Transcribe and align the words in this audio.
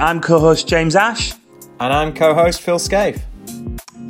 I'm 0.00 0.20
co 0.20 0.40
host 0.40 0.66
James 0.66 0.96
Ash. 0.96 1.34
And 1.78 1.92
I'm 1.92 2.12
co 2.12 2.34
host 2.34 2.60
Phil 2.60 2.80
Scaife. 2.80 3.24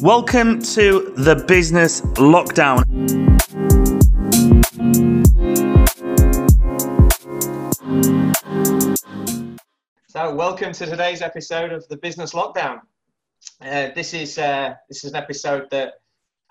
Welcome 0.01 0.63
to 0.63 1.13
the 1.19 1.45
Business 1.47 2.01
Lockdown. 2.17 2.85
So, 10.09 10.35
welcome 10.35 10.73
to 10.73 10.87
today's 10.87 11.21
episode 11.21 11.71
of 11.71 11.87
the 11.89 11.99
Business 11.99 12.33
Lockdown. 12.33 12.81
Uh, 13.61 13.89
this 13.95 14.15
is 14.15 14.39
uh, 14.39 14.75
this 14.89 15.05
is 15.05 15.11
an 15.11 15.17
episode 15.17 15.69
that 15.71 15.95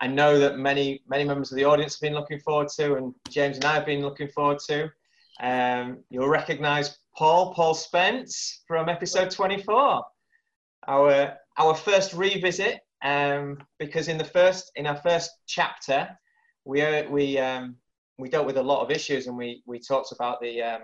I 0.00 0.06
know 0.06 0.38
that 0.38 0.58
many 0.58 1.02
many 1.08 1.24
members 1.24 1.50
of 1.50 1.56
the 1.56 1.64
audience 1.64 1.94
have 1.94 2.02
been 2.02 2.14
looking 2.14 2.38
forward 2.38 2.68
to, 2.76 2.94
and 2.94 3.12
James 3.30 3.56
and 3.56 3.64
I 3.64 3.74
have 3.74 3.86
been 3.86 4.00
looking 4.00 4.28
forward 4.28 4.60
to. 4.68 4.90
Um, 5.40 6.04
you'll 6.08 6.28
recognise 6.28 6.98
Paul 7.16 7.54
Paul 7.54 7.74
Spence 7.74 8.62
from 8.66 8.88
episode 8.88 9.30
24, 9.30 10.02
our 10.88 11.36
our 11.58 11.74
first 11.74 12.12
revisit. 12.12 12.80
Um, 13.02 13.58
because 13.78 14.08
in 14.08 14.16
the 14.16 14.24
first 14.24 14.72
in 14.76 14.86
our 14.86 14.96
first 14.96 15.30
chapter, 15.46 16.08
we 16.64 16.82
uh, 16.82 17.08
we 17.10 17.38
um, 17.38 17.76
we 18.18 18.28
dealt 18.28 18.46
with 18.46 18.56
a 18.56 18.62
lot 18.62 18.82
of 18.82 18.90
issues, 18.90 19.26
and 19.26 19.36
we 19.36 19.62
we 19.66 19.78
talked 19.78 20.12
about 20.12 20.40
the 20.40 20.62
um, 20.62 20.82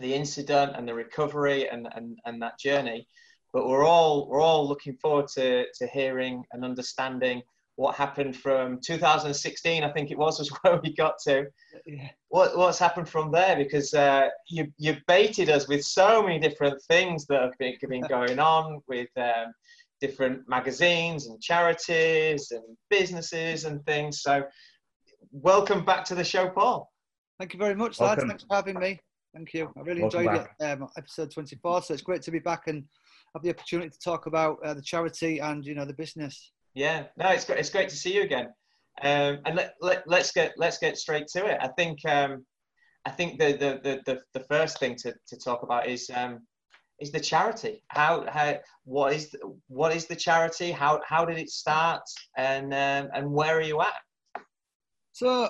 the 0.00 0.14
incident 0.14 0.72
and 0.76 0.86
the 0.86 0.94
recovery 0.94 1.68
and, 1.68 1.88
and, 1.94 2.18
and 2.26 2.40
that 2.42 2.58
journey. 2.58 3.06
But 3.52 3.68
we're 3.68 3.86
all 3.86 4.28
we're 4.28 4.40
all 4.40 4.68
looking 4.68 4.96
forward 4.96 5.28
to, 5.34 5.64
to 5.72 5.86
hearing 5.88 6.44
and 6.52 6.64
understanding 6.64 7.42
what 7.76 7.94
happened 7.94 8.34
from 8.34 8.80
2016, 8.80 9.84
I 9.84 9.92
think 9.92 10.10
it 10.10 10.18
was, 10.18 10.38
was 10.38 10.48
where 10.62 10.80
we 10.82 10.94
got 10.94 11.18
to. 11.24 11.46
Yeah. 11.86 12.08
What, 12.28 12.56
what's 12.56 12.78
happened 12.78 13.08
from 13.08 13.30
there? 13.30 13.56
Because 13.56 13.94
uh, 13.94 14.28
you, 14.48 14.72
you 14.78 14.96
baited 15.06 15.50
us 15.50 15.68
with 15.68 15.84
so 15.84 16.22
many 16.22 16.38
different 16.38 16.82
things 16.88 17.26
that 17.26 17.42
have 17.42 17.58
been, 17.58 17.76
been 17.88 18.00
going 18.08 18.38
on 18.38 18.80
with 18.88 19.08
um, 19.16 19.52
different 20.00 20.48
magazines 20.48 21.28
and 21.28 21.40
charities 21.40 22.50
and 22.50 22.64
businesses 22.90 23.64
and 23.64 23.84
things. 23.84 24.22
So, 24.22 24.44
welcome 25.30 25.84
back 25.84 26.04
to 26.06 26.14
the 26.14 26.24
show, 26.24 26.48
Paul. 26.48 26.90
Thank 27.38 27.52
you 27.52 27.58
very 27.58 27.74
much, 27.74 28.00
lads. 28.00 28.24
Thanks 28.24 28.44
for 28.44 28.56
having 28.56 28.78
me. 28.78 28.98
Thank 29.34 29.52
you. 29.52 29.70
I 29.76 29.80
really 29.80 30.00
welcome 30.00 30.20
enjoyed 30.20 30.36
back. 30.38 30.56
it. 30.58 30.64
Um, 30.64 30.88
episode 30.96 31.30
24. 31.30 31.82
So 31.82 31.92
it's 31.92 32.02
great 32.02 32.22
to 32.22 32.30
be 32.30 32.38
back 32.38 32.68
and 32.68 32.84
have 33.34 33.42
the 33.42 33.50
opportunity 33.50 33.90
to 33.90 33.98
talk 33.98 34.24
about 34.24 34.56
uh, 34.64 34.72
the 34.72 34.80
charity 34.80 35.40
and 35.40 35.62
you 35.62 35.74
know 35.74 35.84
the 35.84 35.92
business. 35.92 36.52
Yeah, 36.76 37.04
no, 37.16 37.30
it's 37.30 37.46
great. 37.46 37.58
It's 37.58 37.70
great 37.70 37.88
to 37.88 37.96
see 37.96 38.14
you 38.14 38.22
again. 38.22 38.48
Um, 39.00 39.38
and 39.46 39.56
let, 39.56 39.76
let, 39.80 40.02
let's 40.06 40.30
get 40.30 40.52
let's 40.58 40.76
get 40.76 40.98
straight 40.98 41.26
to 41.28 41.46
it. 41.46 41.56
I 41.58 41.68
think 41.68 41.98
um, 42.06 42.44
I 43.06 43.10
think 43.10 43.38
the, 43.40 43.52
the 43.52 43.80
the, 43.82 44.00
the 44.04 44.20
the 44.34 44.44
first 44.44 44.78
thing 44.78 44.94
to, 44.96 45.14
to 45.28 45.38
talk 45.38 45.62
about 45.62 45.88
is 45.88 46.10
um, 46.14 46.40
is 47.00 47.10
the 47.10 47.18
charity. 47.18 47.82
How 47.88 48.26
how 48.28 48.58
what 48.84 49.14
is 49.14 49.30
the, 49.30 49.38
what 49.68 49.96
is 49.96 50.04
the 50.04 50.14
charity? 50.14 50.70
How 50.70 51.00
how 51.08 51.24
did 51.24 51.38
it 51.38 51.48
start? 51.48 52.02
And 52.36 52.74
um, 52.74 53.08
and 53.14 53.32
where 53.32 53.56
are 53.56 53.62
you 53.62 53.80
at? 53.80 54.42
So 55.12 55.48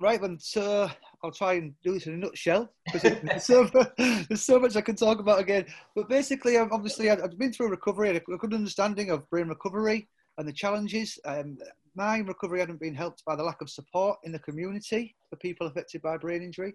right 0.00 0.20
then, 0.20 0.36
so 0.40 0.90
I'll 1.22 1.30
try 1.30 1.54
and 1.54 1.74
do 1.84 1.92
this 1.92 2.08
in 2.08 2.14
a 2.14 2.16
nutshell 2.16 2.72
because 2.86 3.02
there's, 3.02 3.44
so, 3.44 3.70
there's 3.98 4.42
so 4.42 4.58
much 4.58 4.74
I 4.74 4.80
can 4.80 4.96
talk 4.96 5.20
about 5.20 5.38
again. 5.38 5.66
But 5.94 6.08
basically, 6.08 6.56
obviously, 6.56 7.08
I've 7.08 7.38
been 7.38 7.52
through 7.52 7.68
recovery, 7.68 8.08
and 8.08 8.16
a 8.18 8.36
good 8.36 8.52
understanding 8.52 9.10
of 9.10 9.30
brain 9.30 9.46
recovery 9.46 10.08
and 10.40 10.48
the 10.48 10.52
challenges. 10.52 11.18
Um, 11.24 11.58
my 11.94 12.18
recovery 12.18 12.60
hadn't 12.60 12.80
been 12.80 12.94
helped 12.94 13.24
by 13.24 13.36
the 13.36 13.42
lack 13.42 13.60
of 13.60 13.70
support 13.70 14.18
in 14.24 14.32
the 14.32 14.38
community 14.38 15.14
for 15.28 15.36
people 15.36 15.66
affected 15.66 16.02
by 16.02 16.16
brain 16.16 16.42
injury. 16.42 16.74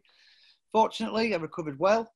Fortunately, 0.71 1.33
I 1.33 1.37
recovered 1.37 1.79
well 1.79 2.09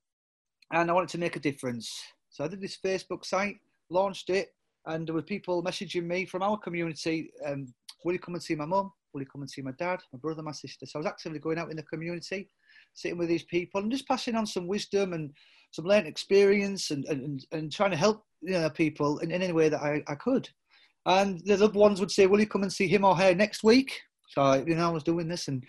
and 0.71 0.89
I 0.89 0.93
wanted 0.93 1.09
to 1.09 1.17
make 1.17 1.35
a 1.35 1.39
difference. 1.39 1.91
So 2.29 2.43
I 2.43 2.47
did 2.47 2.61
this 2.61 2.77
Facebook 2.77 3.25
site, 3.25 3.57
launched 3.89 4.29
it, 4.29 4.49
and 4.85 5.07
there 5.07 5.15
were 5.15 5.21
people 5.21 5.63
messaging 5.63 6.05
me 6.05 6.25
from 6.25 6.43
our 6.43 6.57
community 6.57 7.31
um, 7.45 7.73
Will 8.03 8.13
you 8.13 8.19
come 8.19 8.35
and 8.35 8.43
see 8.43 8.55
my 8.55 8.65
mum? 8.65 8.91
Will 9.13 9.21
you 9.21 9.27
come 9.27 9.41
and 9.41 9.49
see 9.49 9.61
my 9.61 9.71
dad, 9.77 9.99
my 10.13 10.19
brother, 10.19 10.41
my 10.41 10.51
sister? 10.51 10.85
So 10.85 10.99
I 10.99 11.01
was 11.01 11.07
actively 11.07 11.39
going 11.39 11.57
out 11.57 11.69
in 11.69 11.77
the 11.77 11.83
community, 11.83 12.49
sitting 12.93 13.17
with 13.17 13.27
these 13.27 13.43
people 13.43 13.81
and 13.81 13.91
just 13.91 14.07
passing 14.07 14.35
on 14.35 14.45
some 14.45 14.67
wisdom 14.67 15.13
and 15.13 15.31
some 15.71 15.85
learned 15.85 16.07
experience 16.07 16.91
and, 16.91 17.05
and, 17.05 17.45
and 17.51 17.71
trying 17.71 17.91
to 17.91 17.97
help 17.97 18.23
you 18.41 18.53
know, 18.53 18.69
people 18.69 19.19
in, 19.19 19.31
in 19.31 19.41
any 19.41 19.53
way 19.53 19.69
that 19.69 19.81
I, 19.81 20.01
I 20.07 20.15
could. 20.15 20.49
And 21.09 21.41
the 21.43 21.57
loved 21.57 21.75
ones 21.75 21.99
would 21.99 22.11
say, 22.11 22.27
"Will 22.27 22.39
you 22.39 22.45
come 22.45 22.61
and 22.61 22.71
see 22.71 22.87
him 22.87 23.03
or 23.03 23.15
her 23.15 23.33
next 23.33 23.63
week?" 23.63 23.99
So 24.29 24.63
you 24.67 24.75
know, 24.75 24.89
I 24.89 24.93
was 24.93 25.03
doing 25.03 25.27
this, 25.27 25.47
and 25.47 25.65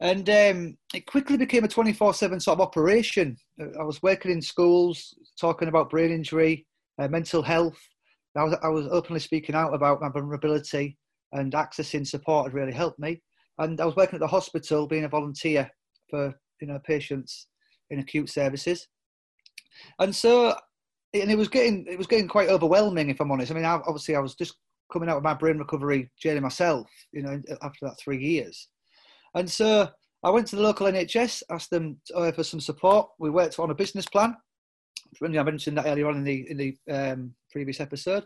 and 0.00 0.30
um, 0.30 0.78
it 0.94 1.04
quickly 1.06 1.36
became 1.36 1.64
a 1.64 1.68
twenty-four-seven 1.68 2.38
sort 2.38 2.60
of 2.60 2.60
operation. 2.60 3.36
I 3.60 3.82
was 3.82 4.00
working 4.04 4.30
in 4.30 4.40
schools, 4.40 5.12
talking 5.38 5.66
about 5.66 5.90
brain 5.90 6.12
injury, 6.12 6.64
uh, 7.00 7.08
mental 7.08 7.42
health. 7.42 7.76
I 8.36 8.44
was 8.44 8.56
I 8.62 8.68
was 8.68 8.86
openly 8.88 9.18
speaking 9.18 9.56
out 9.56 9.74
about 9.74 10.00
my 10.00 10.10
vulnerability, 10.10 10.96
and 11.32 11.52
accessing 11.54 12.06
support 12.06 12.46
had 12.46 12.54
really 12.54 12.72
helped 12.72 13.00
me. 13.00 13.20
And 13.58 13.80
I 13.80 13.86
was 13.86 13.96
working 13.96 14.14
at 14.14 14.20
the 14.20 14.28
hospital, 14.28 14.86
being 14.86 15.04
a 15.04 15.08
volunteer 15.08 15.68
for 16.08 16.32
you 16.60 16.68
know 16.68 16.78
patients 16.84 17.48
in 17.90 17.98
acute 17.98 18.30
services, 18.30 18.86
and 19.98 20.14
so 20.14 20.54
and 21.12 21.32
it 21.32 21.38
was 21.38 21.48
getting 21.48 21.84
it 21.88 21.98
was 21.98 22.06
getting 22.06 22.28
quite 22.28 22.48
overwhelming 22.48 23.10
if 23.10 23.20
I'm 23.20 23.32
honest. 23.32 23.50
I 23.50 23.54
mean, 23.56 23.64
obviously 23.64 24.14
I 24.14 24.20
was 24.20 24.36
just 24.36 24.54
coming 24.92 25.08
out 25.08 25.16
of 25.16 25.22
my 25.22 25.34
brain 25.34 25.58
recovery 25.58 26.10
journey 26.20 26.40
myself, 26.40 26.88
you 27.12 27.22
know, 27.22 27.40
after 27.62 27.86
that 27.86 27.98
three 27.98 28.18
years. 28.18 28.68
And 29.34 29.50
so 29.50 29.88
I 30.22 30.30
went 30.30 30.46
to 30.48 30.56
the 30.56 30.62
local 30.62 30.86
NHS, 30.86 31.42
asked 31.50 31.70
them 31.70 32.00
for 32.06 32.42
some 32.42 32.60
support. 32.60 33.08
We 33.18 33.30
worked 33.30 33.58
on 33.58 33.70
a 33.70 33.74
business 33.74 34.06
plan. 34.06 34.36
I 35.22 35.28
mentioned 35.28 35.78
that 35.78 35.86
earlier 35.86 36.08
on 36.08 36.16
in 36.16 36.24
the 36.24 36.50
in 36.50 36.56
the 36.56 36.76
um, 36.90 37.34
previous 37.52 37.80
episode. 37.80 38.24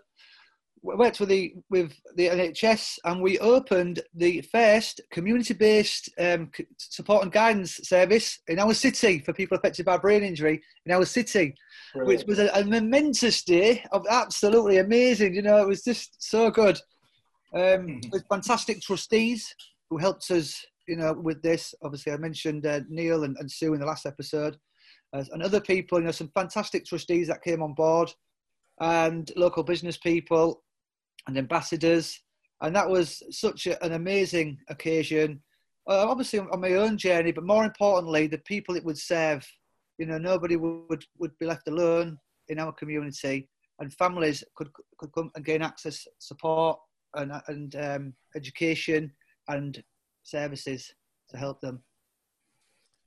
We 0.82 0.94
worked 0.94 1.20
with 1.20 1.28
the 1.28 1.54
with 1.70 1.92
the 2.14 2.28
NHS, 2.28 2.98
and 3.04 3.20
we 3.20 3.38
opened 3.38 4.00
the 4.14 4.40
first 4.42 5.00
community-based 5.10 6.10
um, 6.18 6.50
support 6.76 7.22
and 7.22 7.32
guidance 7.32 7.80
service 7.82 8.38
in 8.48 8.58
our 8.58 8.74
city 8.74 9.18
for 9.20 9.32
people 9.32 9.56
affected 9.56 9.86
by 9.86 9.96
brain 9.96 10.22
injury 10.22 10.62
in 10.86 10.92
our 10.92 11.04
city. 11.04 11.54
Brilliant. 11.94 12.18
which 12.18 12.26
was 12.26 12.38
a, 12.38 12.50
a, 12.54 12.64
momentous 12.64 13.42
day 13.42 13.82
of 13.92 14.04
absolutely 14.10 14.76
amazing. 14.76 15.34
You 15.34 15.42
know, 15.42 15.62
it 15.62 15.66
was 15.66 15.82
just 15.82 16.22
so 16.22 16.50
good. 16.50 16.78
Um, 17.54 17.62
mm-hmm. 17.62 18.10
with 18.10 18.26
fantastic 18.28 18.82
trustees 18.82 19.54
who 19.88 19.96
helped 19.96 20.30
us, 20.30 20.64
you 20.86 20.96
know, 20.96 21.14
with 21.14 21.42
this. 21.42 21.74
Obviously, 21.82 22.12
I 22.12 22.18
mentioned 22.18 22.66
uh, 22.66 22.80
Neil 22.90 23.24
and, 23.24 23.36
and, 23.38 23.50
Sue 23.50 23.72
in 23.72 23.80
the 23.80 23.86
last 23.86 24.04
episode, 24.04 24.58
uh, 25.14 25.24
and 25.32 25.42
other 25.42 25.60
people. 25.60 25.98
You 25.98 26.06
know, 26.06 26.10
some 26.10 26.30
fantastic 26.34 26.84
trustees 26.84 27.28
that 27.28 27.42
came 27.42 27.62
on 27.62 27.72
board, 27.72 28.12
and 28.80 29.30
local 29.36 29.62
business 29.62 29.96
people, 29.96 30.62
and 31.28 31.38
ambassadors, 31.38 32.20
and 32.62 32.74
that 32.74 32.88
was 32.88 33.22
such 33.30 33.68
a, 33.68 33.82
an 33.84 33.92
amazing 33.92 34.58
occasion. 34.68 35.40
Uh, 35.88 36.06
obviously, 36.08 36.40
on 36.40 36.60
my 36.60 36.72
own 36.72 36.98
journey, 36.98 37.30
but 37.30 37.44
more 37.44 37.64
importantly, 37.64 38.26
the 38.26 38.38
people 38.38 38.74
it 38.74 38.84
would 38.84 38.98
serve 38.98 39.46
you 39.98 40.06
know, 40.06 40.16
nobody 40.16 40.56
would, 40.56 41.04
would 41.18 41.36
be 41.38 41.46
left 41.46 41.68
alone 41.68 42.18
in 42.48 42.58
our 42.58 42.72
community 42.72 43.48
and 43.80 43.92
families 43.94 44.42
could, 44.56 44.70
could 44.98 45.12
come 45.12 45.30
and 45.34 45.44
gain 45.44 45.60
access, 45.60 46.06
support 46.18 46.78
and, 47.14 47.32
and 47.48 47.76
um, 47.76 48.14
education 48.36 49.12
and 49.48 49.82
services 50.22 50.92
to 51.30 51.36
help 51.36 51.60
them. 51.60 51.82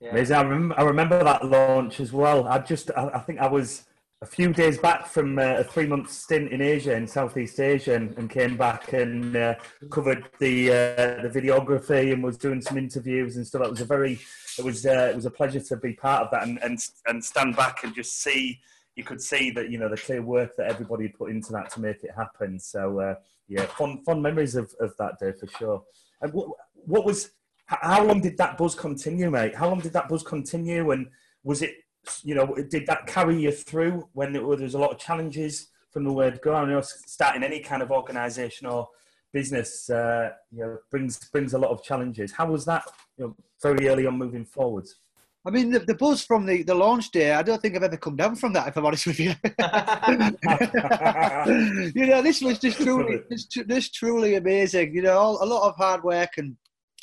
Yeah. 0.00 0.10
Amazing. 0.10 0.36
I 0.36 0.42
remember, 0.42 0.74
I 0.78 0.82
remember 0.82 1.24
that 1.24 1.46
launch 1.46 2.00
as 2.00 2.12
well. 2.12 2.46
I 2.46 2.58
just, 2.58 2.90
I, 2.96 3.08
I 3.08 3.18
think 3.20 3.38
I 3.40 3.48
was 3.48 3.84
a 4.22 4.26
few 4.26 4.52
days 4.52 4.78
back 4.78 5.06
from 5.08 5.36
uh, 5.38 5.56
a 5.56 5.64
three 5.64 5.86
month 5.86 6.10
stint 6.10 6.52
in 6.52 6.62
Asia, 6.62 6.94
in 6.94 7.08
Southeast 7.08 7.58
Asia, 7.58 7.96
and, 7.96 8.16
and 8.16 8.30
came 8.30 8.56
back 8.56 8.92
and 8.92 9.36
uh, 9.36 9.56
covered 9.90 10.28
the 10.38 10.70
uh, 10.70 11.22
the 11.22 11.30
videography 11.32 12.12
and 12.12 12.22
was 12.22 12.38
doing 12.38 12.62
some 12.62 12.78
interviews 12.78 13.36
and 13.36 13.44
stuff. 13.44 13.62
It 13.62 13.70
was 13.70 13.80
a 13.80 13.84
very, 13.84 14.20
it 14.58 14.64
was 14.64 14.86
uh, 14.86 15.08
it 15.10 15.16
was 15.16 15.26
a 15.26 15.30
pleasure 15.30 15.60
to 15.60 15.76
be 15.76 15.94
part 15.94 16.22
of 16.22 16.30
that 16.30 16.44
and, 16.44 16.58
and 16.62 16.78
and 17.06 17.22
stand 17.22 17.56
back 17.56 17.82
and 17.82 17.94
just 17.94 18.22
see. 18.22 18.60
You 18.94 19.04
could 19.04 19.20
see 19.20 19.50
that 19.52 19.70
you 19.70 19.78
know 19.78 19.88
the 19.88 19.96
clear 19.96 20.22
work 20.22 20.54
that 20.56 20.70
everybody 20.70 21.08
put 21.08 21.30
into 21.30 21.50
that 21.52 21.70
to 21.72 21.80
make 21.80 22.04
it 22.04 22.10
happen. 22.16 22.60
So 22.60 23.00
uh, 23.00 23.14
yeah, 23.48 23.66
fun 23.66 24.04
fun 24.04 24.22
memories 24.22 24.54
of, 24.54 24.72
of 24.78 24.94
that 24.98 25.18
day 25.18 25.32
for 25.32 25.48
sure. 25.58 25.82
And 26.20 26.32
what, 26.32 26.48
what 26.74 27.04
was 27.04 27.32
how 27.66 28.04
long 28.04 28.20
did 28.20 28.36
that 28.38 28.56
buzz 28.56 28.76
continue, 28.76 29.30
mate? 29.30 29.56
How 29.56 29.68
long 29.68 29.80
did 29.80 29.94
that 29.94 30.08
buzz 30.08 30.22
continue, 30.22 30.92
and 30.92 31.08
was 31.42 31.62
it 31.62 31.74
you 32.22 32.34
know, 32.34 32.54
did 32.68 32.86
that 32.86 33.06
carry 33.06 33.40
you 33.40 33.52
through 33.52 34.08
when 34.12 34.32
there 34.32 34.44
was 34.44 34.74
a 34.74 34.78
lot 34.78 34.90
of 34.90 34.98
challenges 34.98 35.68
from 35.90 36.04
the 36.04 36.12
word 36.12 36.40
go? 36.42 36.54
I 36.54 36.64
know 36.64 36.80
starting 36.82 37.42
any 37.42 37.60
kind 37.60 37.82
of 37.82 37.90
organisation 37.90 38.66
or 38.66 38.88
business, 39.32 39.88
uh, 39.90 40.30
you 40.50 40.60
know, 40.60 40.78
brings 40.90 41.18
brings 41.30 41.54
a 41.54 41.58
lot 41.58 41.70
of 41.70 41.82
challenges. 41.82 42.32
How 42.32 42.46
was 42.46 42.64
that, 42.66 42.84
you 43.16 43.26
know, 43.26 43.36
very 43.62 43.88
early 43.88 44.06
on 44.06 44.18
moving 44.18 44.44
forwards? 44.44 44.96
I 45.44 45.50
mean, 45.50 45.70
the, 45.70 45.80
the 45.80 45.94
buzz 45.94 46.24
from 46.24 46.46
the, 46.46 46.62
the 46.62 46.74
launch 46.74 47.10
day, 47.10 47.32
I 47.32 47.42
don't 47.42 47.60
think 47.60 47.74
I've 47.74 47.82
ever 47.82 47.96
come 47.96 48.14
down 48.14 48.36
from 48.36 48.52
that, 48.52 48.68
if 48.68 48.76
I'm 48.76 48.86
honest 48.86 49.08
with 49.08 49.18
you. 49.18 49.34
you 52.00 52.06
know, 52.06 52.22
this 52.22 52.40
was 52.40 52.60
just 52.60 52.80
truly, 52.80 53.22
this, 53.28 53.48
this 53.66 53.90
truly 53.90 54.36
amazing. 54.36 54.94
You 54.94 55.02
know, 55.02 55.38
a 55.40 55.44
lot 55.44 55.68
of 55.68 55.74
hard 55.76 56.04
work 56.04 56.38
and 56.38 56.56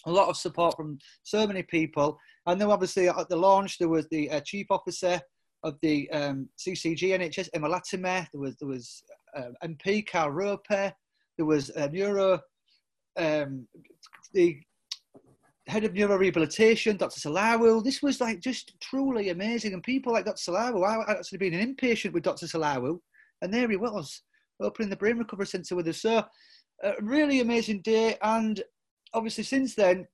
a 0.05 0.11
lot 0.11 0.29
of 0.29 0.37
support 0.37 0.77
from 0.77 0.99
so 1.23 1.45
many 1.45 1.63
people. 1.63 2.17
And 2.49 2.59
then 2.59 2.71
obviously 2.71 3.07
at 3.07 3.29
the 3.29 3.35
launch, 3.35 3.77
there 3.77 3.89
was 3.89 4.07
the 4.09 4.29
uh, 4.31 4.39
chief 4.39 4.67
officer 4.71 5.21
of 5.63 5.77
the 5.81 6.09
um, 6.09 6.49
CCG 6.57 7.09
NHS, 7.09 7.49
Emma 7.53 7.69
Latimer, 7.69 8.27
there 8.31 8.41
was, 8.41 8.55
there 8.57 8.67
was 8.67 9.03
uh, 9.37 9.49
MP 9.63 10.05
Carl 10.09 10.31
Rope, 10.31 10.65
there 10.69 10.95
was 11.45 11.69
a 11.69 11.87
neuro, 11.89 12.39
um, 13.17 13.67
the 14.33 14.59
head 15.67 15.83
of 15.83 15.93
neuro 15.93 16.17
rehabilitation, 16.17 16.97
Dr. 16.97 17.19
Salawu. 17.19 17.83
This 17.83 18.01
was 18.01 18.19
like 18.19 18.39
just 18.39 18.73
truly 18.81 19.29
amazing. 19.29 19.73
And 19.73 19.83
people 19.83 20.11
like 20.11 20.25
Dr. 20.25 20.51
Salawu, 20.51 20.83
I 20.83 21.11
actually 21.11 21.37
been 21.37 21.53
an 21.53 21.75
inpatient 21.75 22.13
with 22.13 22.23
Dr. 22.23 22.47
Salawu, 22.47 22.99
and 23.43 23.53
there 23.53 23.69
he 23.69 23.77
was, 23.77 24.23
opening 24.59 24.89
the 24.89 24.95
brain 24.95 25.19
recovery 25.19 25.45
centre 25.45 25.75
with 25.75 25.87
us. 25.87 26.01
So, 26.01 26.25
a 26.83 26.93
really 27.01 27.41
amazing 27.41 27.81
day. 27.81 28.17
And 28.23 28.63
obviously, 29.13 29.43
since 29.43 29.75
then, 29.75 30.07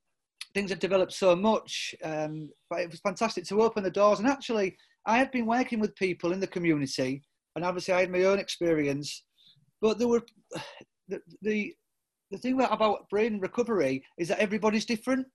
things 0.55 0.71
have 0.71 0.79
developed 0.79 1.13
so 1.13 1.35
much. 1.35 1.93
Um, 2.03 2.49
but 2.69 2.79
it 2.79 2.89
was 2.89 2.99
fantastic 3.01 3.45
to 3.45 3.61
open 3.61 3.83
the 3.83 3.91
doors. 3.91 4.17
And 4.17 4.27
actually, 4.27 4.75
I 5.05 5.19
had 5.19 5.29
been 5.29 5.45
working 5.45 5.79
with 5.79 5.95
people 5.95 6.31
in 6.31 6.39
the 6.39 6.47
community, 6.47 7.21
and 7.55 7.63
obviously, 7.63 7.93
I 7.93 7.99
had 7.99 8.11
my 8.11 8.23
own 8.23 8.39
experience. 8.39 9.23
But 9.79 9.99
there 9.99 10.07
were 10.07 10.23
the, 11.07 11.21
the 11.43 11.75
the 12.31 12.39
thing 12.39 12.59
about 12.59 13.07
brain 13.11 13.39
recovery 13.39 14.03
is 14.17 14.29
that 14.29 14.39
everybody's 14.39 14.85
different 14.85 15.27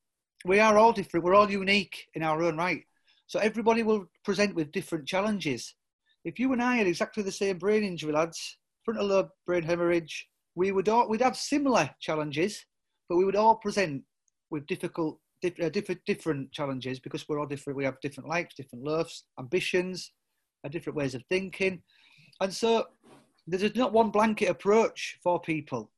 we 0.45 0.59
are 0.59 0.79
all 0.79 0.93
different. 0.93 1.25
We're 1.25 1.35
all 1.35 1.51
unique 1.51 2.07
in 2.15 2.23
our 2.23 2.43
own 2.43 2.57
right. 2.57 2.85
So 3.27 3.39
everybody 3.39 3.83
will 3.83 4.07
present 4.25 4.55
with 4.55 4.73
different 4.73 5.07
challenges. 5.07 5.75
If 6.25 6.39
you 6.39 6.53
and 6.53 6.63
I 6.63 6.77
had 6.77 6.87
exactly 6.87 7.23
the 7.23 7.33
same 7.33 7.59
brain 7.59 7.85
injury, 7.85 8.13
lads, 8.13 8.59
frontal 8.85 9.07
lobe 9.07 9.29
brain 9.47 9.63
hemorrhage, 9.63 10.29
we 10.55 10.73
would 10.73 10.89
all 10.89 11.09
we'd 11.09 11.21
have 11.21 11.37
similar 11.37 11.91
challenges, 12.01 12.65
but 13.09 13.17
we 13.17 13.25
would 13.25 13.37
all 13.37 13.57
present 13.57 14.03
with 14.51 14.67
difficult, 14.67 15.19
uh, 15.45 15.69
different, 15.69 16.01
different 16.07 16.53
challenges 16.53 16.99
because 16.99 17.29
we're 17.29 17.41
all 17.41 17.47
different. 17.47 17.77
We 17.77 17.85
have 17.85 18.01
different 18.01 18.29
likes, 18.29 18.55
different 18.55 18.85
loves, 18.85 19.25
ambitions, 19.39 20.13
uh, 20.65 20.69
different 20.69 20.97
ways 20.97 21.15
of 21.15 21.23
thinking, 21.29 21.83
and 22.41 22.53
so 22.53 22.87
there's 23.47 23.75
not 23.75 23.93
one 23.93 24.11
blanket 24.11 24.49
approach 24.49 25.19
for 25.23 25.41
people. 25.41 25.91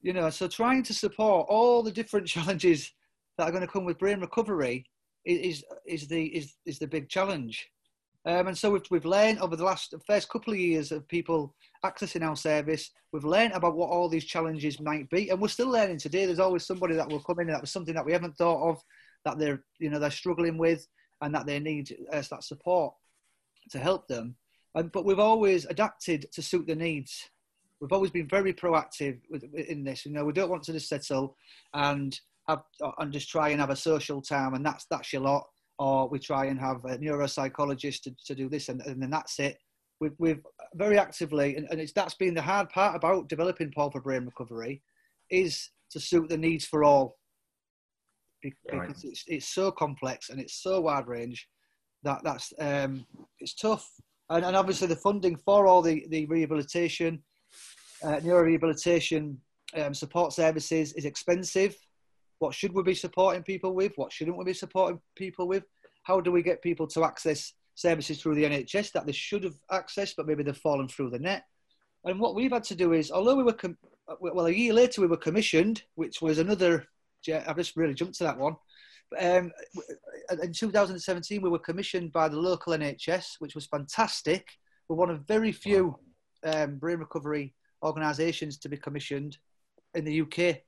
You 0.00 0.12
know, 0.12 0.30
so 0.30 0.46
trying 0.46 0.82
to 0.84 0.94
support 0.94 1.46
all 1.48 1.82
the 1.82 1.92
different 1.92 2.26
challenges 2.34 2.92
that 3.36 3.48
are 3.48 3.52
going 3.52 3.66
to 3.66 3.72
come 3.72 3.84
with 3.84 3.98
brain 3.98 4.20
recovery 4.20 4.84
is 5.24 5.64
is 5.86 6.08
the 6.08 6.26
is 6.26 6.54
is 6.66 6.78
the 6.78 6.86
big 6.86 7.08
challenge. 7.08 7.68
Um, 8.26 8.48
and 8.48 8.58
so 8.58 8.70
we've, 8.70 8.82
we've 8.90 9.04
learned 9.04 9.38
over 9.38 9.56
the 9.56 9.64
last 9.64 9.94
first 10.06 10.28
couple 10.28 10.52
of 10.52 10.58
years 10.58 10.92
of 10.92 11.08
people 11.08 11.54
accessing 11.84 12.26
our 12.26 12.36
service, 12.36 12.90
we've 13.12 13.24
learned 13.24 13.52
about 13.52 13.76
what 13.76 13.90
all 13.90 14.08
these 14.08 14.24
challenges 14.24 14.80
might 14.80 15.08
be, 15.10 15.30
and 15.30 15.40
we're 15.40 15.48
still 15.48 15.70
learning 15.70 15.98
today. 15.98 16.26
There's 16.26 16.40
always 16.40 16.66
somebody 16.66 16.94
that 16.94 17.08
will 17.08 17.22
come 17.22 17.40
in 17.40 17.46
that 17.48 17.60
was 17.60 17.70
something 17.70 17.94
that 17.94 18.04
we 18.04 18.12
haven't 18.12 18.36
thought 18.36 18.68
of, 18.68 18.82
that 19.24 19.38
they're 19.38 19.62
you 19.78 19.90
know 19.90 19.98
they're 19.98 20.10
struggling 20.10 20.58
with, 20.58 20.86
and 21.20 21.34
that 21.34 21.46
they 21.46 21.58
need 21.58 21.96
uh, 22.12 22.22
that 22.30 22.44
support 22.44 22.94
to 23.70 23.78
help 23.78 24.08
them. 24.08 24.36
And, 24.74 24.92
but 24.92 25.04
we've 25.04 25.18
always 25.18 25.64
adapted 25.66 26.30
to 26.32 26.42
suit 26.42 26.66
the 26.66 26.74
needs. 26.74 27.30
We've 27.80 27.92
always 27.92 28.10
been 28.10 28.28
very 28.28 28.52
proactive 28.52 29.20
with, 29.30 29.44
in 29.54 29.84
this. 29.84 30.04
You 30.04 30.12
know, 30.12 30.24
we 30.24 30.32
don't 30.32 30.50
want 30.50 30.64
to 30.64 30.72
just 30.72 30.88
settle 30.88 31.36
and 31.74 32.18
have, 32.48 32.62
and 32.98 33.12
just 33.12 33.28
try 33.28 33.50
and 33.50 33.60
have 33.60 33.70
a 33.70 33.76
social 33.76 34.20
time, 34.20 34.54
and 34.54 34.64
that's 34.66 34.86
that's 34.90 35.12
your 35.12 35.22
lot. 35.22 35.46
Or 35.78 36.08
we 36.08 36.18
try 36.18 36.46
and 36.46 36.58
have 36.58 36.84
a 36.84 36.98
neuropsychologist 36.98 38.02
to, 38.02 38.14
to 38.26 38.34
do 38.34 38.48
this, 38.48 38.68
and, 38.68 38.80
and 38.82 39.00
then 39.00 39.10
that's 39.10 39.38
it. 39.38 39.58
We've, 40.00 40.14
we've 40.18 40.42
very 40.74 40.98
actively, 40.98 41.56
and, 41.56 41.68
and 41.70 41.80
it's 41.80 41.92
that's 41.92 42.14
been 42.14 42.34
the 42.34 42.42
hard 42.42 42.68
part 42.70 42.96
about 42.96 43.28
developing 43.28 43.70
Paul 43.70 43.90
for 43.90 44.00
Brain 44.00 44.24
Recovery, 44.24 44.82
is 45.30 45.70
to 45.90 46.00
suit 46.00 46.28
the 46.28 46.36
needs 46.36 46.64
for 46.64 46.84
all. 46.84 47.16
Because 48.40 48.62
right. 48.72 48.90
it's, 49.04 49.24
it's 49.26 49.48
so 49.48 49.72
complex 49.72 50.30
and 50.30 50.40
it's 50.40 50.62
so 50.62 50.80
wide 50.80 51.08
range 51.08 51.48
that 52.04 52.20
that's 52.22 52.52
um, 52.60 53.04
it's 53.40 53.54
tough. 53.54 53.90
And, 54.30 54.44
and 54.44 54.54
obviously 54.54 54.86
the 54.86 54.96
funding 54.96 55.36
for 55.36 55.66
all 55.66 55.82
the, 55.82 56.06
the 56.10 56.26
rehabilitation, 56.26 57.22
uh, 58.04 58.20
neuro 58.22 58.44
rehabilitation 58.44 59.40
um, 59.76 59.94
support 59.94 60.32
services 60.32 60.92
is 60.92 61.04
expensive. 61.04 61.76
What 62.38 62.54
should 62.54 62.72
we 62.72 62.82
be 62.82 62.94
supporting 62.94 63.42
people 63.42 63.74
with? 63.74 63.92
What 63.96 64.12
shouldn't 64.12 64.36
we 64.36 64.44
be 64.44 64.54
supporting 64.54 65.00
people 65.16 65.48
with? 65.48 65.64
How 66.02 66.20
do 66.20 66.30
we 66.32 66.42
get 66.42 66.62
people 66.62 66.86
to 66.88 67.04
access 67.04 67.52
services 67.74 68.20
through 68.20 68.36
the 68.36 68.44
NHS 68.44 68.92
that 68.92 69.06
they 69.06 69.12
should 69.12 69.44
have 69.44 69.56
accessed, 69.70 70.14
but 70.16 70.26
maybe 70.26 70.42
they've 70.42 70.56
fallen 70.56 70.88
through 70.88 71.10
the 71.10 71.18
net? 71.18 71.44
And 72.04 72.20
what 72.20 72.34
we've 72.34 72.52
had 72.52 72.64
to 72.64 72.74
do 72.74 72.92
is, 72.92 73.10
although 73.10 73.34
we 73.34 73.42
were, 73.42 73.52
com- 73.52 73.76
well, 74.20 74.46
a 74.46 74.50
year 74.50 74.72
later 74.72 75.00
we 75.00 75.08
were 75.08 75.16
commissioned, 75.16 75.82
which 75.96 76.22
was 76.22 76.38
another, 76.38 76.86
I've 77.28 77.56
just 77.56 77.76
really 77.76 77.94
jumped 77.94 78.18
to 78.18 78.24
that 78.24 78.38
one. 78.38 78.56
Um, 79.18 79.52
in 80.42 80.52
2017, 80.52 81.42
we 81.42 81.48
were 81.48 81.58
commissioned 81.58 82.12
by 82.12 82.28
the 82.28 82.38
local 82.38 82.74
NHS, 82.74 83.36
which 83.38 83.54
was 83.54 83.66
fantastic. 83.66 84.48
We're 84.88 84.96
one 84.96 85.10
of 85.10 85.26
very 85.26 85.52
few 85.52 85.98
um, 86.44 86.76
brain 86.76 86.98
recovery 86.98 87.54
organisations 87.82 88.58
to 88.58 88.68
be 88.68 88.76
commissioned 88.76 89.38
in 89.94 90.04
the 90.04 90.20
UK. 90.20 90.62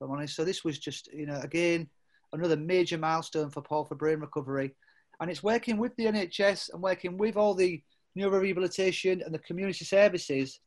I'm 0.00 0.10
honest. 0.10 0.36
So 0.36 0.44
this 0.44 0.64
was 0.64 0.78
just, 0.78 1.12
you 1.12 1.26
know, 1.26 1.40
again, 1.42 1.88
another 2.32 2.56
major 2.56 2.98
milestone 2.98 3.50
for 3.50 3.62
Paul 3.62 3.84
for 3.84 3.94
brain 3.94 4.20
recovery. 4.20 4.74
And 5.20 5.30
it's 5.30 5.42
working 5.42 5.76
with 5.76 5.94
the 5.96 6.06
NHS 6.06 6.72
and 6.72 6.82
working 6.82 7.18
with 7.18 7.36
all 7.36 7.54
the 7.54 7.82
neurorehabilitation 8.16 9.24
and 9.24 9.34
the 9.34 9.38
community 9.40 9.84
services 9.84 10.60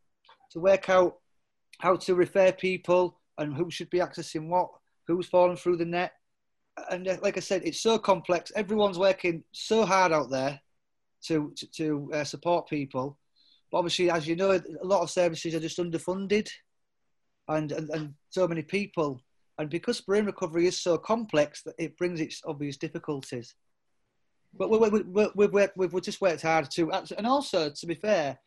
to 0.51 0.59
work 0.59 0.89
out 0.89 1.15
how 1.79 1.95
to 1.95 2.15
refer 2.15 2.51
people 2.51 3.19
and 3.37 3.55
who 3.55 3.69
should 3.71 3.89
be 3.89 3.99
accessing 3.99 4.47
what, 4.47 4.69
who's 5.07 5.27
fallen 5.27 5.55
through 5.55 5.77
the 5.77 5.85
net. 5.85 6.13
And 6.91 7.07
uh, 7.07 7.17
like 7.21 7.37
I 7.37 7.39
said, 7.39 7.63
it's 7.65 7.81
so 7.81 7.97
complex. 7.97 8.51
Everyone's 8.55 8.99
working 8.99 9.43
so 9.51 9.85
hard 9.85 10.11
out 10.11 10.29
there 10.29 10.59
to, 11.25 11.51
to, 11.55 11.67
to 11.71 12.11
uh, 12.13 12.23
support 12.23 12.67
people. 12.67 13.17
But 13.71 13.79
obviously, 13.79 14.11
as 14.11 14.27
you 14.27 14.35
know, 14.35 14.51
a 14.51 14.85
lot 14.85 15.01
of 15.01 15.09
services 15.09 15.55
are 15.55 15.59
just 15.59 15.79
underfunded 15.79 16.47
and, 17.47 17.71
and, 17.71 17.89
and 17.89 18.13
so 18.29 18.47
many 18.47 18.61
people. 18.61 19.19
And 19.57 19.69
because 19.69 20.01
brain 20.01 20.25
recovery 20.25 20.67
is 20.67 20.79
so 20.79 20.97
complex, 20.97 21.61
that 21.63 21.75
it 21.77 21.97
brings 21.97 22.19
its 22.19 22.41
obvious 22.45 22.77
difficulties. 22.77 23.53
But 24.55 24.69
we, 24.69 24.77
we, 24.77 25.01
we, 25.01 25.27
we've, 25.35 25.53
worked, 25.53 25.77
we've, 25.77 25.93
we've 25.93 26.03
just 26.03 26.21
worked 26.21 26.41
hard 26.41 26.69
to, 26.71 26.91
and 26.91 27.27
also 27.27 27.69
to 27.69 27.85
be 27.85 27.95
fair, 27.95 28.37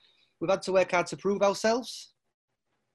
we've 0.40 0.50
had 0.50 0.62
to 0.62 0.72
work 0.72 0.90
hard 0.90 1.06
to 1.08 1.16
prove 1.16 1.42
ourselves. 1.42 2.12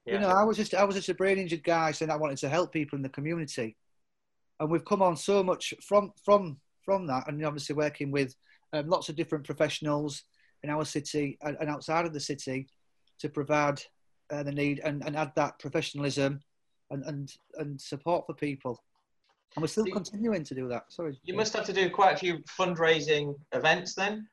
Yeah. 0.06 0.14
You 0.14 0.20
know, 0.20 0.28
I 0.28 0.42
was 0.42 0.56
just 0.56 0.74
I 0.74 0.82
was 0.84 0.96
just 0.96 1.08
a 1.10 1.14
brain 1.14 1.38
injured 1.38 1.62
guy 1.62 1.92
saying 1.92 2.10
I 2.10 2.16
wanted 2.16 2.38
to 2.38 2.48
help 2.48 2.72
people 2.72 2.96
in 2.96 3.02
the 3.02 3.08
community, 3.08 3.76
and 4.58 4.68
we've 4.68 4.84
come 4.84 5.00
on 5.00 5.16
so 5.16 5.44
much 5.44 5.74
from 5.80 6.12
from 6.24 6.58
from 6.84 7.06
that, 7.06 7.28
and 7.28 7.44
obviously 7.44 7.76
working 7.76 8.10
with 8.10 8.34
um, 8.72 8.88
lots 8.88 9.08
of 9.08 9.14
different 9.14 9.44
professionals 9.44 10.24
in 10.64 10.70
our 10.70 10.84
city 10.84 11.38
and, 11.42 11.56
and 11.60 11.70
outside 11.70 12.04
of 12.04 12.12
the 12.12 12.20
city 12.20 12.66
to 13.20 13.28
provide 13.28 13.80
uh, 14.32 14.42
the 14.42 14.52
need 14.52 14.80
and, 14.82 15.04
and 15.04 15.16
add 15.16 15.32
that 15.36 15.58
professionalism 15.58 16.40
and, 16.90 17.04
and, 17.04 17.32
and 17.58 17.80
support 17.80 18.26
for 18.26 18.34
people. 18.34 18.82
And 19.54 19.62
we're 19.62 19.68
still 19.68 19.84
continuing 19.84 20.44
to 20.44 20.54
do 20.54 20.68
that. 20.68 20.84
Sorry. 20.90 21.18
You 21.24 21.34
must 21.34 21.52
have 21.54 21.66
to 21.66 21.72
do 21.72 21.90
quite 21.90 22.14
a 22.14 22.18
few 22.18 22.38
fundraising 22.58 23.34
events 23.52 23.94
then. 23.94 24.26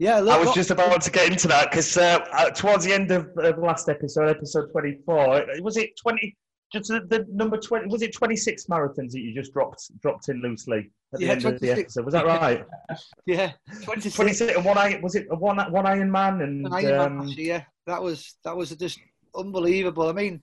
Yeah, 0.00 0.18
look, 0.18 0.34
I 0.34 0.38
was 0.38 0.52
just 0.52 0.72
about 0.72 1.00
to 1.02 1.10
get 1.10 1.30
into 1.30 1.46
that 1.48 1.70
because 1.70 1.96
uh, 1.96 2.18
uh, 2.32 2.50
towards 2.50 2.84
the 2.84 2.92
end 2.92 3.12
of 3.12 3.32
the 3.34 3.54
last 3.58 3.88
episode, 3.88 4.28
episode 4.28 4.70
24, 4.72 5.46
was 5.60 5.76
it 5.76 5.96
20? 5.96 6.36
Just 6.72 6.88
the, 6.88 7.06
the, 7.08 7.24
number 7.30 7.56
20, 7.56 7.86
was 7.86 8.02
it 8.02 8.12
26 8.12 8.66
marathons 8.66 9.12
that 9.12 9.20
you 9.20 9.32
just 9.32 9.52
dropped 9.52 9.88
dropped 10.00 10.28
in 10.28 10.42
loosely 10.42 10.90
at 11.12 11.20
the 11.20 11.26
yeah, 11.26 11.32
end 11.32 11.42
26. 11.42 11.54
of 11.54 11.60
the 11.60 11.80
episode? 11.80 12.04
Was 12.04 12.14
that 12.14 12.26
right? 12.26 12.64
yeah, 13.26 13.52
26. 13.84 14.16
26 14.16 14.56
and 14.56 14.64
one 14.64 15.00
was 15.00 15.14
it 15.14 15.26
one, 15.30 15.58
one 15.70 15.86
Iron 15.86 16.10
Man? 16.10 16.40
And, 16.40 16.66
Iron 16.74 17.00
um, 17.00 17.18
Man, 17.18 17.28
actually, 17.28 17.46
yeah. 17.46 17.62
That 17.86 18.02
was, 18.02 18.34
that 18.44 18.56
was 18.56 18.72
a 18.72 18.76
just 18.76 18.98
unbelievable. 19.36 20.08
I 20.08 20.12
mean, 20.12 20.42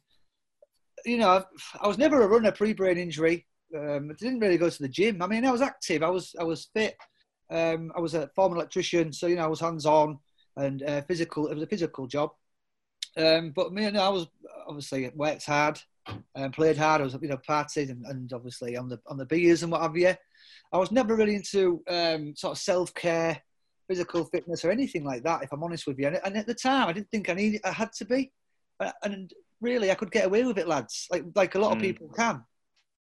you 1.06 1.18
know, 1.18 1.44
I 1.80 1.88
was 1.88 1.98
never 1.98 2.22
a 2.22 2.28
runner 2.28 2.52
pre-brain 2.52 2.98
injury. 2.98 3.46
Um, 3.76 4.12
I 4.12 4.14
didn't 4.16 4.40
really 4.40 4.58
go 4.58 4.70
to 4.70 4.82
the 4.82 4.90
gym. 4.90 5.22
I 5.22 5.28
mean, 5.28 5.46
I 5.46 5.52
was 5.52 5.62
active. 5.62 6.04
I 6.04 6.10
was 6.10 6.36
I 6.40 6.44
was 6.44 6.70
fit. 6.74 6.98
Um, 7.50 7.92
I 7.96 8.00
was 8.00 8.14
a 8.14 8.30
former 8.36 8.56
electrician, 8.56 9.12
so 9.12 9.28
you 9.28 9.36
know, 9.36 9.44
I 9.44 9.48
was 9.48 9.60
hands-on 9.60 10.20
and 10.58 10.84
uh, 10.84 11.02
physical. 11.02 11.48
It 11.48 11.56
was 11.56 11.64
a 11.64 11.68
physical 11.68 12.08
job. 12.08 12.32
Um, 13.18 13.52
but 13.52 13.74
me, 13.74 13.84
you 13.84 13.92
know, 13.92 14.04
I 14.04 14.10
was 14.10 14.28
obviously 14.68 15.10
worked 15.16 15.46
hard 15.46 15.80
and 16.36 16.54
played 16.54 16.78
hard. 16.78 17.02
I 17.02 17.04
was 17.04 17.18
you 17.22 17.28
know 17.28 17.38
partied 17.38 17.90
and, 17.90 18.06
and, 18.06 18.32
obviously 18.34 18.78
on 18.78 18.90
the 18.90 19.00
on 19.08 19.18
the 19.18 19.26
beers 19.26 19.64
and 19.64 19.72
what 19.72 19.82
have 19.82 19.98
you. 19.98 20.14
I 20.74 20.78
was 20.78 20.92
never 20.92 21.16
really 21.16 21.36
into 21.36 21.84
um, 21.90 22.34
sort 22.36 22.54
of 22.54 22.58
self-care, 22.58 23.42
physical 23.88 24.24
fitness 24.26 24.64
or 24.64 24.72
anything 24.72 25.04
like 25.04 25.24
that. 25.24 25.44
If 25.44 25.52
I'm 25.52 25.64
honest 25.64 25.88
with 25.88 26.00
you, 26.00 26.08
and, 26.08 26.20
and 26.24 26.38
at 26.38 26.48
the 26.48 26.54
time, 26.54 26.88
I 26.88 26.94
didn't 26.94 27.12
think 27.12 27.30
I 27.30 27.34
needed. 27.34 27.62
I 27.66 27.72
had 27.72 27.92
to 27.94 28.06
be 28.06 28.32
and 29.04 29.32
really, 29.60 29.92
I 29.92 29.96
could 29.96 30.12
get 30.12 30.26
away 30.26 30.44
with 30.44 30.58
it, 30.58 30.68
lads. 30.68 31.08
Like 31.12 31.24
like 31.36 31.56
a 31.56 31.60
lot 31.60 31.70
mm. 31.70 31.74
of 31.74 31.78
hmm. 31.78 31.84
people 31.84 32.10
can. 32.10 32.44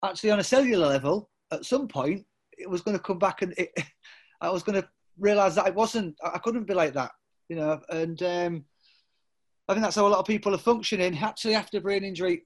Actually, 0.05 0.31
on 0.31 0.41
a 0.41 0.45
cellular 0.45 0.87
level, 0.87 1.31
at 1.53 1.65
some 1.65 1.89
point, 1.89 2.25
it 2.57 2.69
was 2.69 2.83
going 2.83 2.97
to 2.97 3.03
come 3.03 3.19
back, 3.19 3.43
and 3.43 3.55
it, 3.57 3.71
I 4.41 4.51
was 4.51 4.63
going 4.63 4.81
to 4.81 4.89
realise 5.19 5.55
that 5.55 5.67
it 5.67 5.75
wasn't. 5.75 6.17
I 6.25 6.39
couldn't 6.39 6.67
be 6.67 6.75
like 6.75 6.95
that, 6.95 7.13
you 7.49 7.57
know. 7.57 7.81
And 7.89 8.23
um, 8.23 8.65
I 9.69 9.75
think 9.75 9.83
that's 9.83 9.97
how 9.97 10.07
a 10.07 10.09
lot 10.09 10.21
of 10.21 10.27
people 10.27 10.55
are 10.55 10.59
functioning. 10.59 11.19
Actually, 11.19 11.55
after 11.55 11.81
brain 11.81 12.05
injury, 12.05 12.45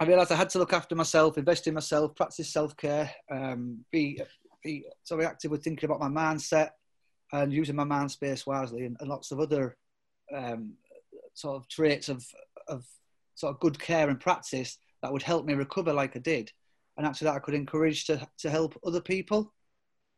I 0.00 0.04
realised 0.04 0.32
I 0.32 0.36
had 0.36 0.50
to 0.50 0.58
look 0.58 0.72
after 0.72 0.94
myself, 0.94 1.38
invest 1.38 1.66
in 1.66 1.74
myself, 1.74 2.14
practice 2.14 2.52
self 2.52 2.76
care, 2.76 3.10
um, 3.30 3.84
be 3.90 4.20
be 4.62 4.84
so 5.02 5.20
active 5.22 5.50
with 5.50 5.62
thinking 5.62 5.88
about 5.88 6.00
my 6.00 6.08
mindset, 6.08 6.70
and 7.32 7.52
using 7.52 7.76
my 7.76 7.84
mind 7.84 8.10
space 8.10 8.46
wisely 8.46 8.84
and, 8.84 8.96
and 9.00 9.08
lots 9.08 9.32
of 9.32 9.40
other 9.40 9.76
um, 10.34 10.74
sort 11.34 11.56
of 11.56 11.68
traits 11.68 12.08
of, 12.08 12.24
of 12.68 12.84
sort 13.34 13.54
of 13.54 13.60
good 13.60 13.78
care 13.78 14.08
and 14.08 14.20
practice 14.20 14.78
that 15.02 15.12
would 15.12 15.22
help 15.22 15.44
me 15.44 15.54
recover 15.54 15.92
like 15.92 16.16
I 16.16 16.20
did. 16.20 16.52
And 16.96 17.06
actually 17.06 17.26
that 17.26 17.36
I 17.36 17.40
could 17.40 17.54
encourage 17.54 18.06
to, 18.06 18.26
to 18.38 18.50
help 18.50 18.78
other 18.84 19.00
people. 19.00 19.52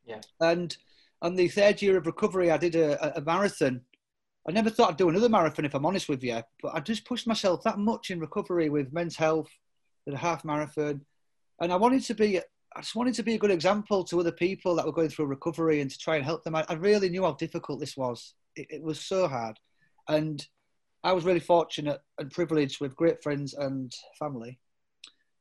Yeah. 0.07 0.21
And 0.41 0.77
on 1.23 1.35
the 1.35 1.49
third 1.49 1.83
year 1.83 1.97
of 1.97 2.07
recovery, 2.07 2.51
I 2.51 2.57
did 2.57 2.77
a, 2.77 3.19
a 3.19 3.21
marathon. 3.21 3.81
I 4.49 4.53
never 4.53 4.71
thought 4.71 4.91
I'd 4.91 4.97
do 4.97 5.09
another 5.09 5.29
marathon, 5.29 5.65
if 5.65 5.75
I'm 5.75 5.85
honest 5.85 6.09
with 6.09 6.23
you, 6.23 6.41
but 6.63 6.75
I 6.75 6.81
just 6.81 7.05
pushed 7.05 7.27
myself 7.27 7.63
that 7.65 7.79
much 7.79 8.11
in 8.11 8.21
recovery 8.21 8.71
with 8.71 8.93
men's 8.93 9.17
health, 9.17 9.51
did 10.07 10.15
a 10.15 10.19
half 10.19 10.45
marathon. 10.45 11.03
And 11.61 11.73
I 11.73 11.77
wanted 11.77 12.05
to 12.05 12.15
be 12.15 12.41
I 12.77 12.81
just 12.81 12.95
wanted 12.95 13.15
to 13.15 13.23
be 13.23 13.35
a 13.35 13.39
good 13.39 13.51
example 13.51 14.05
to 14.05 14.21
other 14.21 14.33
people 14.33 14.77
that 14.77 14.87
were 14.87 14.93
going 14.93 15.09
through 15.09 15.27
recovery 15.27 15.81
and 15.81 15.91
to 15.91 15.99
try 15.99 16.17
and 16.17 16.25
help 16.25 16.45
them. 16.45 16.55
I, 16.55 16.65
I 16.69 16.75
really 16.75 17.09
knew 17.09 17.23
how 17.23 17.33
difficult 17.33 17.81
this 17.81 17.97
was. 17.97 18.35
It, 18.57 18.67
it, 18.71 18.83
was 18.83 19.01
so 19.01 19.27
hard. 19.27 19.59
And 20.07 20.47
I 21.05 21.13
was 21.13 21.25
really 21.25 21.41
fortunate 21.41 22.01
and 22.19 22.31
privileged 22.31 22.81
with 22.81 22.97
great 22.97 23.23
friends 23.23 23.55
and 23.55 23.93
family. 24.19 24.59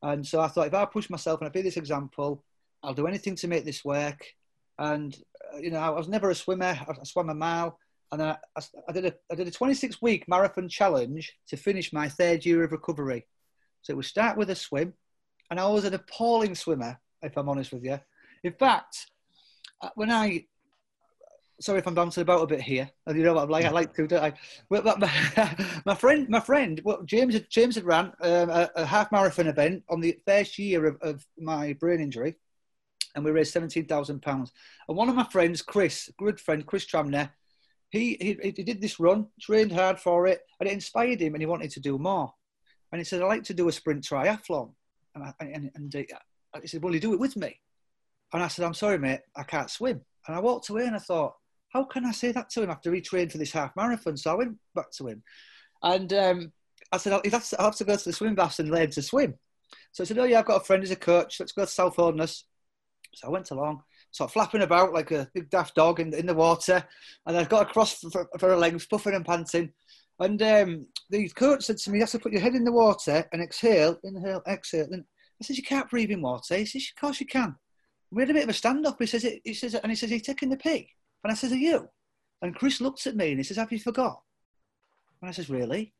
And 0.02 0.26
so 0.26 0.40
I 0.40 0.48
thought 0.48 0.68
if 0.68 0.74
I 0.74 0.84
push 0.84 1.10
myself 1.10 1.40
and 1.40 1.48
I 1.48 1.50
be 1.50 1.62
this 1.62 1.76
example, 1.76 2.44
I'll 2.82 2.94
do 2.94 3.06
anything 3.06 3.34
to 3.36 3.48
make 3.48 3.64
this 3.64 3.84
work. 3.84 4.24
And, 4.78 5.16
uh, 5.52 5.58
you 5.58 5.70
know, 5.70 5.80
I 5.80 5.90
was 5.90 6.08
never 6.08 6.30
a 6.30 6.34
swimmer. 6.34 6.66
I, 6.66 6.86
I 6.88 7.04
swam 7.04 7.30
a 7.30 7.34
mile. 7.34 7.78
And 8.12 8.22
I, 8.22 8.36
I, 8.56 8.62
I, 8.88 8.92
did 8.92 9.06
a, 9.06 9.14
I 9.30 9.34
did 9.34 9.48
a 9.48 9.50
26 9.50 10.00
week 10.00 10.28
marathon 10.28 10.68
challenge 10.68 11.34
to 11.48 11.56
finish 11.56 11.92
my 11.92 12.08
third 12.08 12.46
year 12.46 12.62
of 12.62 12.72
recovery. 12.72 13.26
So 13.82 13.92
it 13.92 13.96
would 13.96 14.04
start 14.04 14.36
with 14.36 14.50
a 14.50 14.54
swim. 14.54 14.94
And 15.50 15.58
I 15.58 15.66
was 15.66 15.84
an 15.84 15.94
appalling 15.94 16.54
swimmer 16.54 17.00
if 17.22 17.36
I'm 17.36 17.48
honest 17.48 17.72
with 17.72 17.84
you. 17.84 17.98
In 18.44 18.52
fact, 18.52 19.10
uh, 19.80 19.90
when 19.94 20.10
I 20.10 20.46
sorry 21.60 21.78
if 21.78 21.86
I'm 21.86 21.94
bouncing 21.94 22.22
about 22.22 22.42
a 22.42 22.46
bit 22.46 22.60
here. 22.60 22.90
You 23.06 23.22
know 23.22 23.34
what 23.34 23.44
I'm 23.44 23.50
like. 23.50 23.64
I 23.64 23.70
like 23.70 23.94
to, 23.94 24.06
don't 24.06 24.22
I? 24.22 24.32
My, 24.70 25.76
my 25.84 25.94
friend, 25.94 26.28
my 26.28 26.40
friend, 26.40 26.80
well, 26.84 27.02
James, 27.04 27.38
James 27.48 27.74
had 27.74 27.84
ran 27.84 28.12
um, 28.20 28.50
a, 28.50 28.70
a, 28.76 28.84
half 28.84 29.12
marathon 29.12 29.46
event 29.46 29.82
on 29.88 30.00
the 30.00 30.18
first 30.26 30.58
year 30.58 30.86
of, 30.86 30.96
of 31.00 31.26
my 31.38 31.72
brain 31.74 32.00
injury, 32.00 32.36
and 33.14 33.24
we 33.24 33.30
raised 33.30 33.52
seventeen 33.52 33.86
thousand 33.86 34.22
pounds. 34.22 34.52
And 34.88 34.96
one 34.96 35.08
of 35.08 35.14
my 35.14 35.24
friends, 35.24 35.62
Chris, 35.62 36.10
good 36.18 36.40
friend, 36.40 36.66
Chris 36.66 36.86
Tramner, 36.86 37.30
he, 37.90 38.16
he 38.20 38.52
he 38.56 38.62
did 38.62 38.80
this 38.80 39.00
run, 39.00 39.26
trained 39.40 39.72
hard 39.72 39.98
for 39.98 40.26
it, 40.26 40.40
and 40.60 40.68
it 40.68 40.72
inspired 40.72 41.20
him, 41.20 41.34
and 41.34 41.42
he 41.42 41.46
wanted 41.46 41.70
to 41.72 41.80
do 41.80 41.98
more. 41.98 42.32
And 42.92 43.00
he 43.00 43.04
said, 43.04 43.22
"I 43.22 43.26
like 43.26 43.44
to 43.44 43.54
do 43.54 43.68
a 43.68 43.72
sprint 43.72 44.04
triathlon," 44.04 44.72
and 45.14 45.24
I, 45.24 45.32
and, 45.40 45.70
and 45.74 45.94
uh, 46.54 46.60
he 46.60 46.68
said, 46.68 46.82
Will 46.82 46.94
you 46.94 47.00
do 47.00 47.12
it 47.12 47.20
with 47.20 47.36
me? 47.36 47.60
And 48.32 48.42
I 48.42 48.48
said, 48.48 48.64
I'm 48.64 48.74
sorry, 48.74 48.98
mate, 48.98 49.20
I 49.36 49.42
can't 49.42 49.70
swim. 49.70 50.00
And 50.26 50.36
I 50.36 50.40
walked 50.40 50.68
away 50.68 50.86
and 50.86 50.96
I 50.96 51.00
thought, 51.00 51.34
How 51.68 51.84
can 51.84 52.04
I 52.04 52.12
say 52.12 52.32
that 52.32 52.50
to 52.50 52.62
him 52.62 52.70
after 52.70 52.92
he 52.92 53.00
trained 53.00 53.32
for 53.32 53.38
this 53.38 53.52
half 53.52 53.76
marathon? 53.76 54.16
So 54.16 54.32
I 54.32 54.34
went 54.34 54.56
back 54.74 54.90
to 54.92 55.08
him. 55.08 55.22
And 55.82 56.12
um, 56.12 56.52
I 56.92 56.96
said, 56.96 57.12
I'll, 57.12 57.22
I'll 57.24 57.66
have 57.66 57.76
to 57.76 57.84
go 57.84 57.96
to 57.96 58.04
the 58.04 58.12
swim 58.12 58.34
baths 58.34 58.58
and 58.58 58.70
learn 58.70 58.90
to 58.90 59.02
swim. 59.02 59.34
So 59.92 60.02
I 60.02 60.06
said, 60.06 60.18
Oh, 60.18 60.24
yeah, 60.24 60.40
I've 60.40 60.46
got 60.46 60.62
a 60.62 60.64
friend 60.64 60.82
who's 60.82 60.90
a 60.90 60.96
coach. 60.96 61.38
Let's 61.38 61.52
go 61.52 61.64
to 61.64 61.70
South 61.70 61.98
Ordnance. 61.98 62.44
So 63.14 63.28
I 63.28 63.30
went 63.30 63.50
along, 63.50 63.82
sort 64.10 64.28
of 64.28 64.32
flapping 64.32 64.62
about 64.62 64.92
like 64.92 65.10
a 65.10 65.28
big 65.34 65.50
daft 65.50 65.74
dog 65.74 66.00
in, 66.00 66.14
in 66.14 66.26
the 66.26 66.34
water. 66.34 66.84
And 67.26 67.36
I 67.36 67.44
got 67.44 67.70
across 67.70 68.00
for, 68.00 68.28
for, 68.38 68.52
a 68.52 68.56
legs, 68.56 68.86
puffing 68.86 69.14
and 69.14 69.24
panting. 69.24 69.72
And 70.20 70.40
um, 70.42 70.86
the 71.10 71.28
coach 71.30 71.64
said 71.64 71.78
to 71.78 71.90
me, 71.90 71.98
You 71.98 72.02
have 72.02 72.10
to 72.10 72.18
put 72.18 72.32
your 72.32 72.40
head 72.40 72.54
in 72.54 72.64
the 72.64 72.72
water 72.72 73.26
and 73.32 73.42
exhale, 73.42 73.98
inhale, 74.02 74.42
exhale. 74.46 74.88
And 74.90 75.04
I 75.40 75.44
said, 75.44 75.56
you 75.56 75.62
can't 75.62 75.88
breathe 75.88 76.10
in 76.10 76.22
water. 76.22 76.56
He 76.56 76.64
says, 76.64 76.90
of 76.90 77.00
course 77.00 77.20
you 77.20 77.26
can. 77.26 77.56
We 78.10 78.22
had 78.22 78.30
a 78.30 78.34
bit 78.34 78.44
of 78.44 78.48
a 78.48 78.54
stand-up. 78.54 78.96
He 78.98 79.06
says, 79.06 79.26
he 79.44 79.54
says, 79.54 79.74
and 79.74 79.92
he 79.92 79.96
says, 79.96 80.10
are 80.10 80.14
you 80.14 80.20
taking 80.20 80.48
the 80.48 80.56
pee? 80.56 80.90
And 81.22 81.32
I 81.32 81.34
says, 81.34 81.52
are 81.52 81.56
you? 81.56 81.88
And 82.42 82.54
Chris 82.54 82.80
looks 82.80 83.06
at 83.06 83.16
me 83.16 83.30
and 83.30 83.38
he 83.38 83.44
says, 83.44 83.56
have 83.56 83.72
you 83.72 83.80
forgot? 83.80 84.20
And 85.20 85.28
I 85.28 85.32
says, 85.32 85.50
really? 85.50 85.92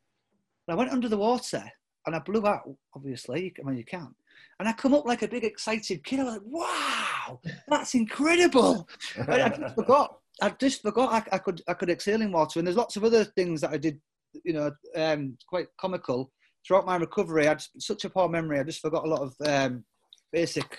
And 0.67 0.75
I 0.75 0.77
went 0.77 0.93
under 0.93 1.09
the 1.09 1.17
water 1.17 1.63
and 2.07 2.15
I 2.15 2.21
blew 2.21 2.47
out, 2.47 2.69
obviously. 2.95 3.55
I 3.59 3.67
mean, 3.67 3.77
you 3.77 3.85
can't. 3.85 4.15
And 4.61 4.69
I 4.69 4.73
come 4.73 4.95
up 4.95 5.07
like 5.07 5.23
a 5.23 5.29
big 5.29 5.45
excited 5.45 6.05
kid. 6.05 6.21
I 6.21 6.25
was 6.25 6.33
like, 6.35 6.43
wow, 6.45 7.41
that's 7.69 7.95
incredible. 7.95 8.89
I, 9.29 9.43
I 9.43 9.49
just 9.49 9.75
forgot. 9.75 10.19
I 10.41 10.51
just 10.51 10.83
forgot 10.83 11.13
I, 11.13 11.37
I, 11.37 11.39
could 11.39 11.63
I 11.67 11.75
could 11.75 11.91
exhale 11.91 12.23
in 12.23 12.31
water. 12.31 12.61
And 12.61 12.67
there's 12.67 12.77
lots 12.77 12.97
of 12.97 13.05
other 13.05 13.25
things 13.25 13.61
that 13.61 13.71
I 13.71 13.77
did, 13.77 14.01
you 14.45 14.53
know, 14.53 14.71
um, 14.95 15.37
quite 15.49 15.67
comical 15.81 16.31
throughout 16.69 16.87
my 16.87 16.97
recovery, 16.97 17.47
I 17.47 17.51
had 17.51 17.63
such 17.79 18.05
a 18.05 18.11
poor 18.11 18.29
memory. 18.29 18.61
I 18.61 18.63
just 18.63 18.81
forgot 18.83 19.07
a 19.07 19.09
lot 19.09 19.23
of 19.23 19.35
um, 19.47 19.85
basic, 20.31 20.79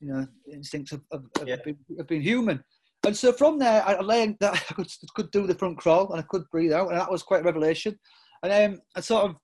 you 0.00 0.12
know, 0.12 0.26
instincts 0.52 0.92
of, 0.92 1.02
of, 1.10 1.24
yeah. 1.44 1.56
being, 1.64 1.76
of, 1.98 2.06
being, 2.06 2.22
human. 2.22 2.62
And 3.08 3.16
so 3.16 3.32
from 3.32 3.58
there, 3.58 3.82
I 3.88 3.94
learned 4.00 4.36
that 4.40 4.52
I 4.70 4.74
could, 4.74 4.92
could 5.14 5.30
do 5.30 5.46
the 5.46 5.54
front 5.54 5.78
crawl 5.78 6.12
and 6.12 6.20
I 6.20 6.26
could 6.28 6.44
breathe 6.50 6.74
out, 6.74 6.90
and 6.90 7.00
that 7.00 7.10
was 7.10 7.22
quite 7.22 7.40
a 7.40 7.44
revelation. 7.44 7.98
And 8.42 8.52
then 8.52 8.80
I 8.94 9.00
sort 9.00 9.24
of 9.24 9.36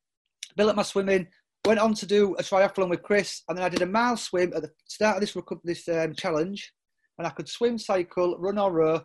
built 0.54 0.68
up 0.68 0.76
my 0.76 0.82
swimming, 0.82 1.26
went 1.64 1.80
on 1.80 1.94
to 1.94 2.04
do 2.04 2.34
a 2.34 2.42
triathlon 2.42 2.90
with 2.90 3.02
Chris, 3.02 3.40
and 3.48 3.56
then 3.56 3.64
I 3.64 3.70
did 3.70 3.80
a 3.80 3.86
mile 3.86 4.18
swim 4.18 4.52
at 4.54 4.60
the 4.60 4.70
start 4.86 5.16
of 5.16 5.22
this 5.22 5.34
this 5.64 5.88
um, 5.88 6.14
challenge, 6.14 6.74
and 7.16 7.26
I 7.26 7.30
could 7.30 7.48
swim, 7.48 7.78
cycle, 7.78 8.36
run 8.38 8.58
or 8.58 8.70
row 8.70 9.00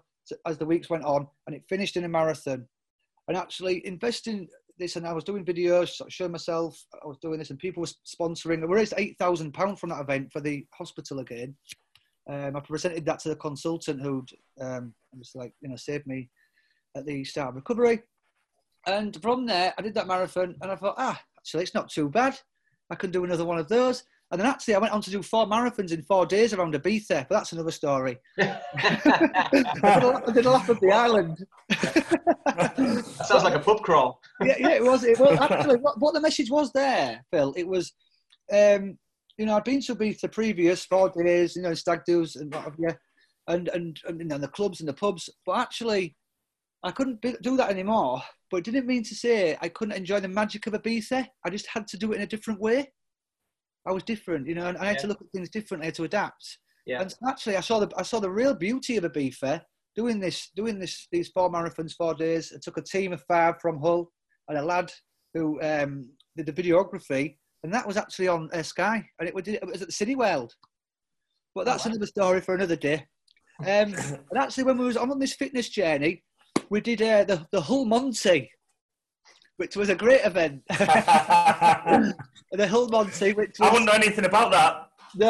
as 0.45 0.57
the 0.57 0.65
weeks 0.65 0.89
went 0.89 1.05
on, 1.05 1.25
and 1.47 1.55
it 1.55 1.63
finished 1.69 1.95
in 1.95 2.03
a 2.03 2.09
marathon. 2.09 2.67
And 3.29 3.37
actually, 3.37 3.87
investing 3.87 4.49
this 4.77 4.97
and 4.97 5.07
I 5.07 5.13
was 5.13 5.23
doing 5.23 5.45
videos, 5.45 6.01
showing 6.09 6.33
myself. 6.33 6.77
I 7.01 7.07
was 7.07 7.17
doing 7.21 7.39
this, 7.39 7.49
and 7.49 7.59
people 7.59 7.79
were 7.79 7.87
sponsoring. 8.05 8.59
We 8.67 8.75
raised 8.75 8.93
eight 8.97 9.17
thousand 9.19 9.53
pound 9.53 9.79
from 9.79 9.91
that 9.91 10.01
event 10.01 10.33
for 10.33 10.41
the 10.41 10.65
hospital 10.73 11.19
again. 11.19 11.55
Um, 12.29 12.55
I 12.55 12.59
presented 12.59 13.05
that 13.05 13.19
to 13.19 13.29
the 13.29 13.35
consultant 13.35 14.01
who'd 14.01 14.29
um, 14.61 14.93
was 15.17 15.31
like, 15.33 15.53
you 15.61 15.69
know, 15.69 15.75
saved 15.75 16.05
me 16.05 16.29
at 16.95 17.05
the 17.05 17.23
start 17.23 17.49
of 17.49 17.55
recovery. 17.55 18.03
And 18.85 19.19
from 19.21 19.45
there, 19.45 19.73
I 19.77 19.81
did 19.81 19.95
that 19.95 20.07
marathon, 20.07 20.55
and 20.61 20.71
I 20.71 20.75
thought, 20.75 20.95
ah, 20.97 21.19
actually, 21.37 21.63
it's 21.63 21.73
not 21.73 21.89
too 21.89 22.09
bad. 22.09 22.39
I 22.89 22.95
can 22.95 23.11
do 23.11 23.23
another 23.23 23.45
one 23.45 23.57
of 23.57 23.67
those. 23.67 24.03
And 24.31 24.39
then 24.39 24.47
actually, 24.47 24.75
I 24.75 24.79
went 24.79 24.93
on 24.93 25.01
to 25.01 25.09
do 25.09 25.23
four 25.23 25.47
marathons 25.47 25.91
in 25.91 26.03
four 26.03 26.25
days 26.25 26.53
around 26.53 26.75
Ibiza, 26.75 27.27
but 27.27 27.35
that's 27.35 27.51
another 27.51 27.71
story. 27.71 28.17
I 28.39 30.21
did 30.31 30.45
a 30.45 30.51
lap 30.51 30.69
of 30.69 30.79
the 30.79 30.91
island. 30.91 31.45
sounds 33.25 33.43
like 33.43 33.55
a 33.55 33.59
pub 33.59 33.81
crawl. 33.81 34.21
yeah, 34.41 34.55
yeah, 34.59 34.69
it 34.69 34.83
was. 34.83 35.03
It 35.03 35.17
was 35.17 35.39
actually 35.39 35.77
what, 35.77 35.99
what 35.99 36.13
the 36.13 36.21
message 36.21 36.51
was 36.51 36.71
there, 36.73 37.25
Phil. 37.31 37.55
It 37.57 37.67
was, 37.67 37.93
um, 38.53 38.99
you 39.39 39.45
know, 39.45 39.55
I'd 39.55 39.63
been 39.63 39.81
to 39.81 39.95
Ibiza 39.95 40.31
previous 40.33 40.83
four 40.83 41.09
days, 41.09 41.55
you 41.55 41.61
know, 41.61 41.73
stag 41.73 42.01
do's 42.05 42.35
and 42.35 42.53
what 42.53 42.65
have 42.65 42.75
you, 42.77 42.89
and 43.47 43.69
and, 43.69 43.97
and 44.05 44.19
you 44.19 44.25
know, 44.25 44.37
the 44.37 44.49
clubs 44.49 44.81
and 44.81 44.89
the 44.89 44.93
pubs, 44.93 45.29
but 45.45 45.57
actually, 45.57 46.17
I 46.83 46.91
couldn't 46.91 47.21
be, 47.21 47.35
do 47.41 47.55
that 47.55 47.69
anymore. 47.69 48.21
But 48.51 48.57
it 48.57 48.65
didn't 48.65 48.85
mean 48.85 49.03
to 49.03 49.15
say 49.15 49.57
I 49.61 49.69
couldn't 49.69 49.95
enjoy 49.95 50.19
the 50.19 50.27
magic 50.27 50.67
of 50.67 50.73
Ibiza. 50.73 51.25
I 51.45 51.49
just 51.49 51.67
had 51.67 51.87
to 51.87 51.97
do 51.97 52.11
it 52.11 52.17
in 52.17 52.23
a 52.23 52.27
different 52.27 52.59
way. 52.59 52.91
I 53.87 53.93
was 53.93 54.03
different, 54.03 54.47
you 54.47 54.55
know, 54.55 54.67
and 54.67 54.77
I 54.77 54.85
had 54.85 54.95
yeah. 54.97 55.01
to 55.01 55.07
look 55.07 55.21
at 55.21 55.31
things 55.33 55.49
differently, 55.49 55.91
to 55.93 56.03
adapt. 56.03 56.57
Yeah. 56.85 57.01
And 57.01 57.15
actually, 57.25 57.55
I 57.55 57.61
saw 57.61 57.79
the 57.79 57.89
I 57.97 58.03
saw 58.03 58.19
the 58.19 58.29
real 58.29 58.53
beauty 58.53 58.97
of 58.97 59.05
Ibiza 59.05 59.61
doing 59.95 60.19
this, 60.19 60.49
doing 60.53 60.79
this, 60.79 61.07
these 61.13 61.29
four 61.29 61.49
marathons, 61.49 61.93
four 61.93 62.13
days. 62.13 62.51
I 62.53 62.59
took 62.61 62.77
a 62.77 62.81
team 62.81 63.13
of 63.13 63.23
five 63.23 63.55
from 63.61 63.79
Hull 63.79 64.11
and 64.49 64.57
a 64.57 64.61
lad 64.61 64.91
who 65.33 65.61
um, 65.61 66.09
did 66.35 66.45
the 66.45 66.53
videography, 66.53 67.37
and 67.63 67.73
that 67.73 67.87
was 67.87 67.97
actually 67.97 68.27
on 68.27 68.49
uh, 68.53 68.63
Sky, 68.63 69.05
and 69.19 69.27
it 69.27 69.35
was, 69.35 69.47
it 69.47 69.65
was 69.65 69.81
at 69.81 69.87
the 69.89 69.93
Cineworld. 69.93 70.51
But 71.55 71.65
that's 71.65 71.85
oh, 71.85 71.89
wow. 71.89 71.93
another 71.93 72.07
story 72.07 72.41
for 72.41 72.55
another 72.55 72.75
day. 72.75 73.05
Um, 73.59 73.93
and 73.95 74.37
actually, 74.37 74.63
when 74.63 74.77
we 74.77 74.85
was 74.85 74.97
on 74.97 75.19
this 75.19 75.33
fitness 75.33 75.69
journey, 75.69 76.23
we 76.69 76.81
did 76.81 77.01
uh, 77.01 77.23
the 77.25 77.45
the 77.51 77.61
Hull 77.61 77.85
Monty, 77.85 78.51
which 79.57 79.75
was 79.75 79.89
a 79.89 79.95
great 79.95 80.25
event. 80.25 80.61
the 80.69 82.15
Hull 82.67 82.87
Monty, 82.87 83.33
which 83.33 83.59
was, 83.59 83.69
I 83.69 83.71
wouldn't 83.71 83.87
know 83.87 83.93
anything 83.93 84.25
about 84.25 84.51
that. 84.51 84.85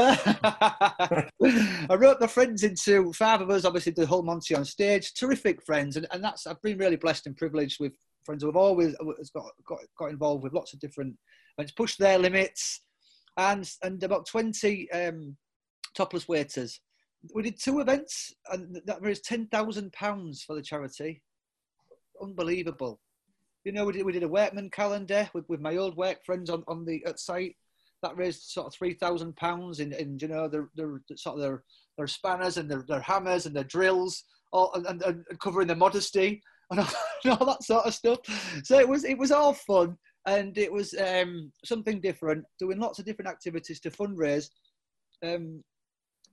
I 1.41 1.95
wrote 1.95 2.19
my 2.19 2.27
friends 2.27 2.63
into 2.63 3.13
five 3.13 3.39
of 3.39 3.49
us, 3.49 3.63
obviously 3.63 3.93
the 3.93 4.05
Hull 4.05 4.23
Monty 4.23 4.53
on 4.53 4.65
stage, 4.65 5.13
terrific 5.13 5.63
friends, 5.63 5.95
and, 5.95 6.05
and 6.11 6.23
that's 6.23 6.45
I've 6.45 6.61
been 6.61 6.77
really 6.77 6.97
blessed 6.97 7.27
and 7.27 7.37
privileged 7.37 7.79
with 7.79 7.93
friends 8.25 8.43
who 8.43 8.49
have 8.49 8.57
always 8.57 8.95
got, 9.33 9.51
got 9.65 9.79
got 9.97 10.11
involved 10.11 10.43
with 10.43 10.53
lots 10.53 10.73
of 10.73 10.79
different 10.79 11.15
pushed 11.75 11.99
their 11.99 12.17
limits, 12.17 12.81
and 13.37 13.69
and 13.83 14.01
about 14.03 14.27
twenty 14.27 14.89
um, 14.91 15.37
topless 15.95 16.27
waiters. 16.27 16.79
We 17.33 17.43
did 17.43 17.59
two 17.59 17.79
events, 17.79 18.33
and 18.51 18.81
that 18.85 19.01
raised 19.01 19.25
ten 19.25 19.47
thousand 19.47 19.93
pounds 19.93 20.43
for 20.43 20.55
the 20.55 20.61
charity. 20.61 21.21
Unbelievable 22.21 22.99
you 23.65 23.71
know, 23.71 23.85
we 23.85 23.93
did, 23.93 24.05
we 24.05 24.11
did 24.11 24.23
a 24.23 24.27
workman 24.27 24.69
calendar 24.69 25.29
with, 25.33 25.47
with 25.49 25.59
my 25.59 25.75
old 25.77 25.95
work 25.95 26.23
friends 26.25 26.49
on, 26.49 26.63
on 26.67 26.85
the 26.85 27.03
at 27.05 27.19
site. 27.19 27.55
That 28.01 28.15
raised 28.15 28.43
sort 28.43 28.67
of 28.67 28.73
three 28.73 28.93
thousand 28.93 29.35
pounds 29.35 29.81
in, 29.81 29.91
in 29.91 30.17
you 30.21 30.29
know 30.29 30.47
their, 30.47 30.69
their 30.75 31.01
sort 31.17 31.35
of 31.35 31.41
their, 31.41 31.63
their 31.97 32.07
spanners 32.07 32.57
and 32.57 32.71
their, 32.71 32.83
their 32.87 33.01
hammers 33.01 33.45
and 33.45 33.53
their 33.53 33.65
drills, 33.65 34.23
all 34.53 34.73
and, 34.73 34.85
and, 34.87 35.03
and 35.03 35.39
covering 35.39 35.67
their 35.67 35.75
modesty 35.75 36.41
and 36.71 36.79
all, 36.79 36.87
and 37.25 37.33
all, 37.33 37.45
that 37.45 37.63
sort 37.63 37.85
of 37.85 37.93
stuff. 37.93 38.19
So 38.63 38.79
it 38.79 38.87
was 38.87 39.03
it 39.03 39.17
was 39.17 39.33
all 39.33 39.53
fun 39.53 39.97
and 40.25 40.57
it 40.57 40.71
was 40.71 40.93
um, 40.95 41.51
something 41.63 42.01
different, 42.01 42.45
doing 42.59 42.79
lots 42.79 42.99
of 42.99 43.05
different 43.05 43.29
activities 43.29 43.79
to 43.81 43.91
fundraise. 43.91 44.49
Um, 45.23 45.63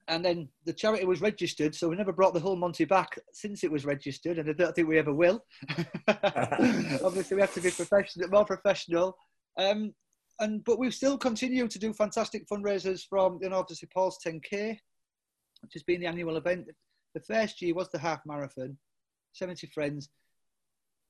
and 0.09 0.25
then 0.25 0.49
the 0.65 0.73
charity 0.73 1.05
was 1.05 1.21
registered, 1.21 1.75
so 1.75 1.89
we 1.89 1.97
never 1.97 2.13
brought 2.13 2.33
the 2.33 2.41
Hull 2.41 2.57
Monty 2.57 2.85
back 2.85 3.19
since 3.33 3.65
it 3.65 3.73
was 3.73 3.85
registered, 3.85 4.39
and 4.39 4.49
I 4.49 4.53
don't 4.53 4.75
think 4.75 4.87
we 4.87 4.99
ever 4.99 5.13
will. 5.13 5.45
Obviously, 6.09 7.35
we 7.35 7.41
have 7.41 7.55
to 7.55 7.61
be 7.61 7.71
professional, 7.71 8.29
more 8.29 8.45
professional. 8.45 9.17
Um, 9.59 9.93
and 10.39 10.63
but 10.65 10.79
we've 10.79 10.95
still 10.95 11.19
continued 11.19 11.71
to 11.71 11.79
do 11.79 11.93
fantastic 11.93 12.47
fundraisers 12.49 13.03
from, 13.09 13.39
you 13.41 13.49
know, 13.49 13.57
obviously 13.57 13.89
Paul's 13.93 14.19
10k, 14.25 14.79
which 15.63 15.73
has 15.73 15.83
been 15.83 16.01
the 16.01 16.07
annual 16.07 16.37
event. 16.37 16.67
The 17.15 17.21
first 17.21 17.63
year 17.63 17.75
was 17.75 17.89
the 17.91 17.99
half 17.99 18.21
marathon, 18.27 18.77
70 19.33 19.67
friends. 19.69 20.11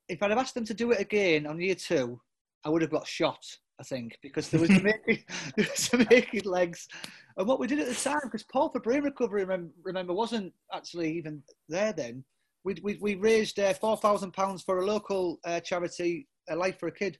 If 0.09 0.23
I'd 0.23 0.31
have 0.31 0.39
asked 0.39 0.55
them 0.55 0.65
to 0.67 0.75
do 0.75 0.93
it 0.93 1.01
again 1.01 1.47
on 1.47 1.61
year 1.61 1.75
two, 1.75 2.21
I 2.67 2.69
would 2.69 2.83
have 2.83 2.91
got 2.91 3.07
shot. 3.07 3.47
I 3.79 3.83
think, 3.83 4.19
because 4.23 4.49
there 4.49 4.61
was 4.61 4.71
making, 4.71 5.23
there 5.57 5.67
was 5.71 6.09
making 6.11 6.45
legs. 6.45 6.89
And 7.37 7.47
what 7.47 7.61
we 7.61 7.67
did 7.67 7.79
at 7.79 7.87
the 7.87 7.95
time, 7.95 8.21
because 8.25 8.43
Paul 8.43 8.71
for 8.71 8.81
Brain 8.81 9.03
Recovery, 9.03 9.43
remember, 9.43 9.71
remember, 9.83 10.15
wasn't 10.15 10.53
actually 10.73 11.13
even 11.13 11.43
there 11.69 11.93
then. 11.93 12.25
We 12.65 12.77
we, 12.83 12.97
we 13.01 13.15
raised 13.17 13.61
uh, 13.61 13.75
four 13.75 13.99
thousand 13.99 14.33
pounds 14.33 14.63
for 14.63 14.79
a 14.79 14.87
local 14.87 15.39
uh, 15.45 15.61
charity, 15.61 16.27
a 16.49 16.57
Life 16.57 16.81
for 16.81 16.89
a 16.89 16.93
Kid, 16.93 17.19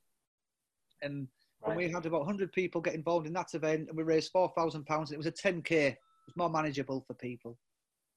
and, 1.03 1.29
right. 1.63 1.69
and 1.69 1.77
we 1.77 1.91
had 1.91 2.07
about 2.07 2.25
hundred 2.25 2.53
people 2.53 2.81
get 2.81 2.95
involved 2.95 3.27
in 3.27 3.35
that 3.35 3.55
event, 3.55 3.89
and 3.89 3.97
we 3.97 4.03
raised 4.03 4.33
four 4.33 4.51
thousand 4.57 4.87
pounds. 4.87 5.13
It 5.13 5.19
was 5.19 5.27
a 5.27 5.31
ten 5.31 5.61
k. 5.61 5.89
It 5.89 5.99
was 6.27 6.37
more 6.37 6.51
manageable 6.51 7.05
for 7.07 7.15
people, 7.15 7.59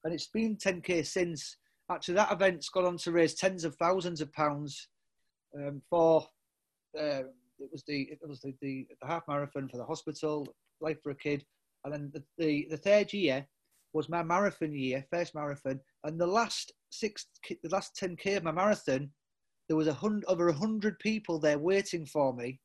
and 0.05 0.13
it's 0.13 0.27
been 0.27 0.55
ten 0.55 0.81
k 0.81 1.03
since. 1.03 1.57
Actually, 1.91 2.15
that 2.15 2.31
event's 2.31 2.69
gone 2.69 2.85
on 2.85 2.97
to 2.99 3.11
raise 3.11 3.33
tens 3.33 3.65
of 3.65 3.75
thousands 3.75 4.21
of 4.21 4.31
pounds 4.31 4.87
um, 5.57 5.81
for. 5.89 6.25
Uh, 6.97 7.23
it 7.59 7.69
was 7.71 7.83
the 7.87 8.03
it 8.11 8.19
was 8.27 8.39
the, 8.39 8.53
the, 8.61 8.87
the 9.01 9.07
half 9.07 9.23
marathon 9.27 9.67
for 9.67 9.77
the 9.77 9.85
hospital, 9.85 10.47
life 10.81 10.97
for 11.03 11.11
a 11.11 11.15
kid, 11.15 11.43
and 11.83 11.93
then 11.93 12.11
the, 12.13 12.23
the, 12.37 12.67
the 12.69 12.77
third 12.77 13.11
year 13.13 13.45
was 13.93 14.09
my 14.09 14.23
marathon 14.23 14.73
year, 14.73 15.05
first 15.11 15.35
marathon, 15.35 15.79
and 16.03 16.19
the 16.19 16.27
last 16.27 16.71
six, 16.89 17.27
the 17.47 17.69
last 17.69 17.95
ten 17.95 18.15
k 18.15 18.35
of 18.35 18.43
my 18.43 18.51
marathon, 18.51 19.09
there 19.67 19.77
was 19.77 19.87
a 19.87 19.93
hundred 19.93 20.25
over 20.25 20.49
a 20.49 20.53
hundred 20.53 20.97
people 20.99 21.39
there 21.39 21.59
waiting 21.59 22.05
for 22.05 22.33
me 22.33 22.59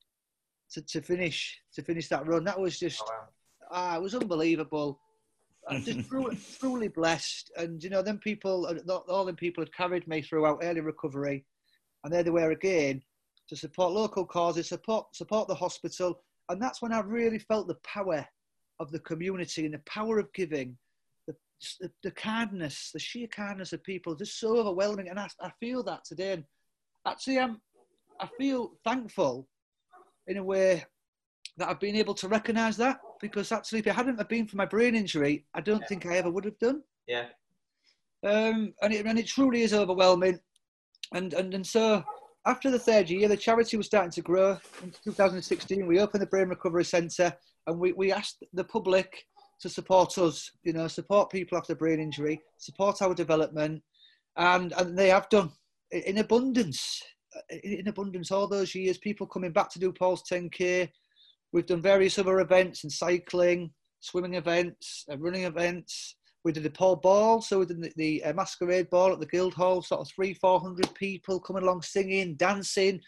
to, 0.73 0.83
to 0.83 1.01
finish 1.01 1.59
to 1.75 1.83
finish 1.83 2.09
that 2.09 2.27
run. 2.27 2.45
That 2.45 2.61
was 2.61 2.79
just 2.79 3.03
oh, 3.05 3.11
wow. 3.11 3.29
ah, 3.71 3.97
it 3.97 4.03
was 4.03 4.15
unbelievable. 4.15 5.01
I'm 5.69 5.83
just 5.83 6.09
truly, 6.09 6.39
truly 6.61 6.89
blessed, 6.89 7.51
and 7.57 7.83
you 7.83 7.91
know, 7.91 8.03
then 8.03 8.19
people, 8.19 8.71
all 9.09 9.25
them 9.25 9.37
people 9.37 9.63
had 9.63 9.75
carried 9.75 10.07
me 10.07 10.21
throughout 10.23 10.61
early 10.63 10.81
recovery, 10.81 11.45
and 12.05 12.13
there 12.13 12.23
they 12.23 12.31
were 12.31 12.51
again 12.51 13.03
to 13.49 13.57
support 13.57 13.93
local 13.93 14.25
causes, 14.25 14.69
support 14.69 15.15
support 15.15 15.49
the 15.49 15.55
hospital, 15.55 16.21
and 16.49 16.61
that's 16.61 16.83
when 16.83 16.93
I 16.93 17.01
really 17.01 17.39
felt 17.39 17.69
the 17.69 17.77
power 17.77 18.27
of 18.81 18.91
the 18.91 18.99
community 19.01 19.65
and 19.65 19.75
the 19.75 19.83
power 19.87 20.19
of 20.19 20.33
giving, 20.33 20.77
the, 21.27 21.35
the, 21.81 21.91
the 22.03 22.11
kindness, 22.11 22.91
the 22.93 22.99
sheer 22.99 23.29
kindness 23.29 23.73
of 23.73 23.83
people, 23.85 24.15
just 24.15 24.39
so 24.41 24.57
overwhelming. 24.57 25.09
And 25.09 25.19
I, 25.19 25.29
I 25.41 25.51
feel 25.61 25.83
that 25.85 26.05
today. 26.05 26.33
And 26.33 26.45
actually, 27.07 27.39
I'm, 27.39 27.61
I 28.21 28.29
feel 28.39 28.73
thankful 28.85 29.49
in 30.27 30.39
a 30.39 30.45
way 30.45 30.85
that 31.57 31.69
I've 31.69 31.81
been 31.81 31.97
able 31.97 32.15
to 32.15 32.29
recognise 32.29 32.77
that 32.79 32.99
because 33.21 33.53
actually, 33.53 33.79
if 33.79 33.87
it 33.87 33.95
hadn't 33.95 34.19
have 34.19 34.29
been 34.29 34.47
for 34.47 34.57
my 34.57 34.67
brain 34.67 34.95
injury, 34.95 35.47
I 35.55 35.61
don't 35.61 35.81
yeah. 35.83 35.87
think 35.87 36.07
I 36.07 36.17
ever 36.17 36.31
would 36.31 36.45
have 36.45 36.59
done. 36.59 36.83
Yeah. 37.07 37.27
Um, 38.25 38.75
and 38.83 38.93
it 38.93 39.07
and 39.07 39.19
it 39.19 39.27
truly 39.27 39.63
is 39.63 39.75
overwhelming, 39.75 40.41
and 41.13 41.35
and 41.35 41.53
and 41.55 41.67
so 41.67 42.03
after 42.47 42.71
the 42.71 42.79
third 42.79 43.09
year, 43.09 43.29
the 43.29 43.37
charity 43.37 43.77
was 43.77 43.87
starting 43.87 44.11
to 44.13 44.23
grow. 44.23 44.59
In 44.83 44.93
2016, 45.03 45.87
we 45.87 46.01
opened 46.01 46.23
the 46.23 46.27
Brain 46.27 46.49
Recovery 46.49 46.85
Centre 46.85 47.35
and 47.67 47.79
we, 47.79 47.93
we 47.93 48.13
asked 48.13 48.45
the 48.53 48.65
public 48.65 49.25
to 49.61 49.69
support 49.69 50.19
us, 50.19 50.51
you 50.63 50.73
know, 50.73 50.87
support 50.89 51.31
people 51.31 51.57
after 51.57 51.75
brain 51.75 52.01
injury, 52.01 52.41
support 52.59 53.01
our 53.01 53.15
development. 53.15 53.83
And, 54.37 54.73
and 54.77 54.99
they 54.99 55.09
have 55.09 55.29
done 55.31 55.53
in 55.91 56.19
abundance, 56.19 57.03
in 57.63 57.89
abundance 57.89 58.31
all 58.31 58.47
those 58.47 58.75
years, 58.75 58.99
people 58.99 59.27
coming 59.27 59.53
back 59.53 59.71
to 59.71 59.79
do 59.79 59.93
Paul's 59.93 60.25
10K. 60.31 60.91
We've 61.53 61.67
done 61.67 61.81
various 61.81 62.19
other 62.19 62.41
events 62.41 62.83
and 62.83 62.93
cycling, 62.93 63.71
swimming 64.01 64.35
events, 64.35 65.05
uh, 65.11 65.17
running 65.19 65.45
events. 65.45 66.17
We 66.45 66.53
did 66.53 66.63
the 66.63 66.71
Paul 66.71 66.97
Ball, 66.97 67.41
so 67.41 67.61
we 67.61 67.67
did 67.67 67.81
the, 67.81 67.93
the 67.97 68.25
uh, 68.25 68.33
masquerade 68.35 68.91
ball 68.91 69.13
at 69.13 69.21
the 69.21 69.27
Guildhall, 69.27 69.81
sort 69.81 70.03
of 70.03 70.09
three, 70.09 70.35
four 70.35 70.61
hundred 70.61 70.95
people 70.95 71.41
coming 71.41 71.63
along 71.63 71.83
singing, 71.83 72.35
dancing, 72.35 73.01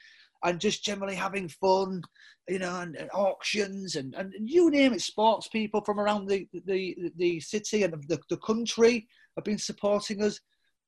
and 0.42 0.59
just 0.59 0.85
generally 0.85 1.14
having 1.14 1.49
fun, 1.49 2.03
you 2.49 2.59
know, 2.59 2.81
and, 2.81 2.96
and 2.96 3.11
auctions 3.12 3.96
and, 3.96 4.14
and 4.14 4.33
you 4.40 4.70
name 4.70 4.94
it, 4.94 5.03
sports 5.03 5.49
people 5.49 5.83
from 5.85 6.01
around 6.01 6.27
the, 6.27 6.49
the, 6.64 6.96
the 7.16 7.40
city 7.40 7.83
and 7.83 7.92
the, 8.09 8.18
the 8.31 8.37
country 8.38 9.07
have 9.37 9.44
been 9.44 9.59
supporting 9.59 10.22
us. 10.22 10.40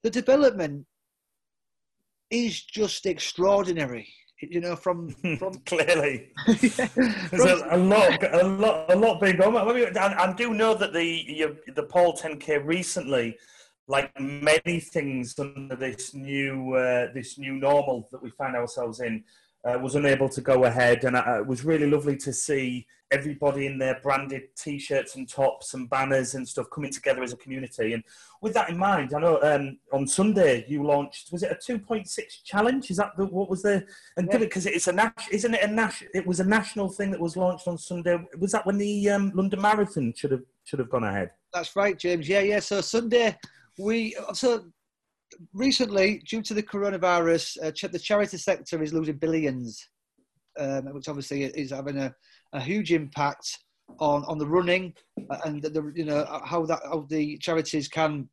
The 0.03 0.11
development 0.11 0.87
is 2.31 2.63
just 2.63 3.05
extraordinary 3.07 4.09
you 4.41 4.61
know, 4.61 4.77
from 4.77 5.11
from 5.39 5.55
clearly. 5.67 6.31
yeah. 6.47 6.89
There's 7.31 7.45
a, 7.45 7.69
a, 7.71 7.77
lot, 7.77 8.35
a 8.35 8.47
lot, 8.47 8.93
a 8.93 8.97
lot 8.97 9.21
being 9.21 9.37
going 9.37 9.57
on. 9.57 9.97
I, 9.97 10.25
I 10.25 10.33
do 10.33 10.55
know 10.55 10.75
that 10.75 10.93
the 10.93 11.57
the 11.75 11.83
Paul 11.85 12.17
10K 12.17 12.65
recently, 12.65 13.37
like 13.87 14.19
many 14.21 14.81
things 14.81 15.39
under 15.39 15.77
this 15.77 16.15
new 16.15 16.75
uh, 16.75 17.13
this 17.13 17.39
new 17.39 17.55
normal 17.55 18.09
that 18.13 18.23
we 18.23 18.31
find 18.31 18.55
ourselves 18.57 19.01
in, 19.01 19.25
uh, 19.65 19.79
was 19.79 19.95
unable 19.95 20.29
to 20.29 20.41
go 20.41 20.65
ahead, 20.65 21.05
and 21.05 21.17
uh, 21.17 21.41
it 21.41 21.47
was 21.47 21.65
really 21.65 21.89
lovely 21.91 22.17
to 22.19 22.33
see 22.33 22.87
everybody 23.11 23.67
in 23.67 23.79
their 23.79 23.99
branded 24.03 24.43
T-shirts 24.57 25.17
and 25.17 25.29
tops 25.29 25.75
and 25.75 25.89
banners 25.89 26.35
and 26.35 26.47
stuff 26.47 26.67
coming 26.71 26.93
together 26.93 27.23
as 27.23 27.33
a 27.33 27.37
community. 27.37 27.95
And 27.95 28.03
with 28.43 28.55
that 28.55 28.69
in 28.69 28.77
mind, 28.77 29.15
I 29.15 29.21
know 29.21 29.41
um, 29.43 29.79
on 29.93 30.07
Sunday 30.07 30.65
you 30.69 30.85
launched 30.85 31.33
was 31.33 31.43
it 31.43 31.53
a 31.53 31.59
two 31.65 31.79
point 31.79 32.09
six 32.09 32.43
challenge? 32.43 32.91
Is 32.91 32.99
that 32.99 33.17
the, 33.17 33.27
what 33.27 33.49
was 33.49 33.63
the 33.63 33.85
and 34.17 34.29
yeah. 34.31 34.39
because 34.39 34.67
it's 34.67 34.89
a 34.89 34.93
national, 34.93 35.35
isn't 35.35 35.55
it 35.55 35.63
a 35.63 35.69
national? 35.69 36.11
It 36.15 36.27
was 36.27 36.41
a 36.41 36.45
national 36.45 36.91
thing 36.91 37.11
that 37.13 37.21
was 37.21 37.37
launched 37.37 37.67
on 37.67 37.79
Sunday. 37.79 38.19
Was 38.39 38.53
that 38.53 38.67
when 38.67 38.79
the 38.79 39.11
um, 39.11 39.33
London 39.35 39.61
Marathon 39.61 40.13
should 40.17 40.33
have 40.33 40.45
should 40.65 40.79
have 40.79 40.91
gone 40.91 41.05
ahead? 41.05 41.31
That's 41.53 41.75
right, 41.77 41.99
James. 41.99 42.29
Yeah, 42.29 42.41
yeah. 42.41 42.61
So 42.61 42.81
Sunday 42.81 43.37
we 43.79 44.17
so 44.35 44.65
recently, 45.53 46.23
due 46.27 46.43
to 46.43 46.55
the 46.55 46.63
coronavirus, 46.63 47.59
uh, 47.63 47.89
the 47.89 47.99
charity 47.99 48.37
sector 48.37 48.83
is 48.83 48.93
losing 48.93 49.17
billions, 49.17 49.89
um, 50.59 50.87
which 50.95 51.09
obviously 51.09 51.45
is 51.45 51.71
having 51.71 51.99
a, 51.99 52.15
a 52.53 52.61
huge 52.61 52.93
impact 52.93 53.59
on, 54.01 54.25
on 54.25 54.39
the 54.39 54.47
running 54.47 54.95
uh, 55.31 55.39
and 55.45 55.63
the, 55.63 55.71
the, 55.71 55.93
you 55.95 56.05
know 56.05 56.19
uh, 56.19 56.45
how 56.45 56.65
that 56.67 56.81
how 56.85 57.07
the 57.09 57.39
charities 57.39 57.89
can 57.89 58.29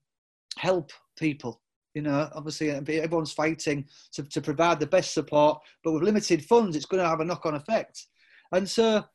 help 0.58 0.92
people. 1.18 1.62
You 1.94 2.02
know, 2.02 2.30
obviously 2.36 2.72
everyone's 2.72 3.32
fighting 3.32 3.88
to, 4.14 4.24
to 4.24 4.42
provide 4.42 4.82
the 4.82 4.88
best 4.88 5.14
support, 5.14 5.60
but 5.82 5.94
with 5.94 6.04
limited 6.04 6.44
funds, 6.44 6.76
it's 6.76 6.86
going 6.86 7.02
to 7.02 7.08
have 7.08 7.22
a 7.22 7.26
knock-on 7.26 7.56
effect. 7.56 8.08
And 8.52 8.70
so 8.70 9.06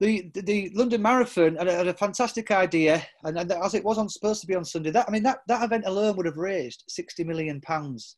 the, 0.00 0.30
the, 0.34 0.70
London 0.74 1.00
Marathon 1.00 1.56
had 1.56 1.68
a, 1.68 1.72
had 1.74 1.88
a 1.88 1.94
fantastic 1.94 2.50
idea, 2.50 3.02
and, 3.24 3.38
and, 3.38 3.50
as 3.50 3.72
it 3.72 3.82
was 3.82 3.96
on, 3.96 4.10
supposed 4.10 4.42
to 4.42 4.46
be 4.46 4.54
on 4.54 4.66
Sunday, 4.66 4.90
that 4.90 5.08
I 5.08 5.10
mean 5.10 5.22
that, 5.22 5.38
that 5.48 5.64
event 5.64 5.84
alone 5.86 6.16
would 6.16 6.26
have 6.26 6.36
raised 6.36 6.84
sixty 6.88 7.24
million 7.24 7.58
pounds. 7.62 8.16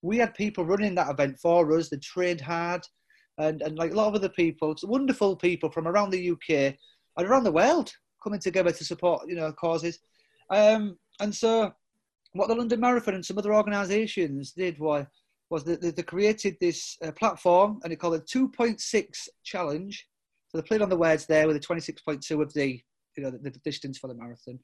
We 0.00 0.16
had 0.16 0.32
people 0.32 0.64
running 0.64 0.94
that 0.94 1.10
event 1.10 1.38
for 1.38 1.70
us. 1.76 1.90
They 1.90 1.98
trained 1.98 2.40
hard, 2.40 2.80
and, 3.40 3.62
and 3.62 3.76
like 3.78 3.92
a 3.92 3.94
lot 3.94 4.08
of 4.08 4.14
other 4.14 4.28
people, 4.28 4.74
wonderful 4.84 5.36
people 5.36 5.70
from 5.70 5.88
around 5.88 6.10
the 6.10 6.30
UK 6.30 6.76
and 7.16 7.26
around 7.26 7.44
the 7.44 7.52
world 7.52 7.92
coming 8.22 8.40
together 8.40 8.70
to 8.70 8.84
support 8.84 9.28
you 9.28 9.34
know 9.34 9.52
causes. 9.52 9.98
Um, 10.50 10.98
and 11.20 11.34
so, 11.34 11.72
what 12.32 12.48
the 12.48 12.54
London 12.54 12.80
Marathon 12.80 13.14
and 13.14 13.24
some 13.24 13.38
other 13.38 13.54
organisations 13.54 14.52
did 14.52 14.78
was 14.78 15.06
was 15.50 15.64
that 15.64 15.80
they, 15.80 15.90
they 15.90 16.02
created 16.02 16.56
this 16.60 16.96
uh, 17.02 17.10
platform, 17.12 17.80
and 17.82 17.90
they 17.90 17.96
called 17.96 18.14
it 18.14 18.30
2.6 18.32 19.28
Challenge 19.42 20.06
so 20.50 20.58
they 20.58 20.66
played 20.66 20.82
on 20.82 20.88
the 20.88 20.96
words 20.96 21.26
there 21.26 21.46
with 21.46 21.56
a 21.56 21.60
26.2 21.60 22.42
of 22.42 22.52
the, 22.52 22.82
you 23.16 23.22
know, 23.22 23.30
the, 23.30 23.38
the 23.38 23.58
distance 23.64 23.98
for 23.98 24.08
the 24.08 24.14
marathon. 24.14 24.58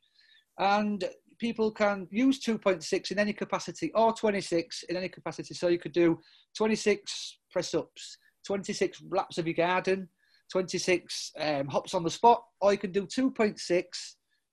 And 0.59 1.05
people 1.39 1.71
can 1.71 2.09
use 2.11 2.41
2.6 2.45 3.13
in 3.13 3.19
any 3.21 3.33
capacity 3.33 3.93
or 3.95 4.13
26 4.13 4.83
in 4.85 4.97
any 4.97 5.09
capacity. 5.09 5.55
So 5.55 5.69
you 5.69 5.79
could 5.79 5.93
do 5.93 6.19
26 6.57 7.39
press 7.53 7.73
ups, 7.73 8.19
26 8.47 9.03
laps 9.11 9.39
of 9.39 9.47
your 9.47 9.55
garden, 9.55 10.09
26 10.51 11.33
um, 11.41 11.67
hops 11.67 11.95
on 11.95 12.05
the 12.05 12.11
spot, 12.11 12.43
or 12.61 12.73
you 12.73 12.79
can 12.79 12.93
do 12.93 13.07
2.6 13.07 13.85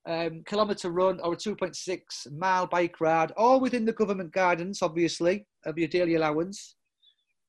um, 0.05 0.43
kilometre 0.45 0.89
run 0.89 1.19
or 1.21 1.33
a 1.33 1.37
2.6 1.37 2.31
mile 2.37 2.67
bike 2.67 2.99
ride, 2.99 3.31
all 3.37 3.59
within 3.59 3.85
the 3.85 3.93
government 3.93 4.31
guidance, 4.33 4.81
obviously, 4.81 5.45
of 5.65 5.77
your 5.77 5.87
daily 5.87 6.15
allowance. 6.15 6.75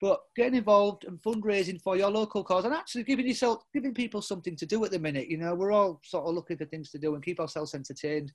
But 0.00 0.20
getting 0.36 0.56
involved 0.56 1.04
and 1.04 1.20
fundraising 1.22 1.80
for 1.80 1.96
your 1.96 2.10
local 2.10 2.44
cause 2.44 2.64
and 2.64 2.74
actually 2.74 3.04
giving 3.04 3.26
yourself 3.26 3.62
giving 3.72 3.94
people 3.94 4.20
something 4.20 4.54
to 4.56 4.66
do 4.66 4.84
at 4.84 4.90
the 4.90 4.98
minute 4.98 5.28
you 5.28 5.38
know 5.38 5.54
we're 5.54 5.72
all 5.72 6.00
sort 6.04 6.26
of 6.26 6.34
looking 6.34 6.58
for 6.58 6.66
things 6.66 6.90
to 6.90 6.98
do 6.98 7.14
and 7.14 7.24
keep 7.24 7.40
ourselves 7.40 7.74
entertained. 7.74 8.30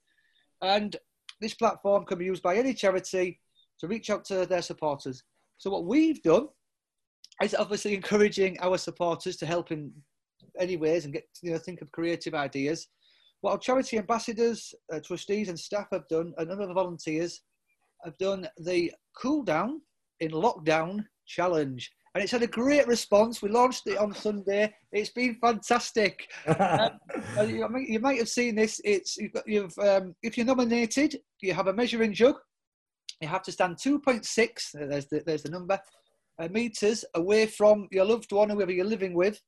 And 0.62 0.96
this 1.40 1.54
platform 1.54 2.06
can 2.06 2.18
be 2.18 2.26
used 2.26 2.42
by 2.42 2.56
any 2.56 2.74
charity 2.74 3.40
to 3.80 3.88
reach 3.88 4.10
out 4.10 4.26
to 4.26 4.46
their 4.46 4.62
supporters. 4.62 5.24
So 5.58 5.70
what 5.70 5.86
we've 5.86 6.22
done 6.24 6.48
is 7.44 7.56
obviously 7.56 7.94
encouraging 7.94 8.58
our 8.62 8.78
supporters 8.78 9.38
to 9.38 9.46
help 9.46 9.72
in 9.72 9.92
any 10.60 10.78
ways 10.78 11.06
and 11.06 11.14
get 11.14 11.24
you 11.42 11.52
know 11.52 11.58
think 11.58 11.82
of 11.82 11.92
creative 11.92 12.34
ideas 12.34 12.88
what 13.42 13.52
our 13.52 13.58
charity 13.58 13.98
ambassadors, 13.98 14.74
uh, 14.94 15.00
trustees, 15.00 15.50
and 15.50 15.60
staff 15.60 15.88
have 15.92 16.08
done, 16.10 16.34
and 16.38 16.52
other 16.52 16.74
volunteers 16.74 17.42
have 18.04 18.18
done 18.18 18.48
the 18.58 18.92
cool 19.18 19.44
down 19.44 19.82
in 20.20 20.32
lockdown 20.32 21.06
challenge. 21.26 21.92
And 22.14 22.24
it's 22.24 22.32
had 22.32 22.44
a 22.44 22.48
great 22.48 22.88
response. 22.88 23.42
We 23.42 23.50
launched 23.50 23.86
it 23.86 23.98
on 23.98 24.14
Sunday. 24.14 24.74
It's 24.92 25.12
been 25.12 25.38
fantastic. 25.40 26.28
um, 26.48 27.00
you, 27.46 27.68
you, 27.88 28.00
might 28.00 28.18
have 28.18 28.30
seen 28.30 28.56
this. 28.56 28.82
It's 28.84 29.16
you've, 29.18 29.34
got, 29.34 29.48
you've 29.48 29.78
um, 29.78 30.16
if 30.24 30.36
you're 30.36 30.46
nominated, 30.46 31.16
you 31.42 31.54
have 31.54 31.68
a 31.68 31.74
measuring 31.74 32.14
jug. 32.14 32.36
You 33.22 33.28
have 33.28 33.44
to 33.44 33.52
stand 33.52 33.78
2.6. 33.78 34.72
There's 34.74 35.06
the, 35.06 35.22
there's 35.26 35.44
the 35.44 35.52
number 35.52 35.80
uh, 36.40 36.48
meters 36.50 37.06
away 37.16 37.46
from 37.46 37.88
your 37.92 38.06
loved 38.06 38.32
one, 38.32 38.50
whoever 38.50 38.72
you're 38.72 38.86
living 38.86 39.14
with, 39.14 39.40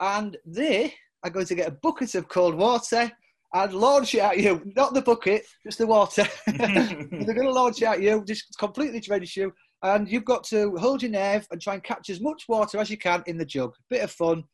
and 0.00 0.36
they 0.46 0.94
are 1.22 1.30
going 1.30 1.46
to 1.46 1.54
get 1.54 1.68
a 1.68 1.78
bucket 1.82 2.14
of 2.14 2.28
cold 2.28 2.54
water 2.54 3.10
and 3.52 3.72
launch 3.74 4.14
it 4.14 4.20
at 4.20 4.38
you. 4.38 4.62
Not 4.76 4.94
the 4.94 5.02
bucket, 5.02 5.44
just 5.64 5.78
the 5.78 5.86
water. 5.86 6.24
They're 6.46 7.34
going 7.34 7.42
to 7.42 7.52
launch 7.52 7.82
it 7.82 7.88
at 7.88 8.00
you, 8.00 8.24
just 8.26 8.56
completely 8.58 9.00
drench 9.00 9.36
you, 9.36 9.52
and 9.82 10.08
you've 10.08 10.24
got 10.24 10.44
to 10.44 10.76
hold 10.76 11.02
your 11.02 11.10
nerve 11.10 11.46
and 11.50 11.60
try 11.60 11.74
and 11.74 11.84
catch 11.84 12.10
as 12.10 12.20
much 12.20 12.44
water 12.48 12.78
as 12.78 12.90
you 12.90 12.96
can 12.96 13.22
in 13.26 13.36
the 13.36 13.44
jug. 13.44 13.74
Bit 13.88 14.04
of 14.04 14.10
fun, 14.10 14.44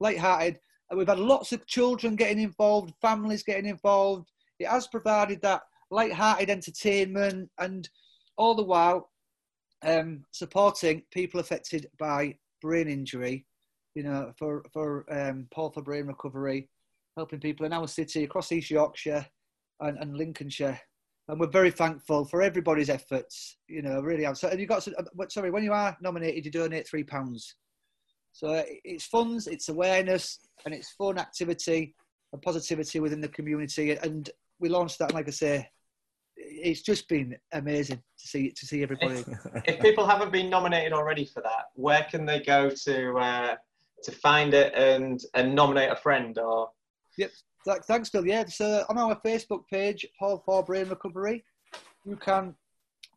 light-hearted. 0.00 0.58
And 0.90 0.98
we've 0.98 1.08
had 1.08 1.18
lots 1.18 1.52
of 1.52 1.66
children 1.66 2.16
getting 2.16 2.40
involved, 2.40 2.94
families 3.02 3.42
getting 3.42 3.66
involved. 3.66 4.26
It 4.58 4.68
has 4.68 4.86
provided 4.88 5.42
that 5.42 5.62
light-hearted 5.90 6.48
entertainment, 6.50 7.50
and 7.58 7.88
all 8.36 8.54
the 8.54 8.64
while 8.64 9.10
um, 9.82 10.24
supporting 10.32 11.02
people 11.10 11.40
affected 11.40 11.88
by 11.98 12.36
brain 12.60 12.88
injury, 12.88 13.46
you 13.94 14.02
know, 14.02 14.32
for, 14.38 14.64
for 14.72 15.04
um, 15.12 15.46
Paul 15.52 15.70
for 15.70 15.82
Brain 15.82 16.06
Recovery, 16.06 16.68
helping 17.16 17.40
people 17.40 17.66
in 17.66 17.72
our 17.72 17.88
city, 17.88 18.24
across 18.24 18.52
East 18.52 18.70
Yorkshire 18.70 19.26
and, 19.80 19.98
and 19.98 20.16
Lincolnshire. 20.16 20.80
And 21.28 21.38
we're 21.38 21.50
very 21.50 21.70
thankful 21.70 22.24
for 22.24 22.40
everybody's 22.40 22.88
efforts, 22.88 23.58
you 23.68 23.82
know, 23.82 24.00
really. 24.00 24.26
So, 24.34 24.48
and 24.48 24.58
you 24.58 24.66
got, 24.66 24.86
uh, 24.88 25.28
sorry, 25.28 25.50
when 25.50 25.64
you 25.64 25.72
are 25.72 25.96
nominated, 26.00 26.44
you 26.46 26.50
donate 26.50 26.88
three 26.88 27.04
pounds. 27.04 27.54
So 28.32 28.64
it's 28.84 29.06
funds, 29.06 29.46
it's 29.46 29.68
awareness, 29.68 30.38
and 30.64 30.74
it's 30.74 30.92
fun 30.92 31.18
activity 31.18 31.94
and 32.32 32.40
positivity 32.40 33.00
within 33.00 33.20
the 33.20 33.28
community. 33.28 33.90
And 33.92 34.30
we 34.58 34.68
launched 34.68 34.98
that, 35.00 35.12
like 35.12 35.28
I 35.28 35.32
say, 35.32 35.68
it's 36.62 36.82
just 36.82 37.08
been 37.08 37.36
amazing 37.52 38.02
to 38.18 38.28
see 38.28 38.50
to 38.50 38.66
see 38.66 38.82
everybody. 38.82 39.20
If, 39.20 39.36
if, 39.66 39.80
people 39.80 40.06
haven't 40.06 40.32
been 40.32 40.50
nominated 40.50 40.92
already 40.92 41.24
for 41.24 41.42
that, 41.42 41.66
where 41.74 42.06
can 42.10 42.26
they 42.26 42.40
go 42.40 42.70
to 42.70 43.16
uh, 43.16 43.56
to 44.02 44.12
find 44.12 44.54
it 44.54 44.74
and 44.74 45.20
and 45.34 45.54
nominate 45.54 45.90
a 45.90 45.96
friend 45.96 46.38
or? 46.38 46.70
Yep, 47.16 47.30
thanks, 47.86 48.10
Bill. 48.10 48.26
Yeah, 48.26 48.44
so 48.46 48.84
on 48.88 48.98
our 48.98 49.16
Facebook 49.24 49.66
page, 49.70 50.06
Paul 50.18 50.42
for 50.44 50.62
Brain 50.62 50.88
Recovery, 50.88 51.44
you 52.04 52.16
can 52.16 52.54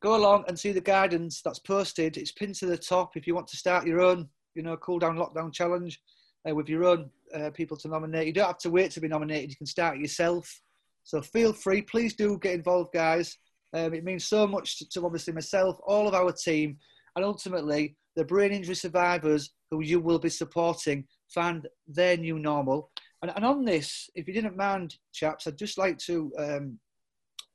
go 0.01 0.15
along 0.15 0.45
and 0.47 0.59
see 0.59 0.71
the 0.71 0.81
guidance 0.81 1.41
that's 1.41 1.59
posted. 1.59 2.17
It's 2.17 2.31
pinned 2.31 2.55
to 2.55 2.65
the 2.65 2.77
top 2.77 3.15
if 3.15 3.27
you 3.27 3.35
want 3.35 3.47
to 3.49 3.57
start 3.57 3.85
your 3.85 4.01
own, 4.01 4.27
you 4.55 4.63
know, 4.63 4.75
cool 4.77 4.99
down 4.99 5.17
lockdown 5.17 5.53
challenge 5.53 6.01
uh, 6.49 6.55
with 6.55 6.67
your 6.67 6.83
own 6.85 7.09
uh, 7.35 7.51
people 7.51 7.77
to 7.77 7.87
nominate. 7.87 8.27
You 8.27 8.33
don't 8.33 8.47
have 8.47 8.57
to 8.59 8.71
wait 8.71 8.91
to 8.91 9.01
be 9.01 9.07
nominated. 9.07 9.51
You 9.51 9.55
can 9.55 9.67
start 9.67 9.97
it 9.97 10.01
yourself. 10.01 10.61
So 11.03 11.21
feel 11.21 11.53
free, 11.53 11.81
please 11.81 12.15
do 12.15 12.37
get 12.37 12.53
involved, 12.53 12.93
guys. 12.93 13.37
Um, 13.73 13.93
it 13.93 14.03
means 14.03 14.25
so 14.25 14.47
much 14.47 14.77
to, 14.79 14.89
to, 14.89 15.05
obviously 15.05 15.33
myself, 15.33 15.77
all 15.85 16.07
of 16.07 16.13
our 16.13 16.31
team, 16.31 16.77
and 17.15 17.25
ultimately 17.25 17.95
the 18.15 18.25
brain 18.25 18.51
injury 18.51 18.75
survivors 18.75 19.51
who 19.69 19.81
you 19.81 19.99
will 19.99 20.19
be 20.19 20.29
supporting 20.29 21.05
find 21.29 21.67
their 21.87 22.17
new 22.17 22.37
normal. 22.37 22.91
And, 23.21 23.31
and 23.35 23.45
on 23.45 23.63
this, 23.63 24.09
if 24.15 24.27
you 24.27 24.33
didn't 24.33 24.57
mind, 24.57 24.97
chaps, 25.13 25.47
I'd 25.47 25.57
just 25.57 25.77
like 25.77 25.97
to 25.99 26.31
um, 26.37 26.79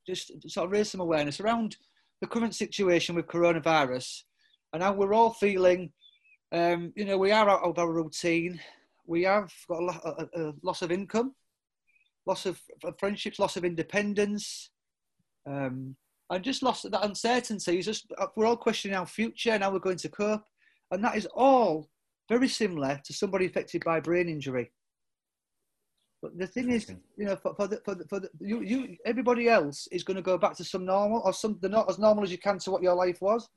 just 0.07 0.33
sort 0.51 0.67
of 0.67 0.73
raise 0.73 0.91
some 0.91 1.01
awareness 1.01 1.41
around 1.41 1.77
the 2.21 2.27
current 2.27 2.55
situation 2.55 3.15
with 3.15 3.27
coronavirus 3.27 4.23
and 4.73 4.83
how 4.83 4.95
we're 4.95 5.15
all 5.15 5.35
feeling. 5.35 5.93
Um, 6.53 6.93
you 6.97 7.05
know, 7.05 7.19
we 7.19 7.33
are 7.33 7.49
out 7.49 7.63
of 7.63 7.79
our 7.79 7.93
routine. 7.93 8.61
We 9.07 9.25
have 9.25 9.53
got 9.69 9.83
a, 9.83 10.09
a, 10.09 10.49
a 10.49 10.53
loss 10.63 10.83
of 10.83 10.91
income 10.91 11.35
loss 12.27 12.47
of, 12.47 12.61
friendships, 12.99 13.39
loss 13.39 13.57
of 13.57 13.65
independence, 13.65 14.71
um, 15.47 15.97
and 16.31 16.45
just 16.45 16.63
lost 16.63 16.91
that 16.91 17.05
uncertainty. 17.05 17.79
It's 17.79 17.87
just 17.87 18.07
uh, 18.19 18.27
we're 18.35 18.47
all 18.47 18.57
questioning 18.57 18.97
our 18.97 19.07
future 19.07 19.51
and 19.51 19.63
how 19.63 19.71
we're 19.71 19.79
going 19.79 19.97
to 19.99 20.09
cope, 20.09 20.45
and 20.91 21.03
that 21.05 21.17
is 21.17 21.27
all 21.27 21.89
very 22.29 22.49
similar 22.49 23.01
to 23.05 23.13
somebody 23.13 23.47
affected 23.47 23.85
by 23.85 24.01
brain 24.01 24.29
injury. 24.29 24.73
But 26.23 26.37
the 26.39 26.47
thing 26.47 26.71
is, 26.71 26.91
you 27.17 27.27
know, 27.27 27.37
for, 27.37 27.55
for, 27.55 27.69
the, 27.69 27.77
for, 27.85 27.95
the, 27.95 28.05
for 28.09 28.21
the, 28.21 28.31
you, 28.41 28.63
you, 28.63 28.97
everybody 29.05 29.49
else 29.49 29.87
is 29.93 30.03
going 30.03 30.17
to 30.17 30.23
go 30.23 30.39
back 30.39 30.57
to 30.57 30.65
some 30.65 30.85
normal 30.85 31.23
or 31.25 31.33
something 31.33 31.71
not 31.71 31.89
as 31.89 31.99
normal 31.99 32.25
as 32.25 32.33
you 32.33 32.39
can 32.39 32.59
to 32.61 32.71
what 32.71 32.83
your 32.83 32.95
life 32.95 33.21
was. 33.21 33.49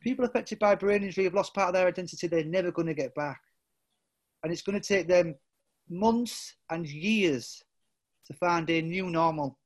People 0.00 0.24
affected 0.24 0.58
by 0.58 0.74
brain 0.74 1.02
injury 1.02 1.24
have 1.24 1.34
lost 1.34 1.52
part 1.52 1.68
of 1.68 1.74
their 1.74 1.88
identity. 1.88 2.26
They're 2.26 2.44
never 2.44 2.70
going 2.70 2.86
to 2.86 2.94
get 2.94 3.14
back, 3.14 3.40
and 4.42 4.52
it's 4.52 4.62
going 4.62 4.80
to 4.80 4.88
take 4.88 5.08
them 5.08 5.34
months 5.90 6.54
and 6.70 6.86
years 6.86 7.62
to 8.26 8.34
find 8.34 8.68
a 8.70 8.82
new 8.82 9.08
normal. 9.08 9.58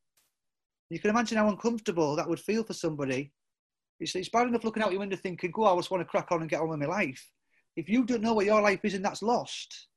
You 0.91 0.99
can 0.99 1.11
imagine 1.11 1.39
how 1.39 1.49
uncomfortable 1.49 2.17
that 2.17 2.29
would 2.29 2.41
feel 2.41 2.65
for 2.65 2.75
somebody. 2.75 3.33
It's, 4.01 4.15
it's 4.15 4.29
bad 4.29 4.49
enough 4.49 4.65
looking 4.65 4.83
out 4.83 4.91
your 4.91 5.01
window 5.01 5.17
thinking, 5.17 5.51
go, 5.51 5.65
I 5.65 5.77
just 5.77 5.91
want 5.91 6.01
to 6.01 6.11
crack 6.11 6.29
on 6.31 6.41
and 6.41 6.51
get 6.51 6.61
on 6.61 6.69
with 6.69 6.81
my 6.81 6.87
life. 6.87 7.31
If 7.77 7.89
you 7.89 8.05
don't 8.05 8.23
know 8.23 8.35
what 8.35 8.47
your 8.47 8.61
life 8.61 8.81
is 8.85 8.95
and 8.95 9.05
that's 9.05 9.23
lost, 9.23 9.89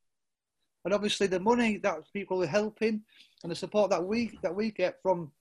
and 0.85 0.93
obviously 0.93 1.27
the 1.27 1.39
money 1.39 1.77
that 1.77 2.11
people 2.13 2.43
are 2.43 2.47
helping 2.47 3.01
and 3.41 3.51
the 3.51 3.55
support 3.55 3.89
that 3.89 4.03
we 4.03 4.37
that 4.43 4.53
we 4.53 4.71
get 4.71 5.01
from 5.01 5.31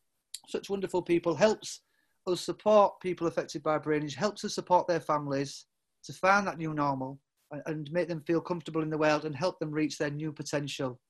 such 0.48 0.70
wonderful 0.70 1.02
people 1.02 1.34
helps 1.34 1.80
us 2.26 2.40
support 2.40 3.00
people 3.00 3.26
affected 3.26 3.62
by 3.62 3.78
brain 3.78 4.02
injury, 4.02 4.18
helps 4.18 4.44
us 4.44 4.54
support 4.54 4.86
their 4.86 5.00
families 5.00 5.66
to 6.04 6.12
find 6.12 6.46
that 6.46 6.58
new 6.58 6.72
normal 6.72 7.18
and, 7.50 7.62
and 7.66 7.92
make 7.92 8.08
them 8.08 8.22
feel 8.26 8.40
comfortable 8.40 8.82
in 8.82 8.90
the 8.90 8.98
world 8.98 9.24
and 9.24 9.34
help 9.34 9.58
them 9.58 9.70
reach 9.70 9.98
their 9.98 10.10
new 10.10 10.32
potential. 10.32 11.00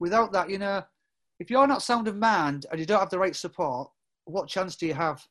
Without 0.00 0.32
that, 0.32 0.50
you 0.50 0.58
know, 0.58 0.82
if 1.40 1.50
you're 1.50 1.66
not 1.66 1.82
sound 1.82 2.08
of 2.08 2.16
mind 2.16 2.66
and 2.70 2.78
you 2.78 2.86
don't 2.86 3.00
have 3.00 3.10
the 3.10 3.18
right 3.18 3.34
support, 3.34 3.90
what 4.24 4.48
chance 4.48 4.76
do 4.76 4.86
you 4.86 4.94
have? 4.94 5.24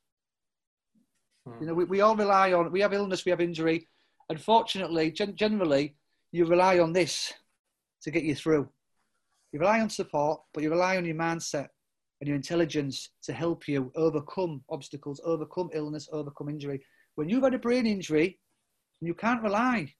Hmm. 1.45 1.61
You 1.61 1.67
know, 1.67 1.73
we, 1.73 1.85
we 1.85 2.01
all 2.01 2.15
rely 2.15 2.53
on, 2.53 2.71
we 2.71 2.81
have 2.81 2.93
illness, 2.93 3.25
we 3.25 3.31
have 3.31 3.41
injury. 3.41 3.87
Unfortunately, 4.29 5.11
gen- 5.11 5.35
generally, 5.35 5.95
you 6.31 6.45
rely 6.45 6.79
on 6.79 6.93
this 6.93 7.33
to 8.01 8.11
get 8.11 8.23
you 8.23 8.35
through. 8.35 8.67
You 9.51 9.59
rely 9.59 9.79
on 9.81 9.89
support, 9.89 10.41
but 10.53 10.63
you 10.63 10.71
rely 10.71 10.97
on 10.97 11.05
your 11.05 11.15
mindset 11.15 11.67
and 12.19 12.27
your 12.27 12.35
intelligence 12.35 13.09
to 13.23 13.33
help 13.33 13.67
you 13.67 13.91
overcome 13.95 14.63
obstacles, 14.69 15.21
overcome 15.23 15.69
illness, 15.73 16.09
overcome 16.11 16.49
injury. 16.49 16.83
When 17.15 17.29
you've 17.29 17.43
had 17.43 17.53
a 17.53 17.59
brain 17.59 17.85
injury, 17.85 18.39
you 19.01 19.13
can't 19.13 19.43
rely 19.43 19.93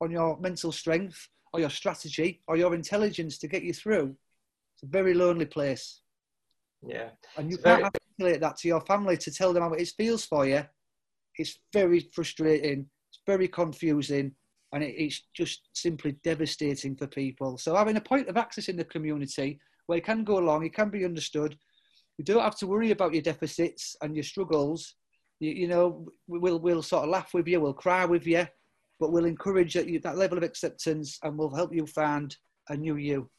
on 0.00 0.10
your 0.10 0.38
mental 0.40 0.72
strength 0.72 1.28
or 1.52 1.60
your 1.60 1.70
strategy 1.70 2.42
or 2.48 2.56
your 2.56 2.74
intelligence 2.74 3.38
to 3.38 3.48
get 3.48 3.62
you 3.62 3.72
through 3.72 4.14
it's 4.76 4.82
a 4.82 4.86
very 4.86 5.14
lonely 5.14 5.46
place. 5.46 6.02
Yeah. 6.86 7.08
And 7.38 7.50
you 7.50 7.56
it's 7.56 7.64
can't 7.64 7.78
very... 7.78 7.84
articulate 7.84 8.40
that 8.42 8.58
to 8.58 8.68
your 8.68 8.82
family 8.82 9.16
to 9.16 9.30
tell 9.30 9.54
them 9.54 9.62
how 9.62 9.72
it 9.72 9.92
feels 9.96 10.26
for 10.26 10.46
you. 10.46 10.62
It's 11.38 11.58
very 11.72 12.00
frustrating. 12.12 12.86
It's 13.10 13.20
very 13.26 13.48
confusing. 13.48 14.32
And 14.72 14.84
it, 14.84 14.94
it's 14.98 15.22
just 15.34 15.62
simply 15.72 16.12
devastating 16.22 16.94
for 16.94 17.06
people. 17.06 17.56
So 17.56 17.74
having 17.74 17.96
a 17.96 18.02
point 18.02 18.28
of 18.28 18.36
access 18.36 18.68
in 18.68 18.76
the 18.76 18.84
community 18.84 19.58
where 19.86 19.96
you 19.96 20.02
can 20.02 20.24
go 20.24 20.38
along, 20.38 20.64
you 20.64 20.70
can 20.70 20.90
be 20.90 21.06
understood. 21.06 21.56
You 22.18 22.24
don't 22.24 22.42
have 22.42 22.58
to 22.58 22.66
worry 22.66 22.90
about 22.90 23.14
your 23.14 23.22
deficits 23.22 23.96
and 24.02 24.14
your 24.14 24.24
struggles. 24.24 24.94
You, 25.40 25.52
you 25.52 25.68
know, 25.68 26.06
we'll, 26.26 26.58
we'll 26.58 26.82
sort 26.82 27.04
of 27.04 27.10
laugh 27.10 27.32
with 27.32 27.48
you, 27.48 27.60
we'll 27.60 27.72
cry 27.72 28.04
with 28.04 28.26
you, 28.26 28.46
but 29.00 29.10
we'll 29.10 29.24
encourage 29.24 29.72
that, 29.74 29.88
you, 29.88 30.00
that 30.00 30.18
level 30.18 30.36
of 30.36 30.44
acceptance 30.44 31.18
and 31.22 31.38
we'll 31.38 31.54
help 31.54 31.74
you 31.74 31.86
find 31.86 32.36
a 32.68 32.76
new 32.76 32.96
you. 32.96 33.30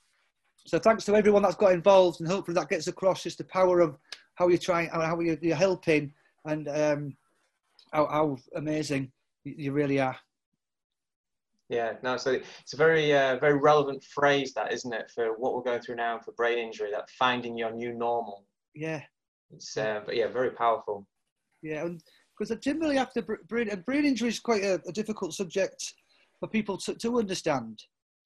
So 0.68 0.78
thanks 0.78 1.06
to 1.06 1.16
everyone 1.16 1.44
that's 1.44 1.56
got 1.56 1.72
involved, 1.72 2.20
and 2.20 2.30
hopefully 2.30 2.56
that 2.56 2.68
gets 2.68 2.88
across 2.88 3.24
just 3.24 3.38
the 3.38 3.46
power 3.46 3.80
of 3.80 3.98
how 4.36 4.50
you're 4.50 4.58
trying, 4.58 4.90
how 4.90 5.18
you're, 5.22 5.56
helping, 5.56 6.12
and 6.44 6.68
um, 6.68 7.18
how, 7.94 8.06
how, 8.08 8.38
amazing 8.54 9.10
you 9.46 9.72
really 9.72 10.02
are. 10.02 10.18
Yeah, 11.70 11.94
no, 12.04 12.18
so 12.18 12.32
it's 12.32 12.74
a 12.74 12.78
very, 12.78 13.16
uh, 13.16 13.38
very 13.38 13.58
relevant 13.58 14.04
phrase, 14.04 14.54
that 14.56 14.74
isn't 14.74 14.94
it, 14.94 15.10
for 15.16 15.38
what 15.38 15.56
we're 15.56 15.64
going 15.64 15.80
through 15.80 15.96
now 15.96 16.20
for 16.20 16.34
brain 16.34 16.58
injury, 16.58 16.92
that 16.92 17.10
finding 17.12 17.58
your 17.58 17.72
new 17.72 17.94
normal. 17.94 18.44
Yeah. 18.76 19.04
It's, 19.52 19.78
uh, 19.78 20.02
but 20.06 20.18
yeah, 20.18 20.28
very 20.28 20.52
powerful. 20.52 21.08
Yeah, 21.62 21.88
because 22.38 22.52
I 22.52 22.56
generally 22.56 22.98
after 22.98 23.22
brain, 23.22 23.70
and 23.70 23.86
brain 23.86 24.06
injury 24.06 24.30
is 24.30 24.40
quite 24.42 24.66
a, 24.66 24.82
a 24.86 24.92
difficult 24.92 25.34
subject 25.34 25.94
for 26.42 26.50
people 26.50 26.78
to, 26.80 26.94
to 26.96 27.20
understand. 27.20 27.80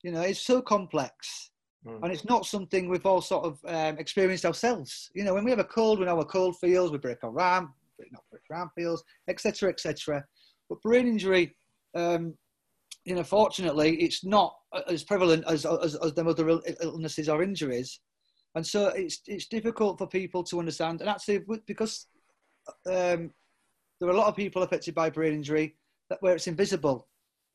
You 0.04 0.12
know, 0.12 0.22
it's 0.22 0.42
so 0.42 0.60
complex 0.64 1.52
Mm. 1.86 2.04
And 2.04 2.12
it's 2.12 2.26
not 2.26 2.46
something 2.46 2.90
we've 2.90 3.06
all 3.06 3.22
sort 3.22 3.46
of 3.46 3.60
um, 3.66 3.98
experienced 3.98 4.46
ourselves. 4.46 5.10
You 5.16 5.24
know, 5.24 5.34
when 5.34 5.44
we 5.44 5.52
have 5.52 5.60
a 5.60 5.64
cold, 5.64 6.00
we 6.00 6.06
know 6.06 6.18
our 6.18 6.26
cold 6.26 6.58
feels, 6.60 6.92
we 6.92 6.98
break 6.98 7.24
our 7.24 7.40
arm, 7.40 7.74
not 8.12 8.24
break 8.30 8.44
our 8.52 8.58
arm 8.58 8.72
feels, 8.76 9.04
etc., 9.28 9.70
etc. 9.70 10.24
But 10.70 10.82
brain 10.82 11.08
injury, 11.08 11.56
um, 11.96 12.36
you 13.06 13.16
know, 13.16 13.24
fortunately, 13.24 13.96
it's 14.02 14.24
not 14.24 14.56
as 14.88 15.04
prevalent 15.04 15.44
as, 15.48 15.66
as, 15.66 15.96
as 15.96 16.14
the 16.14 16.26
other 16.26 16.62
illnesses 16.82 17.30
or 17.30 17.42
injuries. 17.42 18.00
and 18.56 18.66
so 18.66 18.88
it's 18.90 19.22
it's 19.26 19.48
difficult 19.48 19.98
for 19.98 20.08
people 20.08 20.44
to 20.44 20.60
understand. 20.60 21.02
And 21.02 21.10
actually, 21.10 21.42
because 21.66 22.08
um, 22.86 23.32
there 24.00 24.10
are 24.10 24.14
a 24.14 24.18
lot 24.18 24.28
of 24.28 24.36
people 24.36 24.62
affected 24.62 24.94
by 24.94 25.10
brain 25.10 25.34
injury 25.34 25.76
that 26.10 26.22
where 26.22 26.36
it's 26.36 26.48
invisible. 26.48 27.08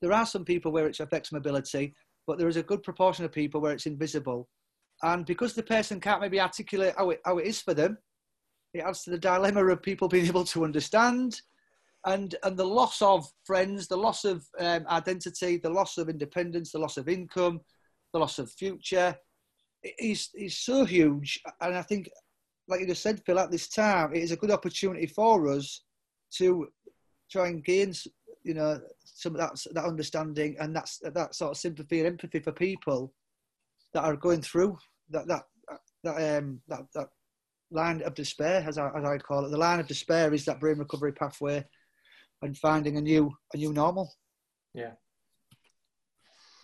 There 0.02 0.12
are 0.12 0.26
some 0.26 0.44
people 0.44 0.72
where 0.72 0.86
it 0.86 1.00
affects 1.00 1.32
mobility, 1.32 1.94
but 2.26 2.38
there 2.38 2.48
is 2.48 2.56
a 2.56 2.62
good 2.62 2.82
proportion 2.82 3.24
of 3.24 3.32
people 3.32 3.60
where 3.60 3.72
it's 3.72 3.86
invisible. 3.86 4.48
And 5.02 5.26
because 5.26 5.54
the 5.54 5.62
person 5.62 6.00
can't 6.00 6.20
maybe 6.20 6.40
articulate 6.40 6.94
how 6.96 7.10
it, 7.10 7.20
how 7.24 7.38
it 7.38 7.46
is 7.46 7.60
for 7.60 7.74
them, 7.74 7.98
it 8.72 8.80
adds 8.80 9.04
to 9.04 9.10
the 9.10 9.18
dilemma 9.18 9.64
of 9.66 9.82
people 9.82 10.08
being 10.08 10.26
able 10.26 10.44
to 10.44 10.64
understand 10.64 11.40
and, 12.06 12.36
and 12.44 12.56
the 12.56 12.64
loss 12.64 13.02
of 13.02 13.28
friends, 13.44 13.88
the 13.88 13.96
loss 13.96 14.24
of 14.24 14.46
um, 14.60 14.86
identity, 14.88 15.58
the 15.58 15.70
loss 15.70 15.98
of 15.98 16.08
independence, 16.08 16.70
the 16.70 16.78
loss 16.78 16.96
of 16.96 17.08
income, 17.08 17.60
the 18.12 18.20
loss 18.20 18.38
of 18.38 18.50
future 18.52 19.16
is, 19.98 20.30
is 20.34 20.56
so 20.56 20.84
huge. 20.84 21.40
And 21.60 21.76
I 21.76 21.82
think, 21.82 22.08
like 22.68 22.80
you 22.80 22.86
just 22.86 23.02
said, 23.02 23.22
Phil, 23.26 23.40
at 23.40 23.50
this 23.50 23.68
time, 23.68 24.14
it 24.14 24.22
is 24.22 24.30
a 24.30 24.36
good 24.36 24.52
opportunity 24.52 25.06
for 25.06 25.48
us 25.48 25.82
to 26.34 26.68
try 27.30 27.48
and 27.48 27.64
gain, 27.64 27.92
you 28.46 28.54
know, 28.54 28.80
some 29.04 29.34
of 29.34 29.40
that, 29.40 29.60
that 29.74 29.84
understanding 29.84 30.56
and 30.60 30.74
that's 30.74 30.98
that 30.98 31.34
sort 31.34 31.50
of 31.50 31.56
sympathy 31.56 31.98
and 31.98 32.06
empathy 32.06 32.38
for 32.38 32.52
people 32.52 33.12
that 33.92 34.04
are 34.04 34.16
going 34.16 34.40
through 34.40 34.76
that 35.10 35.26
that 35.26 35.42
that 36.04 36.38
um 36.38 36.60
that, 36.68 36.82
that 36.94 37.08
line 37.72 38.02
of 38.02 38.14
despair, 38.14 38.64
as 38.66 38.78
I 38.78 38.88
as 38.96 39.04
I 39.04 39.18
call 39.18 39.44
it. 39.44 39.50
The 39.50 39.56
line 39.56 39.80
of 39.80 39.88
despair 39.88 40.32
is 40.32 40.44
that 40.44 40.60
brain 40.60 40.78
recovery 40.78 41.12
pathway 41.12 41.64
and 42.42 42.56
finding 42.56 42.96
a 42.96 43.00
new 43.00 43.32
a 43.52 43.56
new 43.56 43.72
normal. 43.72 44.12
Yeah. 44.74 44.92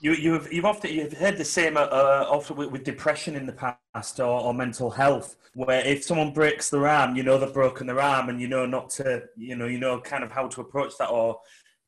You, 0.02 0.14
you've, 0.14 0.52
you've 0.52 0.64
often 0.64 0.92
you've 0.92 1.12
heard 1.12 1.38
the 1.38 1.44
same 1.44 1.76
uh, 1.76 1.82
uh, 1.82 2.26
often 2.28 2.56
with, 2.56 2.72
with, 2.72 2.82
depression 2.82 3.36
in 3.36 3.46
the 3.46 3.52
past 3.52 4.18
or, 4.18 4.40
or, 4.40 4.52
mental 4.52 4.90
health, 4.90 5.36
where 5.54 5.86
if 5.86 6.02
someone 6.02 6.32
breaks 6.32 6.70
their 6.70 6.88
arm, 6.88 7.14
you 7.14 7.22
know 7.22 7.38
they've 7.38 7.54
broken 7.54 7.86
their 7.86 8.00
arm, 8.00 8.28
and 8.28 8.40
you 8.40 8.48
know 8.48 8.66
not 8.66 8.90
to, 8.90 9.22
you 9.36 9.54
know, 9.54 9.66
you 9.66 9.78
know 9.78 10.00
kind 10.00 10.24
of 10.24 10.32
how 10.32 10.48
to 10.48 10.60
approach 10.60 10.98
that 10.98 11.08
or 11.08 11.38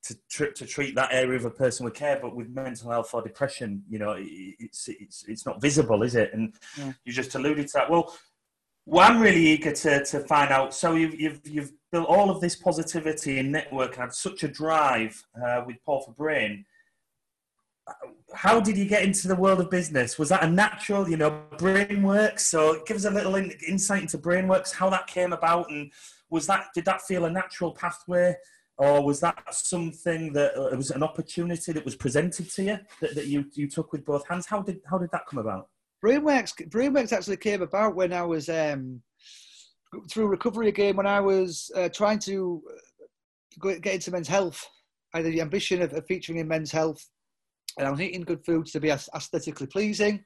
to 0.04 0.16
tr- 0.30 0.52
to 0.54 0.66
treat 0.66 0.94
that 0.94 1.10
area 1.12 1.38
of 1.38 1.44
a 1.44 1.50
person 1.50 1.84
with 1.84 1.94
care. 1.94 2.18
But 2.20 2.34
with 2.36 2.48
mental 2.48 2.90
health 2.90 3.14
or 3.14 3.22
depression, 3.22 3.82
you 3.88 3.98
know, 3.98 4.16
it's 4.18 4.88
it's 4.88 5.24
it's 5.28 5.46
not 5.46 5.60
visible, 5.60 6.02
is 6.02 6.14
it? 6.14 6.32
And 6.32 6.54
yeah. 6.76 6.92
you 7.04 7.12
just 7.12 7.34
alluded 7.34 7.66
to 7.68 7.72
that. 7.74 7.90
Well, 7.90 8.14
well, 8.86 9.10
I'm 9.10 9.20
really 9.20 9.46
eager 9.46 9.72
to, 9.72 10.04
to 10.04 10.20
find 10.20 10.50
out. 10.50 10.74
So 10.74 10.94
you've, 10.94 11.18
you've, 11.18 11.40
you've 11.44 11.72
built 11.90 12.06
all 12.06 12.28
of 12.28 12.42
this 12.42 12.54
positivity 12.54 13.38
and 13.38 13.50
network, 13.50 13.94
had 13.94 14.12
such 14.12 14.42
a 14.42 14.48
drive 14.48 15.24
uh, 15.42 15.62
with 15.66 15.76
Paul 15.86 16.02
for 16.02 16.12
Brain 16.12 16.66
how 18.34 18.60
did 18.60 18.76
you 18.76 18.86
get 18.86 19.02
into 19.02 19.28
the 19.28 19.36
world 19.36 19.60
of 19.60 19.70
business? 19.70 20.18
Was 20.18 20.30
that 20.30 20.42
a 20.42 20.50
natural, 20.50 21.08
you 21.08 21.16
know, 21.16 21.42
Brain 21.58 21.86
BrainWorks? 21.86 22.40
So 22.40 22.82
give 22.86 22.96
us 22.96 23.04
a 23.04 23.10
little 23.10 23.36
in, 23.36 23.52
insight 23.66 24.02
into 24.02 24.18
BrainWorks, 24.18 24.74
how 24.74 24.90
that 24.90 25.06
came 25.06 25.32
about, 25.32 25.70
and 25.70 25.92
was 26.30 26.46
that 26.46 26.66
did 26.74 26.84
that 26.86 27.02
feel 27.02 27.26
a 27.26 27.30
natural 27.30 27.72
pathway, 27.72 28.36
or 28.76 29.04
was 29.04 29.20
that 29.20 29.54
something 29.54 30.32
that 30.32 30.56
uh, 30.56 30.66
it 30.66 30.76
was 30.76 30.90
an 30.90 31.02
opportunity 31.02 31.72
that 31.72 31.84
was 31.84 31.94
presented 31.94 32.50
to 32.50 32.62
you 32.62 32.78
that, 33.00 33.14
that 33.14 33.26
you 33.26 33.44
you 33.54 33.68
took 33.68 33.92
with 33.92 34.04
both 34.04 34.26
hands? 34.28 34.46
How 34.46 34.62
did 34.62 34.80
how 34.90 34.98
did 34.98 35.10
that 35.12 35.26
come 35.26 35.38
about? 35.38 35.68
BrainWorks 36.04 36.68
BrainWorks 36.68 37.12
actually 37.12 37.36
came 37.36 37.62
about 37.62 37.94
when 37.94 38.12
I 38.12 38.22
was 38.22 38.48
um, 38.48 39.00
through 40.10 40.26
recovery 40.26 40.68
again 40.68 40.96
when 40.96 41.06
I 41.06 41.20
was 41.20 41.70
uh, 41.76 41.88
trying 41.88 42.18
to 42.20 42.62
uh, 43.62 43.74
get 43.80 43.94
into 43.94 44.10
men's 44.10 44.28
health. 44.28 44.66
I 45.12 45.18
had 45.18 45.26
the 45.26 45.40
ambition 45.40 45.80
of, 45.80 45.92
of 45.92 46.04
featuring 46.06 46.38
in 46.38 46.48
men's 46.48 46.72
health 46.72 47.08
and 47.78 47.86
I 47.86 47.90
was 47.90 48.00
eating 48.00 48.22
good 48.22 48.44
foods 48.44 48.72
to 48.72 48.80
be 48.80 48.90
aesthetically 48.90 49.66
pleasing. 49.66 50.24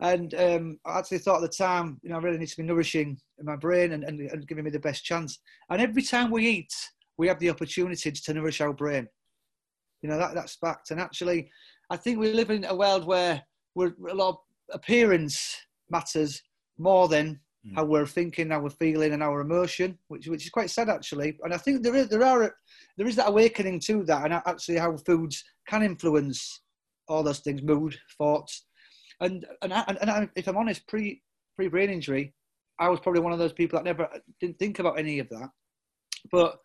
And 0.00 0.34
um, 0.34 0.78
I 0.84 0.98
actually 0.98 1.18
thought 1.18 1.42
at 1.42 1.50
the 1.50 1.56
time, 1.56 2.00
you 2.02 2.10
know, 2.10 2.16
I 2.16 2.20
really 2.20 2.38
need 2.38 2.48
to 2.48 2.56
be 2.56 2.64
nourishing 2.64 3.18
my 3.42 3.56
brain 3.56 3.92
and, 3.92 4.04
and, 4.04 4.20
and 4.20 4.48
giving 4.48 4.64
me 4.64 4.70
the 4.70 4.80
best 4.80 5.04
chance. 5.04 5.38
And 5.70 5.80
every 5.80 6.02
time 6.02 6.30
we 6.30 6.48
eat, 6.48 6.74
we 7.18 7.28
have 7.28 7.38
the 7.38 7.50
opportunity 7.50 8.10
to 8.10 8.34
nourish 8.34 8.60
our 8.60 8.72
brain. 8.72 9.06
You 10.02 10.08
know, 10.08 10.18
that, 10.18 10.34
that's 10.34 10.56
fact. 10.56 10.90
And 10.90 11.00
actually, 11.00 11.50
I 11.90 11.96
think 11.96 12.18
we 12.18 12.32
live 12.32 12.50
in 12.50 12.64
a 12.64 12.74
world 12.74 13.06
where 13.06 13.42
we're, 13.74 13.94
a 14.10 14.14
lot 14.14 14.30
of 14.30 14.36
appearance 14.72 15.56
matters 15.90 16.42
more 16.78 17.08
than 17.08 17.38
mm. 17.66 17.74
how 17.74 17.84
we're 17.84 18.06
thinking, 18.06 18.50
how 18.50 18.60
we're 18.60 18.70
feeling, 18.70 19.12
and 19.12 19.22
our 19.22 19.40
emotion, 19.40 19.98
which 20.08 20.26
which 20.26 20.44
is 20.44 20.50
quite 20.50 20.70
sad 20.70 20.88
actually. 20.88 21.38
And 21.42 21.54
I 21.54 21.58
think 21.58 21.82
there 21.82 21.94
is 21.94 22.08
there 22.08 22.24
are 22.24 22.54
there 22.96 23.06
is 23.06 23.16
that 23.16 23.28
awakening 23.28 23.80
to 23.80 24.04
that, 24.04 24.24
and 24.24 24.34
actually 24.34 24.78
how 24.78 24.96
foods 24.96 25.44
can 25.68 25.82
influence 25.82 26.62
all 27.08 27.22
those 27.22 27.40
things, 27.40 27.62
mood, 27.62 27.96
thoughts. 28.18 28.66
And 29.20 29.46
and, 29.62 29.72
I, 29.72 29.96
and 30.00 30.10
I, 30.10 30.28
if 30.34 30.48
I'm 30.48 30.56
honest, 30.56 30.86
pre 30.88 31.22
pre 31.56 31.68
brain 31.68 31.90
injury, 31.90 32.34
I 32.80 32.88
was 32.88 33.00
probably 33.00 33.20
one 33.20 33.32
of 33.32 33.38
those 33.38 33.52
people 33.52 33.78
that 33.78 33.84
never 33.84 34.08
didn't 34.40 34.58
think 34.58 34.78
about 34.78 34.98
any 34.98 35.18
of 35.18 35.28
that. 35.28 35.50
But 36.30 36.58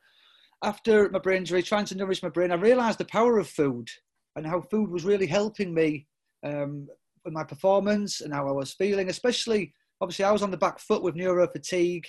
after 0.64 1.10
my 1.10 1.20
brain 1.20 1.40
injury, 1.40 1.62
trying 1.62 1.86
to 1.86 1.96
nourish 1.96 2.24
my 2.24 2.30
brain, 2.30 2.52
I 2.52 2.56
realised 2.56 2.98
the 2.98 3.06
power 3.06 3.38
of 3.38 3.48
food 3.48 3.90
and 4.36 4.46
how 4.46 4.62
food 4.62 4.90
was 4.90 5.06
really 5.06 5.28
helping 5.28 5.74
me 5.74 6.08
um, 6.44 6.88
with 7.24 7.34
my 7.34 7.44
performance 7.44 8.22
and 8.22 8.34
how 8.34 8.48
I 8.48 8.52
was 8.52 8.74
feeling. 8.74 9.10
Especially, 9.10 9.74
obviously, 10.02 10.26
I 10.26 10.32
was 10.32 10.42
on 10.42 10.52
the 10.52 10.58
back 10.58 10.80
foot 10.80 11.04
with 11.04 11.16
neuro 11.16 11.48
fatigue 11.48 12.06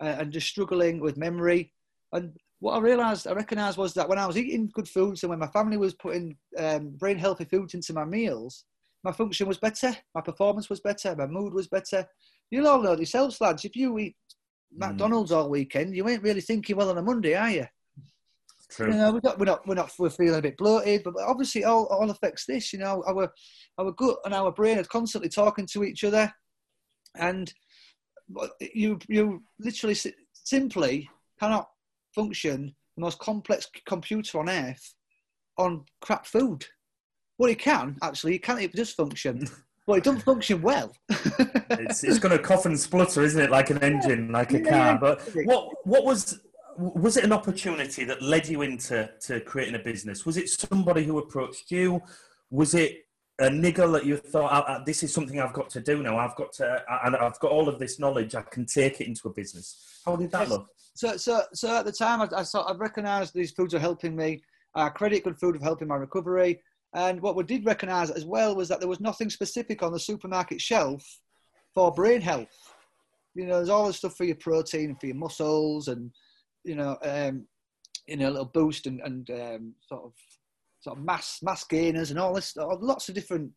uh, 0.00 0.16
and 0.18 0.32
just 0.32 0.48
struggling 0.48 1.00
with 1.00 1.16
memory. 1.16 1.72
And 2.12 2.36
what 2.60 2.74
I 2.74 2.80
realised, 2.80 3.26
I 3.26 3.32
recognised 3.32 3.78
was 3.78 3.94
that 3.94 4.08
when 4.08 4.18
I 4.18 4.26
was 4.26 4.36
eating 4.36 4.70
good 4.72 4.88
foods 4.88 5.22
and 5.22 5.30
when 5.30 5.38
my 5.38 5.46
family 5.48 5.76
was 5.76 5.94
putting 5.94 6.36
um, 6.56 6.90
brain 6.90 7.18
healthy 7.18 7.44
foods 7.44 7.74
into 7.74 7.92
my 7.92 8.04
meals, 8.04 8.64
my 9.04 9.12
function 9.12 9.46
was 9.46 9.58
better, 9.58 9.96
my 10.14 10.20
performance 10.20 10.68
was 10.68 10.80
better, 10.80 11.14
my 11.16 11.26
mood 11.26 11.54
was 11.54 11.68
better. 11.68 12.06
You'll 12.50 12.66
all 12.66 12.82
know 12.82 12.96
yourselves, 12.96 13.40
lads. 13.40 13.64
If 13.64 13.76
you 13.76 13.98
eat 13.98 14.16
mm. 14.74 14.78
McDonald's 14.78 15.30
all 15.30 15.48
weekend, 15.48 15.94
you 15.94 16.08
ain't 16.08 16.22
really 16.22 16.40
thinking 16.40 16.76
well 16.76 16.90
on 16.90 16.98
a 16.98 17.02
Monday, 17.02 17.34
are 17.34 17.50
you? 17.50 17.66
True. 18.70 18.92
You 18.92 18.98
know, 18.98 19.12
we're 19.12 19.20
not, 19.22 19.38
we're 19.38 19.46
not, 19.46 19.66
we're 19.66 19.74
not, 19.74 19.92
we're 19.98 20.10
feeling 20.10 20.38
a 20.38 20.42
bit 20.42 20.58
bloated, 20.58 21.02
but 21.02 21.14
obviously 21.26 21.64
all, 21.64 21.86
all 21.86 22.10
affects 22.10 22.44
this. 22.44 22.72
You 22.72 22.80
know, 22.80 23.02
our, 23.06 23.32
our 23.78 23.92
gut 23.92 24.18
and 24.24 24.34
our 24.34 24.52
brain 24.52 24.78
are 24.78 24.84
constantly 24.84 25.30
talking 25.30 25.66
to 25.72 25.84
each 25.84 26.04
other, 26.04 26.30
and 27.16 27.52
you, 28.60 28.98
you 29.08 29.42
literally 29.58 29.96
simply 30.34 31.08
cannot 31.40 31.68
function 32.14 32.74
the 32.96 33.00
most 33.00 33.18
complex 33.18 33.68
computer 33.86 34.38
on 34.38 34.50
earth 34.50 34.94
on 35.56 35.84
crap 36.00 36.26
food. 36.26 36.66
Well, 37.38 37.50
it 37.50 37.58
can 37.58 37.96
actually. 38.02 38.34
It 38.34 38.42
can. 38.42 38.58
It 38.58 38.72
does 38.72 38.92
function, 38.92 39.48
but 39.86 39.98
it 39.98 40.04
doesn't 40.04 40.22
function 40.22 40.60
well. 40.60 40.92
it's 41.08 42.04
it's 42.04 42.18
going 42.18 42.36
to 42.36 42.42
cough 42.42 42.66
and 42.66 42.78
splutter, 42.78 43.22
isn't 43.22 43.40
it? 43.40 43.50
Like 43.50 43.70
an 43.70 43.78
engine, 43.78 44.32
like 44.32 44.52
a 44.52 44.60
car. 44.60 44.98
But 44.98 45.22
what 45.44 45.70
what 45.84 46.04
was 46.04 46.40
was 46.78 47.16
it 47.16 47.24
an 47.24 47.32
opportunity 47.32 48.04
that 48.04 48.22
led 48.22 48.48
you 48.48 48.62
into 48.62 49.10
to 49.22 49.40
creating 49.40 49.74
a 49.74 49.80
business? 49.80 50.24
Was 50.24 50.36
it 50.36 50.48
somebody 50.48 51.04
who 51.04 51.18
approached 51.18 51.70
you? 51.70 52.00
Was 52.50 52.74
it 52.74 53.04
a 53.40 53.50
niggle 53.50 53.92
that 53.92 54.04
you 54.04 54.16
thought, 54.16 54.84
this 54.84 55.02
is 55.02 55.12
something 55.12 55.40
I've 55.40 55.52
got 55.52 55.70
to 55.70 55.80
do 55.80 56.02
now. 56.02 56.18
I've 56.18 56.34
got 56.34 56.52
to, 56.54 56.82
and 57.04 57.16
I've 57.16 57.38
got 57.38 57.52
all 57.52 57.68
of 57.68 57.78
this 57.78 57.98
knowledge. 57.98 58.34
I 58.34 58.42
can 58.42 58.66
take 58.66 59.00
it 59.00 59.06
into 59.06 59.28
a 59.28 59.32
business. 59.32 60.00
How 60.04 60.16
did 60.16 60.30
that 60.32 60.40
yes. 60.42 60.50
look? 60.50 60.68
So, 60.94 61.16
so, 61.16 61.42
so 61.52 61.76
at 61.76 61.84
the 61.84 61.92
time, 61.92 62.20
I, 62.20 62.28
I 62.38 62.42
saw, 62.42 62.62
I 62.62 62.76
recognised 62.76 63.34
these 63.34 63.52
foods 63.52 63.74
are 63.74 63.78
helping 63.78 64.16
me. 64.16 64.42
Uh, 64.74 64.90
credit 64.90 65.24
good 65.24 65.38
food 65.38 65.56
of 65.56 65.62
helping 65.62 65.88
my 65.88 65.96
recovery. 65.96 66.60
And 66.94 67.20
what 67.20 67.36
we 67.36 67.44
did 67.44 67.64
recognise 67.64 68.10
as 68.10 68.24
well 68.24 68.56
was 68.56 68.68
that 68.68 68.80
there 68.80 68.88
was 68.88 69.00
nothing 69.00 69.30
specific 69.30 69.82
on 69.82 69.92
the 69.92 70.00
supermarket 70.00 70.60
shelf 70.60 71.04
for 71.74 71.92
brain 71.92 72.20
health. 72.20 72.48
You 73.34 73.46
know, 73.46 73.56
there's 73.56 73.68
all 73.68 73.86
the 73.86 73.92
stuff 73.92 74.16
for 74.16 74.24
your 74.24 74.36
protein, 74.36 74.96
for 74.96 75.06
your 75.06 75.14
muscles, 75.14 75.88
and 75.88 76.10
you 76.64 76.74
know, 76.74 76.96
um, 77.02 77.46
you 78.06 78.16
know, 78.16 78.28
a 78.28 78.30
little 78.30 78.44
boost 78.46 78.86
and, 78.86 79.00
and 79.00 79.30
um, 79.30 79.74
sort 79.88 80.04
of 80.04 80.12
sort 80.80 80.98
of 80.98 81.04
mass 81.04 81.40
mass 81.42 81.64
gainers 81.64 82.10
and 82.10 82.18
all 82.18 82.32
this, 82.32 82.56
lots 82.56 83.08
of 83.08 83.14
different 83.14 83.50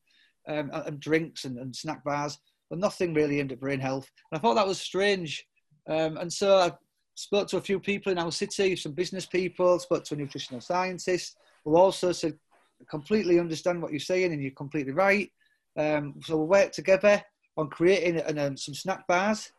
um, 0.48 0.72
and 0.74 1.00
drinks 1.00 1.46
and, 1.46 1.58
and, 1.58 1.76
snack 1.76 2.04
bars, 2.04 2.40
but 2.70 2.80
nothing 2.80 3.14
really 3.14 3.40
aimed 3.40 3.52
at 3.52 3.60
brain 3.60 3.80
health. 3.80 4.10
And 4.32 4.40
I 4.40 4.42
thought 4.42 4.56
that 4.56 4.68
was 4.68 4.80
strange. 4.80 5.46
Um, 5.88 6.18
and 6.18 6.32
so 6.32 6.58
I 6.58 6.72
spoke 7.16 7.48
to 7.50 7.58
a 7.58 7.62
few 7.62 7.80
people 7.80 8.12
in 8.12 8.18
our 8.18 8.32
city, 8.32 8.76
some 8.76 8.94
business 8.94 9.26
people, 9.26 9.78
spoke 9.80 10.04
to 10.06 10.16
a 10.16 10.18
nutritional 10.18 10.62
scientist 10.62 11.38
who 11.64 11.76
also 11.76 12.12
said, 12.12 12.38
completely 12.90 13.40
understand 13.40 13.82
what 13.82 13.92
you're 13.92 14.00
saying 14.00 14.34
and 14.34 14.42
you're 14.42 14.52
completely 14.52 14.92
right. 14.92 15.32
Um, 15.78 16.16
so 16.24 16.38
we 16.38 16.46
worked 16.46 16.74
together 16.74 17.22
on 17.58 17.70
creating 17.70 18.18
and, 18.18 18.40
um, 18.40 18.58
some 18.58 18.74
snack 18.74 19.06
bars, 19.08 19.52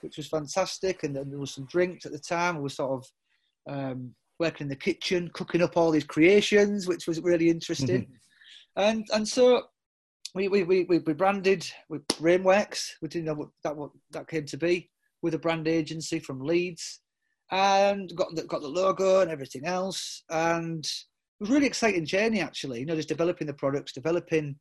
which 0.00 0.16
was 0.16 0.28
fantastic. 0.28 1.02
And, 1.02 1.16
and, 1.16 1.30
there 1.30 1.38
was 1.38 1.54
some 1.54 1.66
drinks 1.66 2.06
at 2.06 2.12
the 2.12 2.18
time. 2.18 2.56
We 2.56 2.62
were 2.62 2.68
sort 2.68 3.04
of 3.68 3.74
um, 3.74 4.14
working 4.38 4.64
in 4.66 4.68
the 4.68 4.76
kitchen, 4.76 5.30
cooking 5.32 5.62
up 5.62 5.76
all 5.76 5.90
these 5.90 6.04
creations, 6.04 6.86
which 6.86 7.06
was 7.06 7.20
really 7.20 7.50
interesting. 7.50 8.02
Mm-hmm. 8.02 8.14
And 8.76 9.06
and 9.12 9.28
so 9.28 9.64
we 10.34 10.48
we, 10.48 10.62
we, 10.64 10.84
we 10.84 10.98
branded 10.98 11.66
with 11.88 12.06
BrainWorks. 12.08 12.88
We 13.02 13.08
didn't 13.08 13.26
know 13.26 13.34
what 13.34 13.48
that 13.64 13.76
what 13.76 13.90
that 14.12 14.28
came 14.28 14.46
to 14.46 14.56
be 14.56 14.90
with 15.22 15.34
a 15.34 15.38
brand 15.38 15.68
agency 15.68 16.18
from 16.18 16.40
Leeds, 16.40 17.00
and 17.50 18.14
got 18.16 18.34
the, 18.34 18.44
got 18.44 18.62
the 18.62 18.68
logo 18.68 19.20
and 19.20 19.30
everything 19.30 19.66
else. 19.66 20.22
And 20.30 20.84
it 20.84 21.40
was 21.40 21.50
really 21.50 21.66
exciting 21.66 22.06
journey 22.06 22.40
actually. 22.40 22.80
You 22.80 22.86
know, 22.86 22.96
just 22.96 23.08
developing 23.08 23.46
the 23.46 23.54
products, 23.54 23.92
developing 23.92 24.56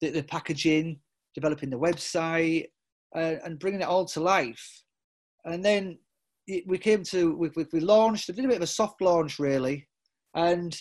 the, 0.00 0.10
the 0.10 0.22
packaging, 0.22 1.00
developing 1.34 1.70
the 1.70 1.78
website, 1.78 2.66
uh, 3.14 3.36
and 3.44 3.58
bringing 3.58 3.80
it 3.80 3.88
all 3.88 4.04
to 4.06 4.20
life. 4.20 4.83
And 5.44 5.64
then 5.64 5.98
it, 6.46 6.64
we 6.66 6.78
came 6.78 7.02
to 7.04 7.36
we, 7.36 7.50
we, 7.56 7.66
we 7.72 7.80
launched. 7.80 8.28
We 8.28 8.34
did 8.34 8.44
a 8.44 8.48
bit 8.48 8.56
of 8.58 8.62
a 8.62 8.66
soft 8.66 9.00
launch 9.00 9.38
really, 9.38 9.86
and 10.34 10.76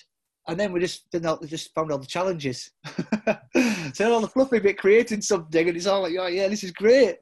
and 0.47 0.59
then 0.59 0.73
we 0.73 0.79
just 0.79 1.05
then 1.11 1.23
just 1.45 1.73
found 1.73 1.91
all 1.91 1.97
the 1.97 2.05
challenges. 2.05 2.71
so 3.93 4.13
all 4.13 4.21
the 4.21 4.27
fluffy 4.27 4.59
bit 4.59 4.77
creating 4.77 5.21
something, 5.21 5.67
and 5.67 5.77
it's 5.77 5.87
all 5.87 6.01
like, 6.01 6.15
oh, 6.19 6.27
yeah, 6.27 6.47
this 6.47 6.63
is 6.63 6.71
great, 6.71 7.15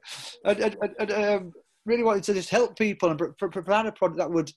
and, 0.44 0.58
and, 0.58 0.76
and 0.98 1.12
um, 1.12 1.52
really 1.86 2.02
wanted 2.02 2.24
to 2.24 2.34
just 2.34 2.50
help 2.50 2.76
people 2.76 3.10
and 3.10 3.20
provide 3.38 3.86
a 3.86 3.92
product 3.92 4.18
that 4.18 4.30
would 4.30 4.50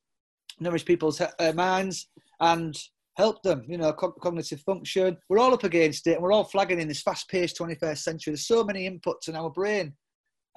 nourish 0.59 0.85
people's 0.85 1.21
uh, 1.21 1.53
minds 1.53 2.09
and 2.39 2.75
help 3.17 3.41
them. 3.43 3.63
You 3.67 3.77
know, 3.77 3.93
co- 3.93 4.13
cognitive 4.13 4.61
function. 4.61 5.17
We're 5.29 5.39
all 5.39 5.53
up 5.53 5.63
against 5.63 6.07
it, 6.07 6.13
and 6.13 6.23
we're 6.23 6.33
all 6.33 6.43
flagging 6.43 6.79
in 6.79 6.87
this 6.87 7.01
fast-paced 7.01 7.59
21st 7.59 7.99
century. 7.99 8.31
There's 8.31 8.47
so 8.47 8.63
many 8.63 8.89
inputs 8.89 9.27
in 9.27 9.35
our 9.35 9.51
brain. 9.51 9.93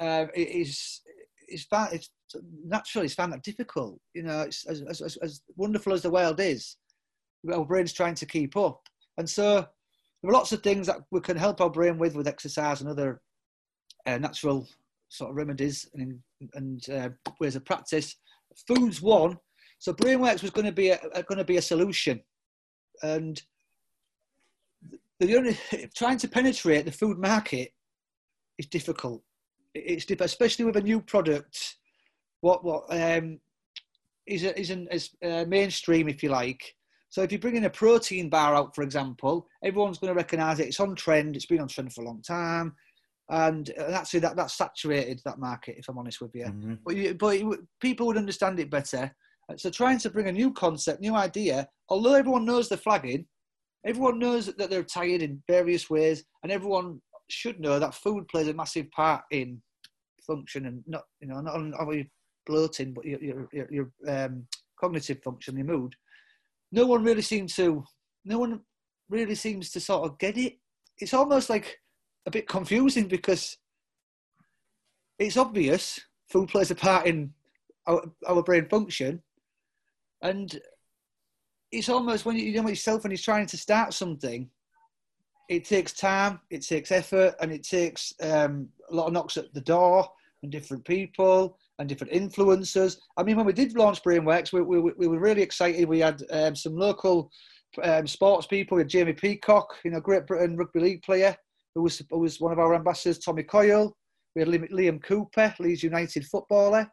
Uh, 0.01 0.27
it 0.35 0.49
is 0.49 1.03
it's, 1.49 1.67
it's 1.93 2.11
naturally 2.65 3.07
it's 3.07 3.15
found 3.15 3.33
that 3.33 3.43
difficult. 3.43 4.01
You 4.15 4.25
know, 4.25 4.43
it's, 4.43 4.67
as, 4.67 4.83
as, 4.83 5.17
as 5.17 5.43
wonderful 5.57 5.93
as 5.93 6.03
the 6.03 6.11
world 6.11 6.41
is, 6.41 6.77
our 7.53 7.65
brain's 7.65 7.93
trying 7.93 8.15
to 8.17 8.27
keep 8.27 8.57
up. 8.57 8.81
And 9.17 9.29
so 9.29 9.67
there 10.23 10.31
are 10.31 10.33
lots 10.33 10.53
of 10.53 10.63
things 10.63 10.87
that 10.87 10.99
we 11.11 11.21
can 11.21 11.37
help 11.37 11.61
our 11.61 11.71
brain 11.71 11.99
with, 11.99 12.15
with 12.15 12.29
exercise 12.29 12.81
and 12.81 12.91
other 12.91 13.21
uh, 14.07 14.19
natural 14.19 14.67
sort 15.09 15.31
of 15.31 15.37
remedies 15.37 15.89
and, 15.95 16.19
and 16.55 16.89
uh, 16.91 17.09
ways 17.41 17.57
of 17.57 17.65
practice. 17.65 18.17
Food's 18.67 19.01
one. 19.01 19.39
So 19.79 19.93
BrainWorks 19.93 20.43
was 20.43 20.51
going 20.51 20.67
to 20.67 20.73
be 20.73 20.91
a, 20.91 20.99
a 21.15 21.23
going 21.23 21.39
to 21.39 21.45
be 21.45 21.57
a 21.57 21.63
solution, 21.63 22.21
and 23.03 23.41
the 25.21 25.37
only 25.37 25.57
trying 25.97 26.19
to 26.19 26.29
penetrate 26.29 26.85
the 26.85 26.93
food 26.93 27.19
market 27.19 27.71
is 28.59 28.67
difficult. 28.67 29.23
It's 29.75 30.05
difficult, 30.05 30.27
especially 30.31 30.65
with 30.65 30.77
a 30.77 30.83
new 30.83 31.01
product. 31.01 31.77
What 32.41 32.65
what 32.65 32.85
um, 32.91 33.41
is 34.27 34.45
isn't 34.45 34.89
as 34.89 35.11
uh, 35.25 35.45
mainstream, 35.47 36.09
if 36.09 36.23
you 36.23 36.31
like. 36.31 36.75
So 37.11 37.23
if 37.23 37.33
you 37.33 37.39
bring 37.39 37.57
in 37.57 37.65
a 37.65 37.71
protein 37.71 38.29
bar 38.29 38.55
out, 38.55 38.75
for 38.75 38.83
example, 38.83 39.49
everyone's 39.65 39.99
going 39.99 40.13
to 40.13 40.17
recognise 40.17 40.61
it. 40.61 40.69
It's 40.69 40.81
on 40.81 40.95
trend. 40.95 41.37
It's 41.37 41.47
been 41.47 41.61
on 41.61 41.69
trend 41.69 41.93
for 41.93 42.03
a 42.03 42.05
long 42.05 42.23
time, 42.23 42.75
and 43.31 43.71
actually 43.79 44.21
that 44.21 44.37
that's 44.37 44.55
saturated 44.55 45.21
that 45.25 45.39
market. 45.39 45.77
If 45.79 45.89
I'm 45.89 45.99
honest 45.99 46.21
with 46.21 46.35
you, 46.35 46.45
mm-hmm. 46.45 46.75
but 46.85 46.97
you, 46.97 47.15
but 47.15 47.59
people 47.81 48.07
would 48.07 48.19
understand 48.19 48.61
it 48.61 48.71
better. 48.71 49.15
So 49.57 49.71
trying 49.71 49.99
to 50.01 50.11
bring 50.11 50.29
a 50.29 50.33
new 50.33 50.53
concept, 50.53 51.01
new 51.01 51.15
idea, 51.15 51.69
although 51.89 52.13
everyone 52.13 52.45
knows 52.45 52.69
the 52.69 52.77
flagging, 52.77 53.27
everyone 53.87 54.19
knows 54.19 54.47
that 54.47 54.69
they're 54.69 54.83
tired 54.83 55.23
in 55.23 55.43
various 55.49 55.89
ways, 55.89 56.25
and 56.43 56.53
everyone 56.53 57.01
should 57.29 57.61
know 57.61 57.79
that 57.79 57.95
food 57.95 58.27
plays 58.29 58.49
a 58.49 58.55
massive 58.55 58.91
part 58.91 59.23
in 59.31 59.61
function 60.27 60.67
and 60.67 60.83
not 60.87 61.05
you 61.21 61.29
know 61.29 61.41
not 61.41 61.55
only 61.55 62.11
bloating 62.47 62.93
but 62.93 63.05
your 63.05 63.49
your, 63.53 63.69
your, 63.71 63.91
um, 64.09 64.47
cognitive 64.81 65.23
function, 65.23 65.57
your 65.57 65.67
mood 65.67 65.95
no 66.73 66.87
one 66.87 67.03
really 67.03 67.23
seems 67.23 67.55
to 67.57 67.85
no 68.25 68.39
one 68.39 68.61
really 69.09 69.35
seems 69.35 69.71
to 69.71 69.81
sort 69.81 70.05
of 70.05 70.19
get 70.19 70.37
it. 70.37 70.59
It's 70.99 71.15
almost 71.15 71.49
like 71.49 71.79
a 72.27 72.31
bit 72.31 72.49
confusing 72.49 73.09
because 73.09 73.57
it's 75.19 75.37
obvious 75.37 75.99
food 76.31 76.49
plays 76.49 76.71
a 76.71 76.75
part 76.75 77.07
in 77.07 77.33
our, 77.87 78.03
our 78.27 78.43
brain 78.43 78.69
function, 78.69 79.23
and 80.23 80.61
it's 81.73 81.89
almost 81.89 82.27
when 82.27 82.37
you, 82.37 82.45
you 82.45 82.63
know 82.63 82.69
yourself 82.69 83.03
when 83.03 83.11
you're 83.11 83.19
trying 83.19 83.47
to 83.47 83.57
start 83.57 83.95
something, 83.95 84.51
it 85.49 85.65
takes 85.65 85.93
time, 85.93 86.41
it 86.51 86.61
takes 86.61 86.93
effort, 86.93 87.35
and 87.41 87.51
it 87.51 87.63
takes 87.63 88.13
um, 88.23 88.69
a 88.91 88.95
lot 88.95 89.07
of 89.07 89.13
knocks 89.13 89.37
at 89.37 89.53
the 89.55 89.61
door 89.61 90.07
and 90.43 90.53
different 90.53 90.85
people 90.85 91.59
and 91.79 91.89
different 91.89 92.13
influencers. 92.13 92.99
I 93.17 93.23
mean, 93.23 93.37
when 93.37 93.47
we 93.47 93.53
did 93.53 93.77
launch 93.77 94.03
BrainWorks, 94.03 94.53
we, 94.53 94.61
we, 94.61 94.93
we 94.97 95.09
were 95.09 95.19
really 95.19 95.43
excited. 95.43 95.89
We 95.89 96.01
had 96.01 96.23
um, 96.31 96.55
some 96.55 96.77
local 96.77 97.31
um, 97.83 98.07
sports 98.07 98.47
people. 98.47 98.77
We 98.77 98.83
had 98.83 98.91
Jamie 98.91 99.15
Peacock, 99.15 99.75
you 99.85 99.91
know, 99.91 100.01
Great 100.01 100.27
Britain 100.27 100.57
rugby 100.57 100.81
league 100.81 101.03
player, 101.03 101.35
who 101.75 101.83
was, 101.83 102.03
who 102.11 102.19
was 102.19 102.41
one 102.41 102.53
of 102.53 102.59
our 102.59 102.75
ambassadors, 102.75 103.19
Tommy 103.19 103.43
Coyle. 103.43 103.97
We 104.35 104.43
had 104.43 104.49
Liam 104.49 105.03
Cooper, 105.03 105.55
Leeds 105.59 105.83
United 105.83 106.27
footballer. 106.27 106.91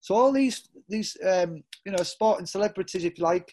So 0.00 0.14
all 0.14 0.32
these, 0.32 0.68
these 0.88 1.16
um, 1.26 1.64
you 1.84 1.92
know, 1.92 2.02
sporting 2.04 2.46
celebrities, 2.46 3.04
if 3.04 3.18
you 3.18 3.24
like, 3.24 3.52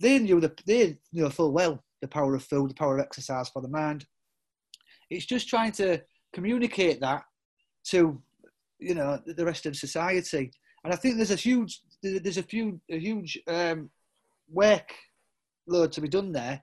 they 0.00 0.18
knew, 0.18 0.40
the, 0.40 0.52
they 0.66 0.98
knew 1.12 1.30
full 1.30 1.52
well 1.52 1.80
the 2.04 2.08
power 2.08 2.34
of 2.34 2.44
food, 2.44 2.70
the 2.70 2.74
power 2.74 2.98
of 2.98 3.02
exercise 3.02 3.48
for 3.48 3.62
the 3.62 3.68
mind. 3.68 4.04
It's 5.08 5.24
just 5.24 5.48
trying 5.48 5.72
to 5.72 6.02
communicate 6.34 7.00
that 7.00 7.22
to 7.84 8.20
you 8.78 8.94
know 8.94 9.18
the 9.26 9.44
rest 9.44 9.64
of 9.64 9.74
society. 9.74 10.52
And 10.84 10.92
I 10.92 10.96
think 10.96 11.16
there's 11.16 11.30
a 11.30 11.36
huge 11.36 11.80
there's 12.02 12.36
a 12.36 12.42
few 12.42 12.78
a 12.90 12.98
huge 12.98 13.38
um, 13.48 13.88
work 14.50 14.92
load 15.66 15.92
to 15.92 16.02
be 16.02 16.08
done 16.08 16.30
there, 16.30 16.62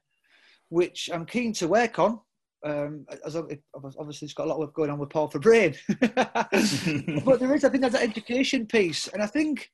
which 0.70 1.10
I'm 1.12 1.26
keen 1.26 1.54
to 1.54 1.68
work 1.68 1.98
on. 1.98 2.20
Um, 2.64 3.08
as 3.26 3.36
obviously 3.36 4.28
it's 4.28 4.36
got 4.36 4.46
a 4.46 4.50
lot 4.50 4.56
of 4.56 4.60
work 4.60 4.76
going 4.76 4.92
on 4.92 5.00
with 5.00 5.10
Paul 5.10 5.28
for 5.28 5.40
Brain, 5.40 5.74
but 6.00 7.40
there 7.40 7.56
is 7.56 7.64
I 7.64 7.70
think 7.70 7.82
there's 7.82 7.96
an 7.96 8.08
education 8.08 8.68
piece, 8.68 9.08
and 9.08 9.24
I 9.24 9.26
think 9.26 9.72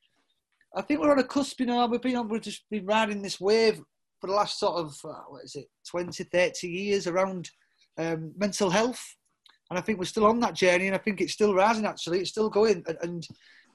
I 0.74 0.82
think 0.82 1.02
we're 1.02 1.12
on 1.12 1.20
a 1.20 1.26
cusp. 1.26 1.60
You 1.60 1.66
know, 1.66 1.86
we've 1.88 2.02
been 2.02 2.16
on 2.16 2.30
we've 2.30 2.42
just 2.42 2.70
been 2.70 2.86
riding 2.86 3.22
this 3.22 3.42
wave 3.42 3.82
for 4.20 4.28
the 4.28 4.34
last 4.34 4.60
sort 4.60 4.78
of 4.78 4.98
uh, 5.06 5.24
what 5.30 5.44
is 5.44 5.56
it 5.56 5.68
20, 5.90 6.24
30 6.24 6.68
years 6.68 7.08
around 7.08 7.50
um, 7.98 8.32
mental 8.38 8.70
health 8.70 9.04
and 9.70 9.78
I 9.78 9.82
think 9.82 10.00
we're 10.00 10.06
still 10.06 10.26
on 10.26 10.40
that 10.42 10.54
journey, 10.54 10.88
and 10.88 10.96
I 10.96 11.00
think 11.00 11.20
it's 11.20 11.34
still 11.34 11.54
rising. 11.54 11.86
Actually, 11.86 12.20
it's 12.20 12.30
still 12.30 12.50
going, 12.50 12.84
and 13.02 13.28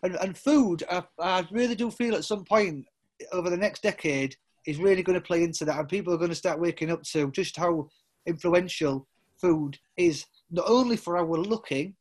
and, 0.03 0.17
and 0.17 0.37
food. 0.37 0.83
I, 0.91 1.03
I 1.19 1.47
really 1.51 1.75
do 1.75 1.91
feel 1.91 2.15
at 2.15 2.25
some 2.25 2.45
point 2.45 2.87
over 3.33 3.51
the 3.51 3.57
next 3.57 3.83
decade 3.83 4.35
is 4.67 4.79
really 4.79 5.03
going 5.03 5.19
to 5.19 5.27
play 5.27 5.43
into 5.43 5.65
that, 5.67 5.79
and 5.79 5.89
people 5.89 6.13
are 6.15 6.19
going 6.19 6.31
to 6.31 6.37
start 6.37 6.61
waking 6.61 6.91
up 6.91 7.03
to 7.03 7.31
just 7.33 7.57
how 7.57 7.89
influential 8.27 9.07
food 9.41 9.79
is, 9.97 10.25
not 10.51 10.69
only 10.69 10.97
for 10.97 11.17
how 11.17 11.25
we're 11.25 11.39
looking, 11.39 11.95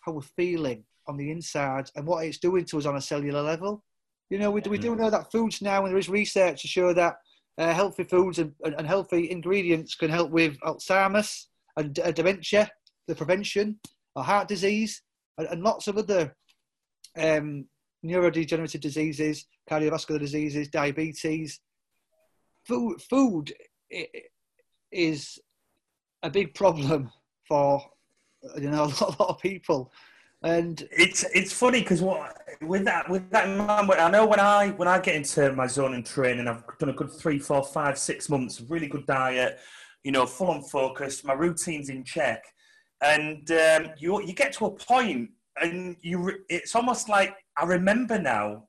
how 0.00 0.12
we're 0.12 0.20
feeling 0.20 0.84
on 1.08 1.16
the 1.16 1.30
inside, 1.30 1.90
and 1.96 2.06
what 2.06 2.24
it's 2.24 2.38
doing 2.38 2.64
to 2.66 2.78
us 2.78 2.86
on 2.86 2.96
a 2.96 3.00
cellular 3.00 3.42
level. 3.42 3.82
You 4.30 4.38
know, 4.38 4.50
we, 4.50 4.62
we 4.62 4.78
do 4.78 4.96
know 4.96 5.10
that 5.10 5.32
foods 5.32 5.60
now, 5.60 5.84
and 5.84 5.90
there 5.90 5.98
is 5.98 6.08
research 6.08 6.62
to 6.62 6.68
show 6.68 6.94
that 6.94 7.16
uh, 7.58 7.72
healthy 7.72 8.04
foods 8.04 8.38
and, 8.38 8.52
and, 8.64 8.86
healthy 8.86 9.30
ingredients 9.30 9.94
can 9.94 10.10
help 10.10 10.30
with 10.30 10.58
Alzheimer's 10.60 11.48
and 11.76 11.98
uh, 11.98 12.10
dementia 12.10 12.70
the 13.08 13.14
prevention 13.14 13.78
of 14.16 14.24
heart 14.24 14.48
disease 14.48 15.02
and, 15.38 15.48
and 15.48 15.62
lots 15.62 15.88
of 15.88 15.98
other 15.98 16.34
um, 17.18 17.66
neurodegenerative 18.04 18.80
diseases, 18.80 19.46
cardiovascular 19.70 20.18
diseases, 20.18 20.68
diabetes. 20.68 21.60
Food, 22.66 23.02
food 23.02 23.52
is 24.90 25.38
a 26.22 26.30
big 26.30 26.54
problem 26.54 27.10
for 27.48 27.82
you 28.56 28.70
know 28.70 28.84
a 28.84 28.86
lot, 29.00 29.00
a 29.00 29.22
lot 29.22 29.30
of 29.30 29.38
people 29.40 29.92
and 30.42 30.88
it's 30.90 31.24
it's 31.34 31.52
funny 31.52 31.80
because 31.80 32.02
what 32.02 32.36
with 32.62 32.84
that 32.84 33.08
with 33.08 33.28
that 33.30 33.48
in 33.48 33.56
mind, 33.56 33.90
I 33.92 34.10
know 34.10 34.26
when 34.26 34.40
I 34.40 34.70
when 34.70 34.88
I 34.88 34.98
get 34.98 35.16
into 35.16 35.52
my 35.52 35.66
zone 35.66 35.94
and 35.94 36.04
training, 36.04 36.48
I've 36.48 36.64
done 36.78 36.90
a 36.90 36.92
good 36.94 37.12
three, 37.12 37.38
four, 37.38 37.62
five, 37.64 37.98
six 37.98 38.28
months, 38.28 38.60
of 38.60 38.70
really 38.70 38.88
good 38.88 39.06
diet, 39.06 39.58
you 40.04 40.12
know, 40.12 40.26
full 40.26 40.48
on 40.48 40.62
focus, 40.62 41.24
my 41.24 41.34
routine's 41.34 41.88
in 41.88 42.04
check 42.04 42.44
and 43.02 43.50
um, 43.50 43.90
you 43.98 44.22
you 44.22 44.32
get 44.32 44.52
to 44.54 44.66
a 44.66 44.70
point, 44.70 45.30
and 45.60 45.96
you 46.00 46.32
it's 46.48 46.74
almost 46.74 47.08
like 47.08 47.36
I 47.56 47.64
remember 47.64 48.18
now 48.18 48.68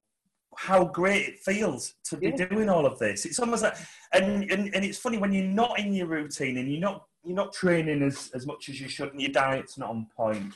how 0.58 0.86
great 0.86 1.28
it 1.30 1.40
feels 1.40 1.94
to 2.06 2.18
be 2.18 2.28
yeah. 2.28 2.46
doing 2.48 2.70
all 2.70 2.86
of 2.86 3.00
this. 3.00 3.26
It's 3.26 3.40
almost 3.40 3.64
like, 3.64 3.76
and, 4.12 4.52
and 4.52 4.74
and 4.76 4.86
it's 4.86 4.98
funny 4.98 5.18
when 5.18 5.32
you're 5.32 5.46
not 5.46 5.80
in 5.80 5.94
your 5.94 6.08
routine 6.08 6.58
and 6.58 6.70
you're 6.70 6.82
not 6.82 7.06
you're 7.24 7.36
not 7.36 7.54
training 7.54 8.02
as 8.02 8.32
as 8.34 8.46
much 8.46 8.70
as 8.70 8.82
you 8.82 8.90
should, 8.90 9.12
and 9.12 9.22
your 9.22 9.32
diet's 9.32 9.78
not 9.78 9.92
on 9.92 10.08
point 10.16 10.54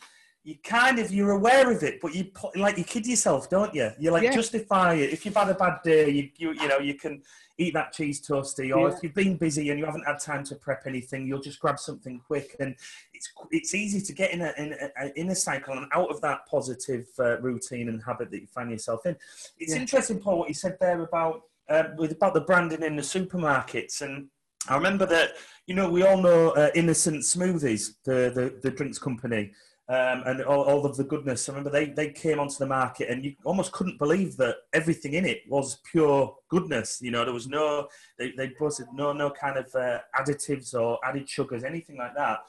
you 0.47 0.55
kind 0.63 0.97
of 0.97 1.11
you're 1.11 1.31
aware 1.31 1.69
of 1.69 1.83
it, 1.83 1.99
but 1.99 2.15
you 2.15 2.31
like 2.55 2.77
you 2.77 2.85
kid 2.85 3.05
yourself, 3.05 3.49
don't 3.49 3.75
you? 3.75 3.91
You 3.99 4.11
like 4.11 4.23
yeah. 4.23 4.31
justify 4.31 4.93
it. 4.93 5.11
If 5.11 5.25
you've 5.25 5.35
had 5.35 5.49
a 5.49 5.53
bad 5.53 5.79
day, 5.83 6.09
you, 6.09 6.29
you 6.37 6.53
you 6.53 6.69
know 6.69 6.77
you 6.77 6.93
can 6.93 7.21
eat 7.57 7.73
that 7.73 7.91
cheese 7.91 8.25
toasty, 8.25 8.73
or 8.73 8.87
yeah. 8.87 8.95
if 8.95 9.03
you've 9.03 9.13
been 9.13 9.35
busy 9.35 9.71
and 9.71 9.77
you 9.77 9.85
haven't 9.85 10.05
had 10.07 10.19
time 10.19 10.45
to 10.45 10.55
prep 10.55 10.83
anything, 10.87 11.27
you'll 11.27 11.41
just 11.41 11.59
grab 11.59 11.77
something 11.77 12.21
quick, 12.25 12.55
and 12.61 12.77
it's 13.13 13.29
it's 13.51 13.75
easy 13.75 13.99
to 13.99 14.13
get 14.13 14.31
in 14.31 14.39
a 14.39 14.53
in 14.57 14.73
a, 14.73 15.19
in 15.19 15.29
a 15.31 15.35
cycle 15.35 15.73
and 15.73 15.87
out 15.91 16.09
of 16.09 16.21
that 16.21 16.47
positive 16.47 17.07
uh, 17.19 17.41
routine 17.41 17.89
and 17.89 18.01
habit 18.01 18.31
that 18.31 18.39
you 18.39 18.47
find 18.47 18.71
yourself 18.71 19.05
in. 19.05 19.17
It's 19.59 19.73
yeah. 19.73 19.81
interesting, 19.81 20.17
Paul, 20.17 20.39
what 20.39 20.47
you 20.47 20.53
said 20.53 20.77
there 20.79 21.01
about 21.01 21.41
uh, 21.67 21.89
with 21.97 22.13
about 22.13 22.33
the 22.33 22.41
branding 22.41 22.83
in 22.83 22.95
the 22.95 23.01
supermarkets 23.01 24.01
and. 24.01 24.27
I 24.69 24.75
remember 24.75 25.05
that, 25.05 25.35
you 25.65 25.75
know, 25.75 25.89
we 25.89 26.03
all 26.03 26.21
know 26.21 26.49
uh, 26.49 26.71
Innocent 26.75 27.21
Smoothies, 27.23 27.93
the, 28.03 28.31
the, 28.35 28.59
the 28.61 28.69
drinks 28.75 28.99
company 28.99 29.53
um, 29.89 30.23
and 30.25 30.41
all, 30.43 30.63
all, 30.63 30.85
of 30.85 30.97
the 30.97 31.03
goodness. 31.03 31.47
I 31.47 31.53
remember 31.53 31.69
they, 31.69 31.85
they 31.85 32.11
came 32.11 32.39
onto 32.39 32.57
the 32.57 32.65
market 32.65 33.09
and 33.09 33.23
you 33.23 33.35
almost 33.45 33.71
couldn't 33.71 33.97
believe 33.97 34.35
that 34.37 34.57
everything 34.73 35.13
in 35.13 35.25
it 35.25 35.43
was 35.47 35.79
pure 35.89 36.35
goodness. 36.49 36.99
You 37.01 37.11
know, 37.11 37.23
there 37.23 37.33
was 37.33 37.47
no, 37.47 37.87
they, 38.19 38.31
they 38.31 38.51
boasted 38.59 38.87
no, 38.93 39.13
no 39.13 39.29
kind 39.29 39.57
of 39.57 39.73
uh, 39.73 39.99
additives 40.19 40.73
or 40.73 40.99
added 41.05 41.29
sugars, 41.29 41.63
anything 41.63 41.97
like 41.97 42.15
that. 42.15 42.39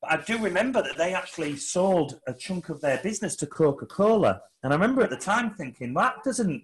But 0.00 0.12
I 0.12 0.16
do 0.22 0.38
remember 0.38 0.82
that 0.82 0.96
they 0.96 1.12
actually 1.12 1.56
sold 1.56 2.20
a 2.26 2.32
chunk 2.32 2.70
of 2.70 2.80
their 2.80 2.98
business 2.98 3.36
to 3.36 3.46
Coca 3.46 3.84
Cola, 3.86 4.40
and 4.62 4.72
I 4.72 4.76
remember 4.76 5.02
at 5.02 5.10
the 5.10 5.16
time 5.16 5.54
thinking 5.54 5.92
that 5.94 6.22
doesn't 6.24 6.62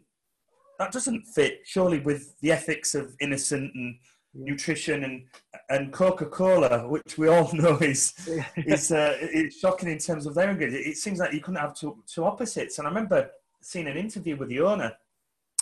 that 0.78 0.92
doesn't 0.92 1.22
fit 1.22 1.60
surely 1.64 2.00
with 2.00 2.38
the 2.40 2.50
ethics 2.50 2.94
of 2.94 3.14
innocent 3.20 3.72
and 3.74 3.96
nutrition 4.34 5.04
and 5.04 5.24
and 5.70 5.92
Coca 5.92 6.26
Cola, 6.26 6.88
which 6.88 7.16
we 7.16 7.28
all 7.28 7.50
know 7.54 7.76
is 7.78 8.14
is 8.56 8.92
uh, 8.92 9.16
it's 9.20 9.58
shocking 9.58 9.88
in 9.88 9.98
terms 9.98 10.26
of 10.26 10.34
their 10.34 10.50
ingredients. 10.50 10.86
It 10.86 10.96
seems 10.96 11.18
like 11.18 11.32
you 11.32 11.40
couldn't 11.40 11.60
have 11.60 11.74
two 11.74 12.02
two 12.06 12.24
opposites. 12.24 12.78
And 12.78 12.86
I 12.86 12.90
remember 12.90 13.30
seeing 13.62 13.86
an 13.86 13.96
interview 13.96 14.36
with 14.36 14.48
the 14.48 14.60
owner 14.60 14.92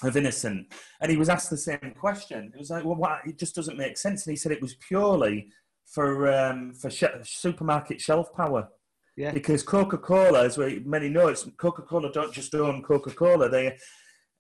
of 0.03 0.17
Innocent, 0.17 0.73
and 1.01 1.11
he 1.11 1.17
was 1.17 1.29
asked 1.29 1.51
the 1.51 1.57
same 1.57 1.95
question. 1.99 2.51
It 2.55 2.59
was 2.59 2.71
like, 2.71 2.85
well, 2.85 2.97
what? 2.97 3.21
It 3.27 3.39
just 3.39 3.55
doesn't 3.55 3.79
make 3.79 3.97
sense. 3.97 4.27
And 4.27 4.33
he 4.33 4.37
said 4.37 4.53
it 4.53 4.63
was 4.63 4.75
purely 4.75 5.49
for 5.85 6.33
um, 6.33 6.75
for 6.75 6.91
sh- 6.91 7.05
supermarket 7.23 8.01
shelf 8.01 8.33
power. 8.33 8.69
Yeah. 9.17 9.33
Because 9.33 9.63
Coca 9.63 9.99
Cola, 9.99 10.45
as 10.45 10.57
we 10.57 10.83
many 10.87 11.11
know, 11.11 11.29
it's 11.29 11.47
Coca 11.59 11.83
Cola 11.83 12.11
don't 12.11 12.33
just 12.33 12.55
own 12.55 12.83
Coca 12.83 13.11
Cola. 13.11 13.49
They 13.49 13.77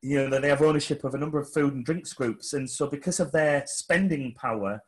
you 0.03 0.28
know, 0.28 0.40
they 0.40 0.48
have 0.48 0.62
ownership 0.62 1.05
of 1.05 1.14
a 1.14 1.18
number 1.18 1.38
of 1.38 1.50
food 1.50 1.74
and 1.74 1.84
drinks 1.84 2.12
groups. 2.12 2.53
And 2.53 2.68
so, 2.68 2.88
because 2.88 3.20
of 3.20 3.30
their 3.30 3.62
spending 3.66 4.34
power 4.34 4.82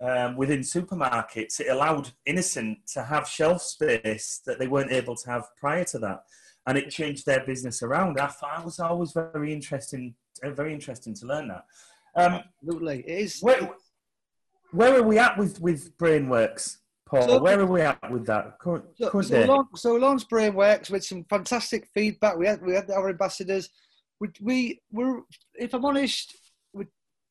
um, 0.00 0.36
within 0.36 0.60
supermarkets, 0.60 1.60
it 1.60 1.68
allowed 1.70 2.10
Innocent 2.26 2.78
to 2.94 3.04
have 3.04 3.28
shelf 3.28 3.62
space 3.62 4.42
that 4.44 4.58
they 4.58 4.66
weren't 4.66 4.92
able 4.92 5.14
to 5.16 5.30
have 5.30 5.44
prior 5.58 5.84
to 5.84 5.98
that. 6.00 6.24
And 6.66 6.76
it 6.76 6.90
changed 6.90 7.24
their 7.26 7.46
business 7.46 7.82
around. 7.84 8.18
I 8.18 8.26
thought 8.26 8.58
it 8.58 8.64
was 8.64 8.80
always 8.80 9.12
very 9.12 9.52
interesting, 9.52 10.16
uh, 10.42 10.50
very 10.50 10.74
interesting 10.74 11.14
to 11.14 11.26
learn 11.26 11.46
that. 11.48 11.64
Um, 12.16 12.42
Absolutely, 12.60 13.04
it 13.06 13.18
is. 13.20 13.40
Where, 13.40 13.70
where, 14.72 14.98
are 14.98 15.02
we 15.04 15.16
at 15.18 15.38
with 15.38 15.60
with 15.60 15.96
Brainworks, 15.96 16.78
Paul? 17.04 17.28
So, 17.28 17.40
where 17.40 17.60
are 17.60 17.66
we 17.66 17.82
at 17.82 18.10
with 18.10 18.26
that 18.26 18.58
current, 18.58 18.84
so, 18.98 19.20
so, 19.20 19.44
launch, 19.44 19.68
so 19.76 19.94
launched 19.94 20.28
Brainworks 20.28 20.90
with 20.90 21.04
some 21.04 21.22
fantastic 21.30 21.88
feedback. 21.94 22.36
We 22.36 22.46
had 22.48 22.60
we 22.62 22.74
had 22.74 22.90
our 22.90 23.10
ambassadors 23.10 23.70
we, 24.20 24.30
we 24.40 24.80
were, 25.04 25.22
if 25.54 25.74
I'm 25.74 25.84
honest, 25.84 26.36
we, 26.72 26.86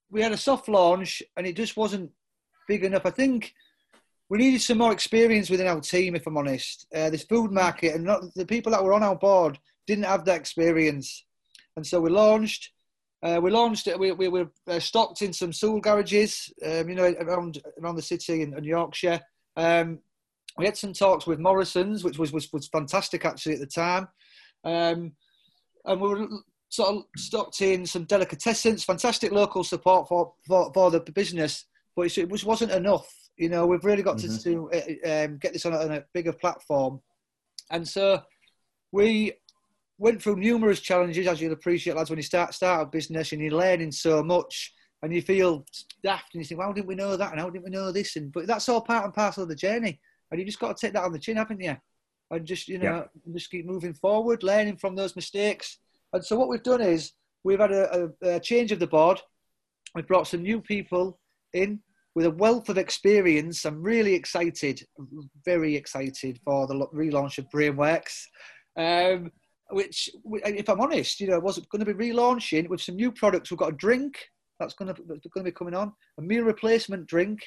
we 0.09 0.21
had 0.21 0.31
a 0.31 0.37
soft 0.37 0.67
launch 0.67 1.23
and 1.35 1.47
it 1.47 1.55
just 1.55 1.77
wasn't 1.77 2.11
big 2.67 2.83
enough. 2.83 3.05
I 3.05 3.11
think 3.11 3.53
we 4.29 4.37
needed 4.37 4.61
some 4.61 4.79
more 4.79 4.91
experience 4.91 5.49
within 5.49 5.67
our 5.67 5.79
team, 5.79 6.15
if 6.15 6.25
I'm 6.27 6.37
honest. 6.37 6.87
Uh, 6.93 7.09
this 7.09 7.23
food 7.23 7.51
market 7.51 7.95
and 7.95 8.05
not, 8.05 8.33
the 8.35 8.45
people 8.45 8.71
that 8.71 8.83
were 8.83 8.93
on 8.93 9.03
our 9.03 9.15
board 9.15 9.59
didn't 9.87 10.05
have 10.05 10.25
that 10.25 10.39
experience. 10.39 11.25
And 11.75 11.85
so 11.85 12.01
we 12.01 12.09
launched. 12.09 12.71
Uh, 13.21 13.39
we 13.41 13.51
launched. 13.51 13.87
We, 13.97 14.11
we 14.11 14.27
were 14.27 14.49
uh, 14.67 14.79
stocked 14.79 15.21
in 15.21 15.33
some 15.33 15.53
Soul 15.53 15.79
garages, 15.79 16.51
um, 16.63 16.89
you 16.89 16.95
know, 16.95 17.13
around 17.19 17.61
around 17.81 17.95
the 17.95 18.01
city 18.01 18.41
in, 18.41 18.55
in 18.57 18.63
Yorkshire. 18.63 19.21
Um, 19.55 19.99
we 20.57 20.65
had 20.65 20.77
some 20.77 20.93
talks 20.93 21.27
with 21.27 21.39
Morrison's, 21.39 22.03
which 22.03 22.17
was 22.17 22.31
was, 22.31 22.51
was 22.53 22.67
fantastic 22.67 23.25
actually 23.25 23.53
at 23.53 23.59
the 23.59 23.67
time. 23.67 24.07
Um, 24.63 25.13
and 25.85 26.01
we 26.01 26.09
were 26.09 26.27
sort 26.75 26.95
of 26.95 27.03
stocked 27.17 27.61
in 27.61 27.85
some 27.85 28.05
delicatessens, 28.05 28.83
fantastic 28.83 29.31
local 29.31 29.63
support 29.63 30.07
for, 30.07 30.33
for, 30.45 30.71
for 30.73 30.91
the 30.91 30.99
business, 30.99 31.65
but 31.95 32.03
it 32.05 32.29
just 32.29 32.45
wasn't 32.45 32.71
enough. 32.71 33.07
You 33.37 33.49
know, 33.49 33.65
we've 33.65 33.83
really 33.83 34.03
got 34.03 34.17
mm-hmm. 34.17 34.35
to, 34.37 34.99
to 35.01 35.05
uh, 35.05 35.25
um, 35.25 35.37
get 35.37 35.53
this 35.53 35.65
on 35.65 35.73
a, 35.73 35.77
on 35.77 35.91
a, 35.91 36.03
bigger 36.13 36.33
platform. 36.33 37.01
And 37.71 37.87
so 37.87 38.21
we 38.91 39.33
went 39.97 40.21
through 40.21 40.37
numerous 40.37 40.79
challenges, 40.79 41.27
as 41.27 41.41
you'll 41.41 41.53
appreciate, 41.53 41.95
lads, 41.95 42.09
when 42.09 42.19
you 42.19 42.23
start, 42.23 42.53
start 42.53 42.81
a 42.81 42.85
business 42.85 43.31
and 43.31 43.41
you're 43.41 43.51
learning 43.51 43.91
so 43.91 44.23
much 44.23 44.73
and 45.01 45.13
you 45.13 45.21
feel 45.21 45.65
daft 46.03 46.33
and 46.33 46.41
you 46.41 46.47
think, 46.47 46.59
well, 46.59 46.69
how 46.69 46.73
didn't 46.73 46.87
we 46.87 46.95
know 46.95 47.17
that? 47.17 47.31
And 47.31 47.39
how 47.39 47.49
didn't 47.49 47.65
we 47.65 47.71
know 47.71 47.91
this? 47.91 48.15
And 48.15 48.31
But 48.31 48.47
that's 48.47 48.69
all 48.69 48.81
part 48.81 49.05
and 49.05 49.13
parcel 49.13 49.43
of 49.43 49.49
the 49.49 49.55
journey. 49.55 49.99
And 50.31 50.39
you 50.39 50.45
just 50.45 50.59
got 50.59 50.75
to 50.75 50.85
take 50.85 50.93
that 50.93 51.03
on 51.03 51.11
the 51.11 51.19
chin, 51.19 51.37
haven't 51.37 51.61
you? 51.61 51.75
And 52.31 52.45
just, 52.45 52.67
you 52.67 52.79
know, 52.79 53.05
yeah. 53.25 53.33
just 53.33 53.51
keep 53.51 53.65
moving 53.65 53.93
forward, 53.93 54.43
learning 54.43 54.77
from 54.77 54.95
those 54.95 55.15
mistakes 55.15 55.77
and 56.15 56.25
so 56.25 56.37
what 56.37 56.47
we've 56.47 56.63
done 56.63 56.81
is 56.81 57.11
we've 57.43 57.59
had 57.59 57.71
a, 57.71 58.09
a, 58.23 58.35
a 58.35 58.39
change 58.39 58.71
of 58.71 58.79
the 58.79 58.87
board. 58.87 59.21
We've 59.93 60.07
brought 60.07 60.27
some 60.27 60.43
new 60.43 60.61
people 60.61 61.19
in 61.53 61.81
with 62.15 62.25
a 62.25 62.31
wealth 62.31 62.69
of 62.69 62.77
experience. 62.77 63.65
I'm 63.65 63.83
really 63.83 64.13
excited, 64.13 64.81
very 65.43 65.75
excited 65.75 66.39
for 66.45 66.67
the 66.67 66.87
relaunch 66.93 67.37
of 67.37 67.49
Brainworks, 67.53 68.23
um, 68.77 69.31
which, 69.71 70.09
if 70.23 70.69
I'm 70.69 70.79
honest, 70.79 71.19
you 71.19 71.27
know, 71.27 71.39
was 71.39 71.59
going 71.59 71.83
to 71.83 71.93
be 71.93 72.11
relaunching 72.11 72.69
with 72.69 72.81
some 72.81 72.95
new 72.95 73.11
products. 73.11 73.51
We've 73.51 73.59
got 73.59 73.73
a 73.73 73.77
drink 73.77 74.17
that's 74.57 74.73
going 74.73 74.93
to, 74.93 75.01
that's 75.05 75.27
going 75.33 75.43
to 75.45 75.51
be 75.51 75.55
coming 75.55 75.75
on, 75.75 75.91
a 76.17 76.21
meal 76.21 76.43
replacement 76.43 77.07
drink, 77.07 77.41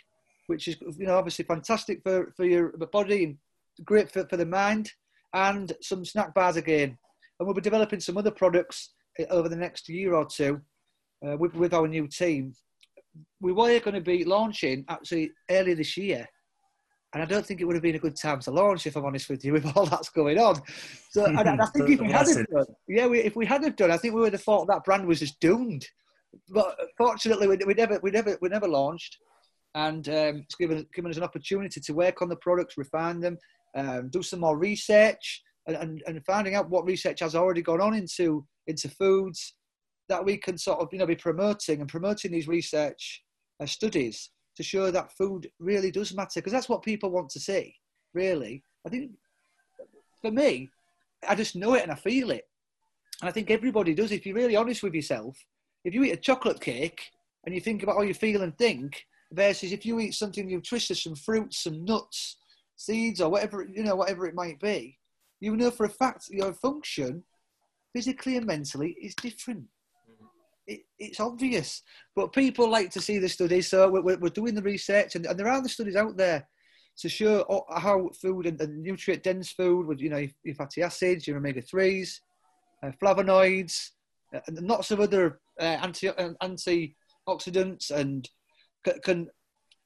which 0.47 0.69
is, 0.69 0.77
you 0.99 1.07
know, 1.07 1.16
obviously 1.16 1.47
fantastic 1.47 2.03
for, 2.03 2.35
for 2.37 2.45
your 2.45 2.73
body 2.93 3.25
and 3.25 3.39
great 3.87 4.11
for, 4.11 4.27
for 4.29 4.37
the 4.37 4.45
mind, 4.45 4.93
and 5.33 5.73
some 5.81 6.05
snack 6.05 6.35
bars 6.35 6.57
again 6.57 6.99
and 7.39 7.47
we'll 7.47 7.55
be 7.55 7.61
developing 7.61 8.01
some 8.01 8.16
other 8.16 8.30
products 8.30 8.95
eh, 9.18 9.26
over 9.30 9.49
the 9.49 9.57
next 9.57 9.89
year 9.89 10.14
or 10.14 10.26
two 10.26 10.61
uh, 11.26 11.36
with, 11.36 11.55
with 11.55 11.74
our 11.74 11.86
new 11.86 12.07
team. 12.07 12.53
We 13.41 13.53
were 13.53 13.78
going 13.80 13.95
to 13.95 14.01
be 14.01 14.24
launching 14.24 14.84
actually 14.89 15.30
earlier 15.51 15.74
this 15.74 15.97
year, 15.97 16.26
and 17.14 17.22
I 17.22 17.26
don't 17.26 17.45
think 17.45 17.61
it 17.61 17.64
would 17.64 17.74
have 17.74 17.82
been 17.82 17.95
a 17.95 18.01
good 18.01 18.16
time 18.16 18.41
to 18.41 18.51
launch, 18.51 18.86
if 18.86 18.97
I'm 18.97 19.05
honest 19.05 19.28
with 19.28 19.45
you, 19.45 19.53
with 19.55 19.76
all 19.76 19.86
that's 19.86 20.11
going 20.11 20.39
on. 20.39 20.61
So, 21.11 21.24
and 21.24 21.39
I, 21.39 21.66
think 21.66 21.91
if 21.91 22.01
we 22.01 22.11
had 22.11 22.26
done, 22.26 22.66
yeah, 22.89 23.07
we, 23.07 23.20
if 23.20 23.34
we 23.34 23.47
had 23.47 23.64
have 23.64 23.76
done, 23.76 23.91
I 23.91 23.97
think 23.97 24.14
we 24.14 24.20
would 24.20 24.32
have 24.32 24.43
thought 24.43 24.66
that 24.68 24.84
brand 24.84 25.07
was 25.07 25.20
just 25.20 25.41
doomed. 25.41 25.86
But 26.51 26.76
fortunately, 26.97 27.49
we, 27.49 27.57
we 27.66 27.74
never, 27.74 27.99
we 28.03 28.11
never, 28.11 28.36
we 28.43 28.49
never 28.51 28.68
launched, 28.68 29.16
and 29.74 30.07
um, 30.09 30.36
it's 30.45 30.55
given 30.57 30.86
given 30.95 31.11
us 31.11 31.16
an 31.16 31.22
opportunity 31.22 31.80
to 31.80 31.93
work 31.93 32.20
on 32.20 32.28
the 32.28 32.36
products, 32.36 32.76
refine 32.76 33.20
them, 33.20 33.39
um, 33.74 34.11
do 34.11 34.22
some 34.22 34.41
more 34.41 34.59
research, 34.59 35.43
and, 35.77 36.03
and 36.07 36.25
finding 36.25 36.55
out 36.55 36.71
what 36.71 36.85
research 36.85 37.21
has 37.21 37.35
already 37.35 37.62
gone 37.62 37.81
on 37.81 37.95
into 37.95 38.47
into 38.66 38.89
foods 38.89 39.55
that 40.09 40.25
we 40.25 40.37
can 40.37 40.57
sort 40.57 40.81
of 40.81 40.89
you 40.93 40.99
know 40.99 41.07
be 41.07 41.16
promoting 41.16 41.81
and 41.81 41.89
promoting 41.89 42.33
these 42.33 42.49
research 42.49 43.23
uh, 43.61 43.66
studies 43.66 44.31
to 44.57 44.62
show 44.62 44.91
that 44.91 45.12
food 45.12 45.49
really 45.59 45.91
does 45.91 46.14
matter 46.14 46.41
because 46.41 46.53
that's 46.53 46.69
what 46.69 46.83
people 46.83 47.11
want 47.11 47.29
to 47.31 47.41
see 47.41 47.75
really. 48.14 48.62
I 48.87 48.91
think 48.91 49.11
for 50.23 50.31
me 50.31 50.69
i 51.29 51.35
just 51.35 51.55
know 51.55 51.75
it 51.75 51.83
and 51.83 51.93
i 51.93 51.95
feel 51.95 52.31
it. 52.31 52.45
And 53.21 53.29
i 53.29 53.33
think 53.33 53.51
everybody 53.51 53.95
does. 53.95 54.12
If 54.12 54.27
you're 54.27 54.35
really 54.35 54.57
honest 54.57 54.83
with 54.83 54.95
yourself 54.95 55.37
if 55.85 55.95
you 55.95 56.05
eat 56.05 56.12
a 56.12 56.16
chocolate 56.16 56.61
cake 56.61 57.11
and 57.45 57.55
you 57.55 57.61
think 57.61 57.83
about 57.83 57.97
how 57.97 58.03
you 58.03 58.14
feel 58.14 58.43
and 58.43 58.57
think 58.59 59.05
versus 59.33 59.73
if 59.73 59.85
you 59.85 60.01
eat 60.01 60.14
something 60.14 60.47
nutritious 60.47 61.03
some 61.03 61.14
fruits 61.14 61.64
some 61.64 61.85
nuts 61.85 62.37
seeds 62.77 63.21
or 63.21 63.29
whatever 63.31 63.66
you 63.71 63.83
know 63.83 63.97
whatever 63.97 64.27
it 64.27 64.35
might 64.35 64.59
be 64.61 64.99
you 65.41 65.57
know 65.57 65.70
for 65.70 65.86
a 65.86 65.91
fact 65.91 66.28
your 66.30 66.53
function, 66.53 67.24
physically 67.95 68.36
and 68.36 68.47
mentally, 68.47 68.97
is 69.01 69.14
different. 69.14 69.64
Mm-hmm. 70.11 70.26
It, 70.66 70.80
it's 70.99 71.20
obvious, 71.20 71.82
but 72.14 72.32
people 72.32 72.68
like 72.68 72.91
to 72.91 73.01
see 73.01 73.18
the 73.18 73.28
studies. 73.28 73.68
So 73.68 73.89
we're, 73.91 74.18
we're 74.18 74.28
doing 74.28 74.55
the 74.55 74.62
research, 74.62 75.14
and, 75.14 75.26
and, 75.26 75.39
there 75.39 75.49
are 75.49 75.62
the 75.62 75.68
studies 75.68 75.97
out 75.97 76.16
there 76.16 76.47
to 76.99 77.09
show 77.09 77.64
how 77.76 78.11
food 78.20 78.47
and, 78.47 78.61
and 78.61 78.82
nutrient 78.82 79.22
dense 79.22 79.53
food 79.53 79.86
with 79.86 80.01
you 80.01 80.11
know 80.11 80.26
your 80.43 80.55
fatty 80.55 80.82
acids, 80.82 81.26
your 81.26 81.36
omega 81.36 81.62
threes, 81.62 82.20
uh, 82.82 82.91
flavonoids, 83.01 83.91
uh, 84.34 84.41
and 84.47 84.61
lots 84.66 84.91
of 84.91 85.01
other 85.01 85.41
uh, 85.61 85.78
anti 85.82 86.09
uh, 86.09 86.32
antioxidants, 86.43 87.91
and 87.91 88.28
c- 88.86 89.01
can 89.05 89.28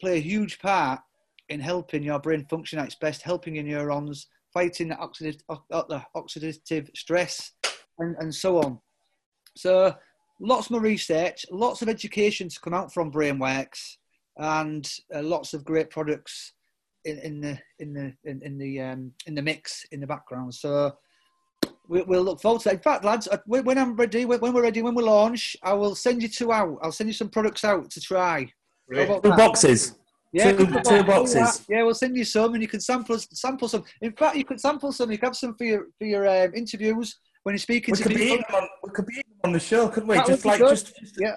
play 0.00 0.16
a 0.16 0.20
huge 0.20 0.58
part 0.58 1.00
in 1.48 1.60
helping 1.60 2.02
your 2.02 2.18
brain 2.18 2.46
function 2.46 2.78
at 2.78 2.86
its 2.86 2.94
best, 2.94 3.22
helping 3.22 3.56
your 3.56 3.64
neurons, 3.64 4.26
fighting 4.52 4.88
the 4.88 4.94
oxidative, 4.96 5.40
the 5.88 6.02
oxidative 6.16 6.96
stress, 6.96 7.52
and, 7.98 8.16
and 8.18 8.34
so 8.34 8.58
on. 8.58 8.78
So 9.56 9.94
lots 10.40 10.70
more 10.70 10.80
research, 10.80 11.46
lots 11.50 11.82
of 11.82 11.88
education 11.88 12.48
to 12.48 12.60
come 12.60 12.74
out 12.74 12.92
from 12.92 13.12
Brainworks, 13.12 13.96
and 14.38 14.90
uh, 15.14 15.22
lots 15.22 15.54
of 15.54 15.64
great 15.64 15.90
products 15.90 16.52
in, 17.04 17.18
in 17.18 17.40
the 17.40 17.58
in 17.78 17.92
the 17.92 18.14
in, 18.24 18.42
in 18.42 18.58
the 18.58 18.80
um, 18.80 19.12
in 19.26 19.34
the 19.34 19.42
mix 19.42 19.84
in 19.92 20.00
the 20.00 20.06
background. 20.06 20.54
So 20.54 20.96
we, 21.88 22.02
will 22.02 22.22
look 22.22 22.40
forward 22.40 22.62
to 22.62 22.70
that. 22.70 22.74
In 22.74 22.80
fact, 22.80 23.04
lads, 23.04 23.28
uh, 23.28 23.38
when 23.46 23.76
I'm 23.78 23.96
ready, 23.96 24.24
when 24.24 24.40
we're 24.40 24.62
ready, 24.62 24.82
when 24.82 24.94
we 24.94 25.02
launch, 25.02 25.56
I 25.62 25.72
will 25.74 25.94
send 25.94 26.22
you 26.22 26.28
two 26.28 26.52
out. 26.52 26.78
I'll 26.82 26.92
send 26.92 27.08
you 27.08 27.14
some 27.14 27.28
products 27.28 27.64
out 27.64 27.90
to 27.90 28.00
try. 28.00 28.50
Two 29.22 29.30
boxes. 29.36 29.96
Yeah, 30.32 30.52
two, 30.52 30.66
two 30.66 31.02
boxes. 31.04 31.64
Yeah, 31.68 31.82
we'll 31.82 31.94
send 31.94 32.16
you 32.16 32.24
some, 32.24 32.54
and 32.54 32.62
you 32.62 32.68
can 32.68 32.80
sample 32.80 33.18
sample 33.18 33.68
some. 33.68 33.84
In 34.00 34.12
fact, 34.12 34.36
you 34.36 34.44
could 34.44 34.60
sample 34.60 34.90
some. 34.90 35.10
You 35.10 35.18
can 35.18 35.28
have 35.28 35.36
some 35.36 35.54
for 35.54 35.64
your 35.64 35.86
for 35.98 36.06
your 36.06 36.26
um, 36.26 36.54
interviews 36.54 37.18
when 37.42 37.52
you're 37.52 37.58
speaking 37.58 37.92
we 37.92 37.98
to 37.98 38.02
could 38.04 38.16
people. 38.16 38.38
Be 38.38 38.56
on, 38.56 38.68
we 38.82 38.90
could 38.90 39.06
be 39.06 39.22
on 39.44 39.52
the 39.52 39.60
show, 39.60 39.88
couldn't 39.88 40.08
we? 40.08 40.16
That 40.16 40.26
just 40.26 40.44
like 40.44 40.58
just, 40.58 40.98
just 40.98 41.16
yeah. 41.20 41.36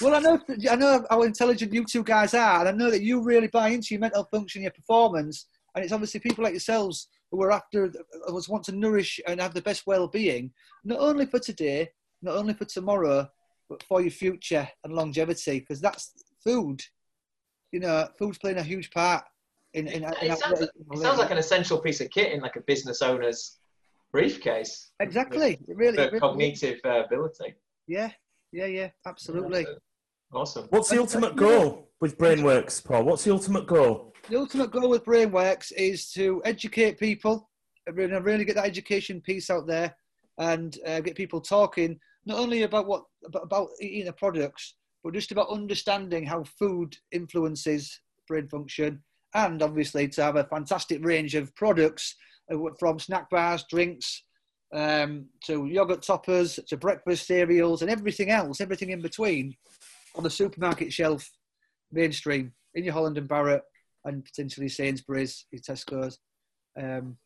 Well, 0.00 0.14
I 0.14 0.20
know 0.20 0.40
I 0.70 0.76
know 0.76 1.04
how 1.10 1.22
intelligent 1.22 1.72
you 1.72 1.84
two 1.84 2.04
guys 2.04 2.34
are, 2.34 2.60
and 2.60 2.68
I 2.68 2.72
know 2.72 2.90
that 2.90 3.02
you 3.02 3.20
really 3.20 3.48
buy 3.48 3.70
into 3.70 3.88
your 3.90 4.00
mental 4.00 4.28
function, 4.30 4.62
your 4.62 4.70
performance, 4.70 5.48
and 5.74 5.82
it's 5.82 5.92
obviously 5.92 6.20
people 6.20 6.44
like 6.44 6.52
yourselves 6.52 7.08
who 7.32 7.42
are 7.42 7.50
after, 7.50 7.92
who 8.28 8.42
want 8.48 8.62
to 8.64 8.72
nourish 8.72 9.18
and 9.26 9.40
have 9.40 9.54
the 9.54 9.62
best 9.62 9.82
well-being, 9.86 10.52
not 10.84 11.00
only 11.00 11.26
for 11.26 11.40
today, 11.40 11.88
not 12.22 12.36
only 12.36 12.54
for 12.54 12.64
tomorrow, 12.64 13.28
but 13.68 13.82
for 13.82 14.00
your 14.00 14.12
future 14.12 14.68
and 14.84 14.92
longevity, 14.94 15.58
because 15.58 15.80
that's 15.80 16.12
food 16.44 16.80
you 17.72 17.80
know, 17.80 18.08
food's 18.18 18.38
playing 18.38 18.58
a 18.58 18.62
huge 18.62 18.90
part 18.90 19.24
In, 19.74 19.86
in, 19.88 20.04
in, 20.04 20.10
it, 20.22 20.38
sounds, 20.38 20.60
it 20.60 20.70
sounds 20.96 21.18
like 21.18 21.30
an 21.30 21.38
essential 21.38 21.78
piece 21.78 22.00
of 22.00 22.10
kit 22.10 22.32
in 22.32 22.40
like 22.40 22.56
a 22.56 22.60
business 22.60 23.02
owner's 23.02 23.58
briefcase. 24.10 24.92
Exactly. 25.00 25.58
It 25.68 25.76
really, 25.76 25.98
it 25.98 26.12
really 26.12 26.20
cognitive 26.20 26.80
uh, 26.84 27.04
ability. 27.04 27.54
Yeah, 27.86 28.10
yeah, 28.52 28.66
yeah, 28.66 28.88
absolutely. 29.06 29.62
Yeah, 29.62 29.74
awesome. 30.32 30.66
What's 30.70 30.88
the 30.88 30.98
ultimate 30.98 31.36
goal 31.36 31.90
with 32.00 32.16
BrainWorks, 32.16 32.82
Paul? 32.84 33.04
What's 33.04 33.24
the 33.24 33.32
ultimate 33.32 33.66
goal? 33.66 34.14
The 34.30 34.38
ultimate 34.38 34.70
goal 34.70 34.88
with 34.88 35.04
BrainWorks 35.04 35.72
is 35.72 36.10
to 36.12 36.40
educate 36.44 36.98
people, 36.98 37.50
really, 37.92 38.18
really 38.20 38.44
get 38.44 38.56
that 38.56 38.64
education 38.64 39.20
piece 39.20 39.50
out 39.50 39.66
there, 39.66 39.94
and 40.38 40.78
uh, 40.86 41.00
get 41.00 41.16
people 41.16 41.40
talking 41.40 42.00
not 42.24 42.38
only 42.38 42.62
about 42.62 42.86
what 42.86 43.04
about 43.34 43.68
eating 43.80 44.06
the 44.06 44.12
products, 44.12 44.74
but 45.06 45.14
just 45.14 45.30
about 45.30 45.50
understanding 45.50 46.26
how 46.26 46.42
food 46.58 46.96
influences 47.12 48.00
brain 48.26 48.48
function, 48.48 49.00
and 49.34 49.62
obviously 49.62 50.08
to 50.08 50.20
have 50.20 50.34
a 50.34 50.42
fantastic 50.42 51.04
range 51.04 51.36
of 51.36 51.54
products 51.54 52.16
uh, 52.52 52.56
from 52.80 52.98
snack 52.98 53.30
bars, 53.30 53.64
drinks, 53.70 54.24
um, 54.74 55.26
to 55.44 55.66
yogurt 55.66 56.02
toppers, 56.02 56.58
to 56.66 56.76
breakfast 56.76 57.24
cereals, 57.24 57.82
and 57.82 57.90
everything 57.90 58.30
else, 58.30 58.60
everything 58.60 58.90
in 58.90 59.00
between, 59.00 59.54
on 60.16 60.24
the 60.24 60.30
supermarket 60.30 60.92
shelf, 60.92 61.30
mainstream 61.92 62.52
in 62.74 62.82
your 62.82 62.92
Holland 62.92 63.16
and 63.16 63.28
Barrett, 63.28 63.62
and 64.06 64.24
potentially 64.24 64.68
Sainsbury's, 64.68 65.46
your 65.52 65.62
Tesco's, 65.62 66.18
um, 66.76 67.16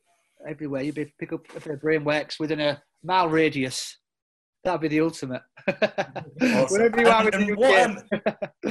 everywhere. 0.46 0.82
You'd 0.82 0.96
be 0.96 1.14
pick 1.18 1.32
up 1.32 1.46
a 1.56 1.60
BrainWorks 1.60 2.38
within 2.38 2.60
a 2.60 2.82
mile 3.02 3.30
radius. 3.30 3.96
That'd 4.62 4.82
be 4.82 4.88
the 4.88 5.00
ultimate. 5.00 5.42
Awesome. 5.68 6.66
Wherever 6.68 7.00
you 7.00 7.08
are 7.08 7.28
and, 7.32 7.56
what, 7.56 7.80
um, 7.80 7.98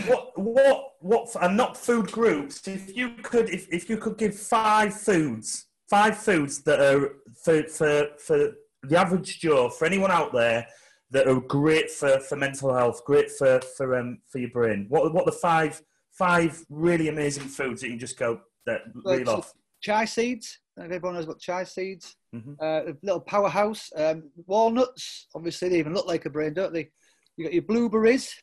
what, 0.05 0.31
what, 0.37 0.83
what, 0.99 1.35
and 1.41 1.57
not 1.57 1.75
food 1.75 2.11
groups. 2.11 2.67
If 2.67 2.95
you 2.95 3.15
could, 3.23 3.49
if, 3.49 3.67
if 3.71 3.89
you 3.89 3.97
could 3.97 4.17
give 4.17 4.37
five 4.37 4.93
foods, 4.93 5.65
five 5.89 6.17
foods 6.17 6.61
that 6.63 6.79
are 6.79 7.15
for, 7.43 7.63
for, 7.63 8.07
for 8.19 8.51
the 8.83 8.97
average 8.97 9.39
Joe, 9.39 9.69
for 9.69 9.85
anyone 9.85 10.11
out 10.11 10.31
there 10.31 10.67
that 11.09 11.27
are 11.27 11.41
great 11.41 11.89
for, 11.89 12.19
for 12.19 12.35
mental 12.35 12.71
health, 12.71 13.03
great 13.03 13.31
for, 13.31 13.59
for, 13.75 13.97
um, 13.97 14.19
for 14.27 14.37
your 14.37 14.51
brain. 14.51 14.85
What, 14.89 15.11
what 15.11 15.23
are 15.23 15.31
the 15.31 15.31
five, 15.31 15.81
five 16.11 16.63
really 16.69 17.07
amazing 17.07 17.45
foods 17.45 17.81
that 17.81 17.87
you 17.87 17.93
can 17.93 17.99
just 17.99 18.19
go, 18.19 18.41
that 18.67 18.81
reel 18.93 19.29
off? 19.29 19.53
Chia 19.81 20.05
seeds. 20.05 20.59
Everyone 20.81 21.15
knows 21.15 21.25
about 21.25 21.39
chia 21.39 21.65
seeds. 21.65 22.15
Mm-hmm. 22.33 22.53
Uh, 22.61 22.91
a 22.91 22.97
little 23.03 23.19
powerhouse. 23.19 23.89
Um, 23.95 24.29
walnuts. 24.45 25.27
Obviously, 25.35 25.69
they 25.69 25.79
even 25.79 25.93
look 25.93 26.07
like 26.07 26.25
a 26.25 26.29
brain, 26.29 26.53
don't 26.53 26.73
they? 26.73 26.89
You 27.37 27.45
got 27.45 27.53
your 27.53 27.63
blueberries. 27.63 28.33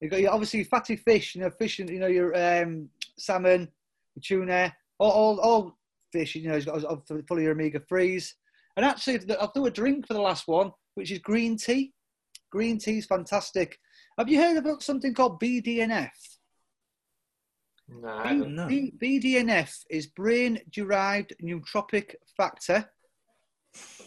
You 0.00 0.08
got 0.08 0.20
your 0.20 0.32
obviously 0.32 0.64
fatty 0.64 0.96
fish. 0.96 1.34
You 1.34 1.42
know, 1.42 1.50
fish 1.50 1.78
and 1.78 1.88
you 1.88 1.98
know 1.98 2.06
your 2.06 2.34
um, 2.36 2.88
salmon, 3.18 3.68
your 4.14 4.22
tuna, 4.22 4.74
all, 4.98 5.10
all, 5.10 5.40
all 5.40 5.78
fish. 6.12 6.34
You 6.34 6.48
know, 6.48 6.54
it's 6.54 6.66
got 6.66 7.06
full 7.06 7.36
of 7.36 7.42
your 7.42 7.52
omega 7.52 7.80
threes. 7.88 8.34
And 8.76 8.86
actually, 8.86 9.20
I'll 9.38 9.52
do 9.54 9.66
a 9.66 9.70
drink 9.70 10.06
for 10.06 10.14
the 10.14 10.20
last 10.20 10.48
one, 10.48 10.72
which 10.94 11.10
is 11.10 11.18
green 11.18 11.56
tea. 11.56 11.92
Green 12.50 12.78
tea 12.78 12.98
is 12.98 13.06
fantastic. 13.06 13.78
Have 14.18 14.28
you 14.28 14.40
heard 14.40 14.56
about 14.56 14.82
something 14.82 15.14
called 15.14 15.40
BDNF? 15.40 16.10
No, 17.88 18.66
B- 18.66 18.92
BDNF 19.00 19.84
is 19.90 20.06
brain-derived 20.06 21.34
neurotrophic 21.42 22.14
factor. 22.36 22.88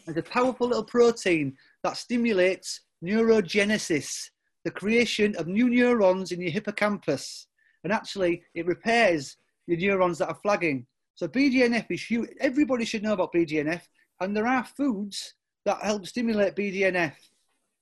It's 0.08 0.18
a 0.18 0.24
powerful 0.24 0.68
little 0.68 0.84
protein 0.84 1.56
that 1.84 1.98
stimulates 1.98 2.82
neurogenesis, 3.04 4.30
the 4.64 4.72
creation 4.72 5.36
of 5.38 5.48
new 5.48 5.70
neurons 5.70 6.32
in 6.32 6.42
your 6.42 6.52
hippocampus. 6.52 7.48
And 7.84 7.94
actually, 7.94 8.44
it 8.54 8.66
repairs 8.66 9.38
your 9.68 9.78
neurons 9.78 10.20
that 10.20 10.30
are 10.30 10.40
flagging. 10.42 10.88
So 11.16 11.28
BDNF 11.28 11.86
is 11.90 12.04
huge. 12.04 12.30
Everybody 12.40 12.86
should 12.86 13.04
know 13.04 13.14
about 13.14 13.34
BDNF. 13.34 13.82
And 14.20 14.36
there 14.36 14.48
are 14.48 14.64
foods 14.64 15.34
that 15.66 15.82
help 15.82 16.06
stimulate 16.06 16.56
BDNF. 16.56 17.14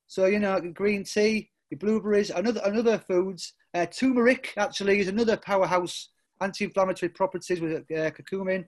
So, 0.08 0.26
you 0.26 0.40
know, 0.40 0.60
green 0.62 1.04
tea, 1.04 1.52
your 1.70 1.80
blueberries, 1.80 2.30
another, 2.30 2.62
another 2.66 3.00
foods 3.00 3.54
uh, 3.74 3.86
turmeric 3.88 4.54
actually 4.58 5.00
is 5.00 5.08
another 5.08 5.38
powerhouse 5.38 6.10
anti-inflammatory 6.42 7.10
properties 7.10 7.62
with 7.62 7.74
uh, 7.74 8.12
curcumin. 8.12 8.66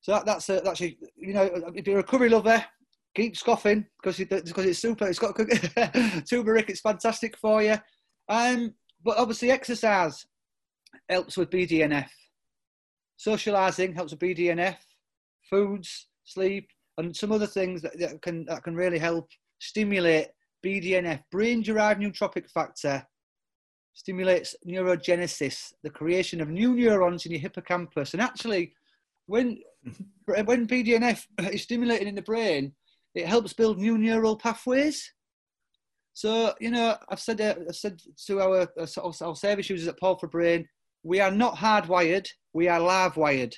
So 0.00 0.12
that, 0.12 0.26
that's 0.26 0.48
a, 0.48 0.60
that's 0.60 0.80
a, 0.80 0.96
you 1.16 1.32
know 1.32 1.50
if 1.74 1.86
you're 1.86 1.98
a 1.98 2.04
curry 2.04 2.28
lover, 2.28 2.64
keep 3.14 3.36
scoffing 3.36 3.86
because 4.00 4.20
it, 4.20 4.28
because 4.28 4.64
it's 4.64 4.78
super. 4.78 5.06
It's 5.08 5.18
got 5.18 5.36
turmeric. 6.30 6.70
It's 6.70 6.80
fantastic 6.80 7.36
for 7.36 7.62
you. 7.62 7.76
Um, 8.28 8.74
but 9.04 9.18
obviously 9.18 9.50
exercise 9.50 10.26
helps 11.08 11.36
with 11.36 11.50
BDNF. 11.50 12.08
Socializing 13.16 13.94
helps 13.94 14.12
with 14.12 14.20
BDNF. 14.20 14.76
Foods, 15.50 16.08
sleep, 16.24 16.68
and 16.98 17.16
some 17.16 17.32
other 17.32 17.46
things 17.46 17.82
that, 17.82 17.98
that 17.98 18.22
can 18.22 18.44
that 18.46 18.62
can 18.62 18.76
really 18.76 18.98
help 18.98 19.28
stimulate 19.60 20.28
BDNF, 20.64 21.22
brain-derived 21.30 22.00
neurotrophic 22.00 22.50
factor, 22.50 23.04
stimulates 23.98 24.54
neurogenesis, 24.64 25.72
the 25.82 25.90
creation 25.90 26.40
of 26.40 26.48
new 26.48 26.72
neurons 26.74 27.26
in 27.26 27.32
your 27.32 27.40
hippocampus. 27.40 28.12
And 28.12 28.22
actually, 28.22 28.72
when 29.26 29.58
when 30.26 30.68
BDNF 30.68 31.26
is 31.52 31.62
stimulated 31.62 32.06
in 32.06 32.14
the 32.14 32.22
brain, 32.22 32.72
it 33.16 33.26
helps 33.26 33.52
build 33.52 33.78
new 33.78 33.98
neural 33.98 34.36
pathways. 34.36 35.12
So 36.12 36.54
you 36.60 36.70
know, 36.70 36.96
I've 37.08 37.20
said 37.20 37.40
uh, 37.40 37.56
I've 37.68 37.74
said 37.74 38.00
to 38.26 38.40
our, 38.40 38.68
our, 38.78 39.12
our 39.20 39.34
service 39.34 39.68
users 39.68 39.88
at 39.88 39.98
Paul 39.98 40.16
for 40.16 40.28
Brain, 40.28 40.68
we 41.02 41.18
are 41.18 41.32
not 41.32 41.56
hardwired, 41.56 42.28
we 42.52 42.68
are 42.68 42.80
live 42.80 43.16
wired. 43.16 43.54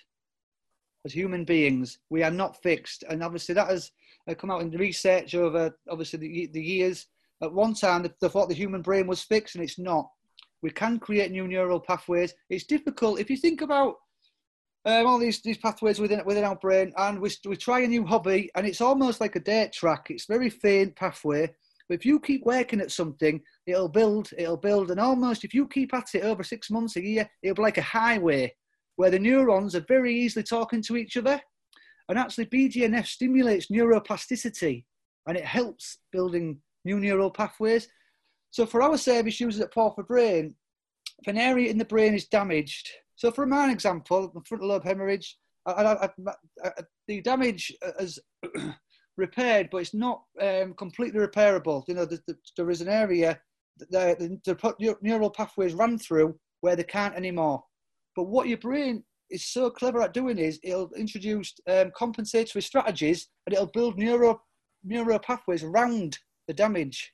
As 1.05 1.13
human 1.13 1.45
beings, 1.45 1.99
we 2.09 2.23
are 2.23 2.31
not 2.31 2.63
fixed, 2.63 3.05
and 3.11 3.23
obviously 3.23 3.55
that 3.55 3.69
has 3.69 3.91
uh, 4.27 4.35
come 4.35 4.51
out 4.51 4.63
in 4.63 4.71
the 4.71 4.79
research 4.79 5.35
over 5.35 5.77
obviously 5.91 6.19
the, 6.19 6.51
the 6.55 6.63
years. 6.63 7.07
At 7.43 7.53
one 7.53 7.73
time, 7.73 8.03
they 8.03 8.29
thought 8.29 8.49
the 8.49 8.55
human 8.55 8.83
brain 8.83 9.07
was 9.07 9.23
fixed, 9.23 9.55
and 9.55 9.65
it's 9.65 9.79
not. 9.79 10.11
We 10.63 10.71
can 10.71 10.99
create 10.99 11.31
new 11.31 11.49
neural 11.49 11.81
pathways. 11.81 12.35
It's 12.49 12.65
difficult 12.65 13.21
if 13.21 13.31
you 13.31 13.37
think 13.37 13.63
about 13.63 13.97
um, 14.85 15.07
all 15.07 15.19
these, 15.19 15.43
these 15.43 15.59
pathways 15.59 15.99
within 15.99 16.23
within 16.25 16.45
our 16.45 16.57
brain, 16.57 16.93
and 16.97 17.21
we, 17.21 17.31
we 17.47 17.57
try 17.57 17.81
a 17.81 17.89
new 17.89 18.05
hobby, 18.05 18.51
and 18.55 18.67
it's 18.67 18.81
almost 18.81 19.21
like 19.21 19.37
a 19.37 19.41
dirt 19.41 19.73
track. 19.73 20.07
It's 20.09 20.27
very 20.27 20.49
faint 20.49 20.97
pathway, 20.97 21.53
but 21.89 21.95
if 21.95 22.07
you 22.07 22.19
keep 22.19 22.45
working 22.47 22.81
at 22.81 22.91
something, 22.91 23.41
it'll 23.67 23.89
build, 23.89 24.31
it'll 24.39 24.57
build, 24.57 24.91
and 24.91 25.01
almost 25.01 25.45
if 25.45 25.53
you 25.53 25.69
keep 25.69 25.93
at 25.93 26.15
it 26.15 26.25
over 26.25 26.43
six 26.43 26.71
months, 26.71 26.97
a 26.97 27.05
year, 27.05 27.29
it'll 27.43 27.57
be 27.57 27.63
like 27.63 27.79
a 27.79 27.83
highway 27.83 28.55
where 28.97 29.11
the 29.11 29.19
neurons 29.19 29.75
are 29.75 29.85
very 29.89 30.15
easily 30.15 30.43
talking 30.43 30.83
to 30.83 30.97
each 30.97 31.17
other. 31.17 31.41
And 32.09 32.19
actually, 32.19 32.47
BDNF 32.47 33.07
stimulates 33.07 33.69
neuroplasticity, 33.69 34.85
and 35.27 35.37
it 35.37 35.45
helps 35.45 35.99
building 36.11 36.59
new 36.85 36.99
neural 36.99 37.31
pathways. 37.31 37.89
So 38.51 38.67
for 38.67 38.83
our 38.83 38.99
service 38.99 39.41
users 39.41 39.61
at 39.61 39.73
Paul 39.73 39.93
for 39.93 40.03
Brain, 40.03 40.55
if 41.21 41.29
an 41.29 41.39
area 41.39 41.71
in 41.71 41.79
the 41.79 41.85
brain 41.85 42.15
is 42.15 42.27
damaged, 42.27 42.91
so 43.17 43.31
for 43.31 43.47
my 43.47 43.71
example, 43.71 44.31
the 44.33 44.41
frontal 44.47 44.69
lobe 44.69 44.85
hemorrhage, 44.85 45.37
I, 45.67 45.73
I, 45.73 46.05
I, 46.65 46.71
the 47.07 47.21
damage 47.21 47.73
is 47.99 48.19
repaired, 49.17 49.69
but 49.71 49.79
it's 49.79 49.95
not 49.95 50.23
um, 50.41 50.75
completely 50.75 51.21
repairable. 51.21 51.85
You 51.87 51.95
know, 51.95 52.07
the, 52.07 52.19
the, 52.27 52.37
there 52.57 52.71
is 52.71 52.81
an 52.81 52.89
area 52.89 53.39
that 53.91 54.19
the, 54.19 54.41
the 54.45 54.97
neural 55.03 55.31
pathways 55.31 55.75
run 55.75 55.99
through 55.99 56.39
where 56.61 56.77
they 56.77 56.85
can't 56.85 57.15
anymore. 57.15 57.63
But 58.17 58.25
what 58.25 58.49
your 58.49 58.59
brain 58.59 59.05
is 59.31 59.47
so 59.47 59.71
clever 59.71 60.03
at 60.03 60.13
doing 60.13 60.39
is 60.39 60.59
it'll 60.63 60.93
introduce 60.95 61.55
um, 61.69 61.93
compensatory 61.97 62.63
strategies 62.63 63.29
and 63.47 63.55
it'll 63.55 63.67
build 63.67 63.99
neuro, 63.99 64.43
neuro 64.85 65.19
pathways 65.19 65.63
around 65.63 66.19
the 66.49 66.55
damage. 66.55 67.13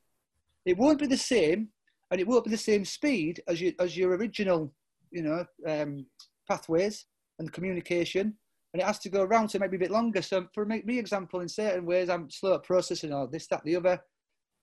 It 0.67 0.77
won't 0.77 0.99
be 0.99 1.07
the 1.07 1.17
same, 1.17 1.69
and 2.11 2.21
it 2.21 2.27
won't 2.27 2.45
be 2.45 2.51
the 2.51 2.57
same 2.59 2.85
speed 2.85 3.41
as 3.49 3.61
your 3.61 3.73
as 3.81 3.97
your 3.97 4.15
original, 4.17 4.75
you 5.11 5.23
know, 5.23 5.47
um, 5.67 6.07
pathways 6.49 7.07
and 7.39 7.53
communication. 7.53 8.37
And 8.73 8.83
it 8.83 8.87
has 8.87 8.99
to 9.01 9.09
go 9.09 9.23
around, 9.23 9.49
so 9.49 9.57
it 9.57 9.61
might 9.61 9.71
be 9.71 9.79
a 9.79 9.87
bit 9.87 9.91
longer. 9.91 10.21
So 10.21 10.49
for 10.53 10.67
me, 10.67 10.83
example, 10.99 11.41
in 11.41 11.49
certain 11.49 11.87
ways, 11.87 12.11
I'm 12.11 12.29
slow 12.29 12.55
at 12.55 12.65
processing 12.65 13.13
all 13.13 13.27
this, 13.27 13.47
that, 13.47 13.65
the 13.65 13.77
other. 13.77 14.03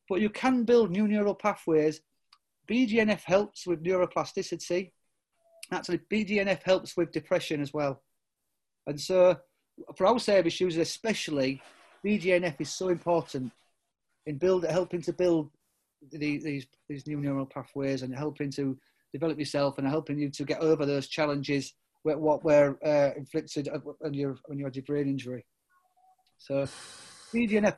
But 0.07 0.21
you 0.21 0.29
can 0.29 0.65
build 0.65 0.91
new 0.91 1.07
neural 1.07 1.33
pathways. 1.33 2.01
BDNF 2.69 3.21
helps 3.23 3.65
with 3.65 3.83
neuroplasticity. 3.83 4.91
Actually, 5.71 6.01
BDNF 6.11 6.61
helps 6.63 6.95
with 6.95 7.11
depression 7.11 7.61
as 7.61 7.73
well. 7.73 8.03
And 8.85 8.99
so, 8.99 9.37
for 9.95 10.05
our 10.05 10.19
service 10.19 10.59
users 10.59 10.81
especially, 10.81 11.61
BDNF 12.05 12.59
is 12.59 12.69
so 12.69 12.89
important 12.89 13.51
in 14.25 14.37
build, 14.37 14.65
helping 14.65 15.01
to 15.03 15.13
build 15.13 15.49
these, 16.11 16.43
these, 16.43 16.67
these 16.89 17.07
new 17.07 17.17
neural 17.17 17.45
pathways 17.45 18.01
and 18.01 18.15
helping 18.15 18.51
to 18.51 18.77
develop 19.11 19.39
yourself 19.39 19.77
and 19.77 19.87
helping 19.87 20.17
you 20.17 20.29
to 20.29 20.43
get 20.43 20.59
over 20.59 20.85
those 20.85 21.07
challenges 21.07 21.73
where, 22.03 22.17
what 22.17 22.43
were 22.43 22.77
uh, 22.85 23.11
inflicted 23.17 23.69
on 23.69 24.13
your, 24.13 24.35
on 24.49 24.57
your 24.57 24.71
brain 24.85 25.07
injury. 25.07 25.45
So, 26.37 26.67
BDNF, 27.33 27.77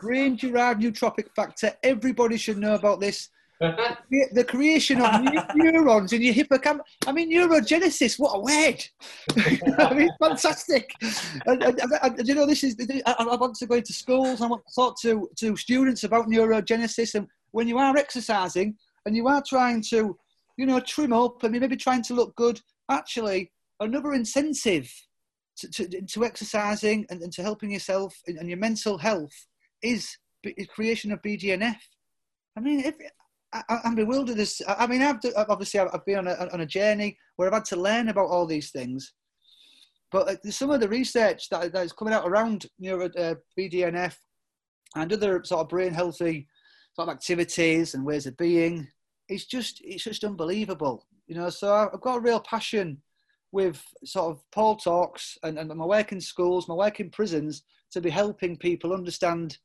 brain 0.00 0.36
derived 0.36 0.82
neurotrophic 0.82 1.30
factor. 1.36 1.72
Everybody 1.82 2.36
should 2.36 2.58
know 2.58 2.74
about 2.74 3.00
this. 3.00 3.28
the 3.60 4.44
creation 4.46 5.00
of 5.00 5.20
neurons 5.56 6.12
in 6.12 6.22
your 6.22 6.32
hippocampus. 6.32 6.86
I 7.06 7.12
mean, 7.12 7.32
neurogenesis. 7.32 8.16
What 8.16 8.36
a 8.36 8.40
word! 8.40 8.84
I 9.78 9.94
mean, 9.94 10.10
fantastic. 10.20 10.92
And, 11.44 11.64
and, 11.64 11.80
and, 12.02 12.28
you 12.28 12.36
know, 12.36 12.46
this 12.46 12.62
is. 12.62 12.76
I, 13.04 13.16
I, 13.18 13.34
want 13.34 13.56
to 13.56 13.66
go 13.66 13.74
into 13.74 13.92
schools. 13.92 14.40
I 14.40 14.46
want 14.46 14.62
to 14.64 14.74
talk 14.74 15.00
to 15.02 15.28
to 15.38 15.56
students 15.56 16.04
about 16.04 16.28
neurogenesis. 16.28 17.16
And 17.16 17.26
when 17.52 17.68
you 17.68 17.78
are 17.78 17.96
exercising 17.96 18.76
and 19.06 19.16
you 19.16 19.28
are 19.28 19.42
trying 19.46 19.82
to, 19.90 20.16
you 20.56 20.66
know, 20.66 20.80
trim 20.80 21.12
up 21.12 21.42
and 21.42 21.58
maybe 21.58 21.76
trying 21.76 22.02
to 22.02 22.14
look 22.14 22.34
good, 22.36 22.60
actually, 22.90 23.50
another 23.80 24.12
incentive 24.12 24.90
to, 25.58 25.68
to, 25.68 26.02
to 26.02 26.24
exercising 26.24 27.06
and, 27.10 27.22
and, 27.22 27.32
to 27.32 27.42
helping 27.42 27.70
yourself 27.70 28.14
and, 28.26 28.38
and 28.38 28.48
your 28.48 28.58
mental 28.58 28.98
health 28.98 29.32
is, 29.82 30.16
is 30.44 30.66
creation 30.66 31.12
of 31.12 31.22
BDNF. 31.22 31.76
I 32.56 32.60
mean, 32.60 32.80
if, 32.80 32.94
I, 33.52 33.80
am 33.84 33.94
bewildered. 33.94 34.38
As 34.38 34.60
I 34.66 34.86
mean, 34.86 35.02
I've 35.02 35.20
obviously 35.36 35.80
I've 35.80 36.04
been 36.04 36.18
on 36.18 36.26
a, 36.26 36.48
on 36.52 36.60
a 36.60 36.66
journey 36.66 37.16
where 37.36 37.48
I've 37.48 37.54
had 37.54 37.64
to 37.66 37.76
learn 37.76 38.08
about 38.08 38.28
all 38.28 38.46
these 38.46 38.70
things. 38.70 39.14
But 40.10 40.28
uh, 40.28 40.50
some 40.50 40.70
of 40.70 40.80
the 40.80 40.88
research 40.88 41.48
that, 41.50 41.72
that 41.72 41.84
is 41.84 41.92
coming 41.92 42.14
out 42.14 42.26
around 42.26 42.66
neuro, 42.78 43.06
uh, 43.06 43.34
BDNF 43.58 44.14
and 44.94 45.12
other 45.12 45.42
sort 45.44 45.62
of 45.62 45.68
brain 45.68 45.92
healthy 45.92 46.48
sort 46.98 47.08
of 47.08 47.14
activities 47.14 47.94
and 47.94 48.04
ways 48.04 48.26
of 48.26 48.36
being, 48.36 48.88
it's 49.28 49.44
just 49.44 49.80
it's 49.84 50.02
just 50.02 50.24
unbelievable. 50.24 51.06
You 51.28 51.36
know, 51.36 51.48
so 51.48 51.72
I've 51.72 52.00
got 52.00 52.16
a 52.16 52.20
real 52.20 52.40
passion 52.40 53.00
with 53.52 53.82
sort 54.04 54.32
of 54.32 54.42
Paul 54.50 54.76
talks 54.76 55.38
and, 55.44 55.58
and 55.58 55.68
my 55.68 55.84
work 55.84 56.10
in 56.10 56.20
schools, 56.20 56.66
my 56.66 56.74
work 56.74 56.98
in 56.98 57.10
prisons 57.10 57.62
to 57.92 58.00
be 58.00 58.10
helping 58.10 58.56
people 58.56 58.92
understand 58.92 59.58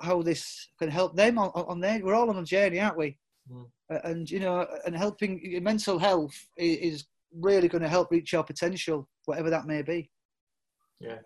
how 0.00 0.22
this 0.22 0.68
can 0.78 0.88
help 0.88 1.14
them 1.16 1.38
on, 1.38 1.50
on 1.50 1.80
their. 1.80 2.00
We're 2.02 2.14
all 2.14 2.30
on 2.30 2.38
a 2.38 2.44
journey, 2.44 2.80
aren't 2.80 2.96
we? 2.96 3.18
Mm. 3.52 3.66
And 4.02 4.30
you 4.30 4.40
know, 4.40 4.66
and 4.86 4.96
helping 4.96 5.58
mental 5.62 5.98
health 5.98 6.34
is 6.56 7.04
really 7.40 7.68
going 7.68 7.82
to 7.82 7.88
help 7.88 8.10
reach 8.10 8.32
your 8.32 8.42
potential, 8.42 9.06
whatever 9.26 9.50
that 9.50 9.66
may 9.66 9.82
be. 9.82 10.10
Yeah. 10.98 11.18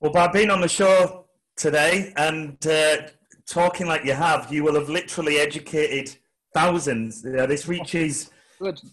Well, 0.00 0.12
by 0.12 0.26
being 0.28 0.50
on 0.50 0.60
the 0.60 0.68
show 0.68 1.26
today 1.56 2.12
and 2.16 2.56
uh, 2.66 3.08
talking 3.48 3.86
like 3.86 4.04
you 4.04 4.12
have, 4.12 4.52
you 4.52 4.62
will 4.64 4.74
have 4.74 4.88
literally 4.88 5.38
educated 5.38 6.16
thousands. 6.54 7.24
You 7.24 7.32
know, 7.32 7.46
this 7.46 7.66
reaches 7.68 8.30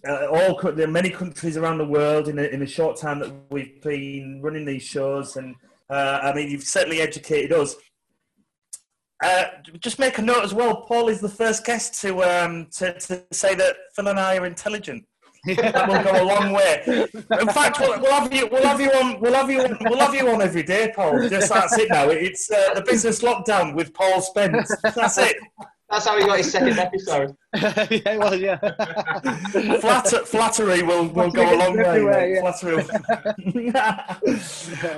Uh, 0.07 0.27
all 0.27 0.71
there 0.71 0.87
are 0.87 0.91
many 0.91 1.09
countries 1.09 1.57
around 1.57 1.79
the 1.79 1.85
world 1.85 2.27
in 2.27 2.37
a, 2.37 2.43
in 2.43 2.61
a 2.61 2.67
short 2.67 2.97
time 2.97 3.19
that 3.19 3.31
we've 3.49 3.81
been 3.81 4.39
running 4.41 4.65
these 4.65 4.83
shows, 4.83 5.37
and 5.37 5.55
uh, 5.89 6.19
I 6.21 6.33
mean, 6.33 6.51
you've 6.51 6.63
certainly 6.63 7.01
educated 7.01 7.51
us. 7.51 7.75
Uh, 9.23 9.45
just 9.79 9.97
make 9.97 10.17
a 10.19 10.21
note 10.21 10.43
as 10.43 10.53
well. 10.53 10.81
Paul 10.81 11.07
is 11.07 11.19
the 11.19 11.29
first 11.29 11.65
guest 11.65 11.99
to 12.01 12.23
um, 12.23 12.67
to, 12.77 12.93
to 12.99 13.23
say 13.31 13.55
that 13.55 13.75
Phil 13.95 14.07
and 14.07 14.19
I 14.19 14.37
are 14.37 14.45
intelligent. 14.45 15.05
That 15.45 15.87
will 15.87 16.03
go 16.03 16.23
a 16.23 16.25
long 16.25 16.51
way. 16.51 16.81
In 16.85 17.47
fact, 17.49 17.79
we'll, 17.79 17.99
we'll, 18.01 18.11
have 18.11 18.33
you, 18.33 18.47
we'll 18.51 18.63
have 18.63 18.81
you 18.81 18.89
on, 18.91 19.19
we'll 19.19 19.33
have 19.33 19.49
you 19.49 19.61
on, 19.61 19.77
we'll 19.81 19.99
have 19.99 20.13
you 20.13 20.29
on 20.29 20.41
every 20.41 20.63
day, 20.63 20.91
Paul. 20.95 21.27
Just 21.29 21.53
that's 21.53 21.77
it 21.77 21.89
now. 21.89 22.09
It's 22.09 22.51
uh, 22.51 22.73
the 22.73 22.81
business 22.81 23.21
lockdown 23.21 23.75
with 23.75 23.93
Paul 23.93 24.21
Spence. 24.21 24.73
That's 24.83 25.17
it. 25.17 25.37
That's 25.89 26.07
how 26.07 26.17
he 26.17 26.25
got 26.25 26.39
his 26.39 26.51
second 26.51 26.79
episode. 26.79 27.35
yeah, 27.55 28.17
well, 28.17 28.35
yeah. 28.35 28.57
Flatter, 29.79 30.25
flattery 30.25 30.81
will, 30.81 31.07
will 31.09 31.29
go 31.29 31.43
a 31.43 31.57
long 31.57 31.77
way. 31.77 32.33
Yeah. 32.33 32.41
Flattery. 32.41 32.75
Will... 32.75 32.85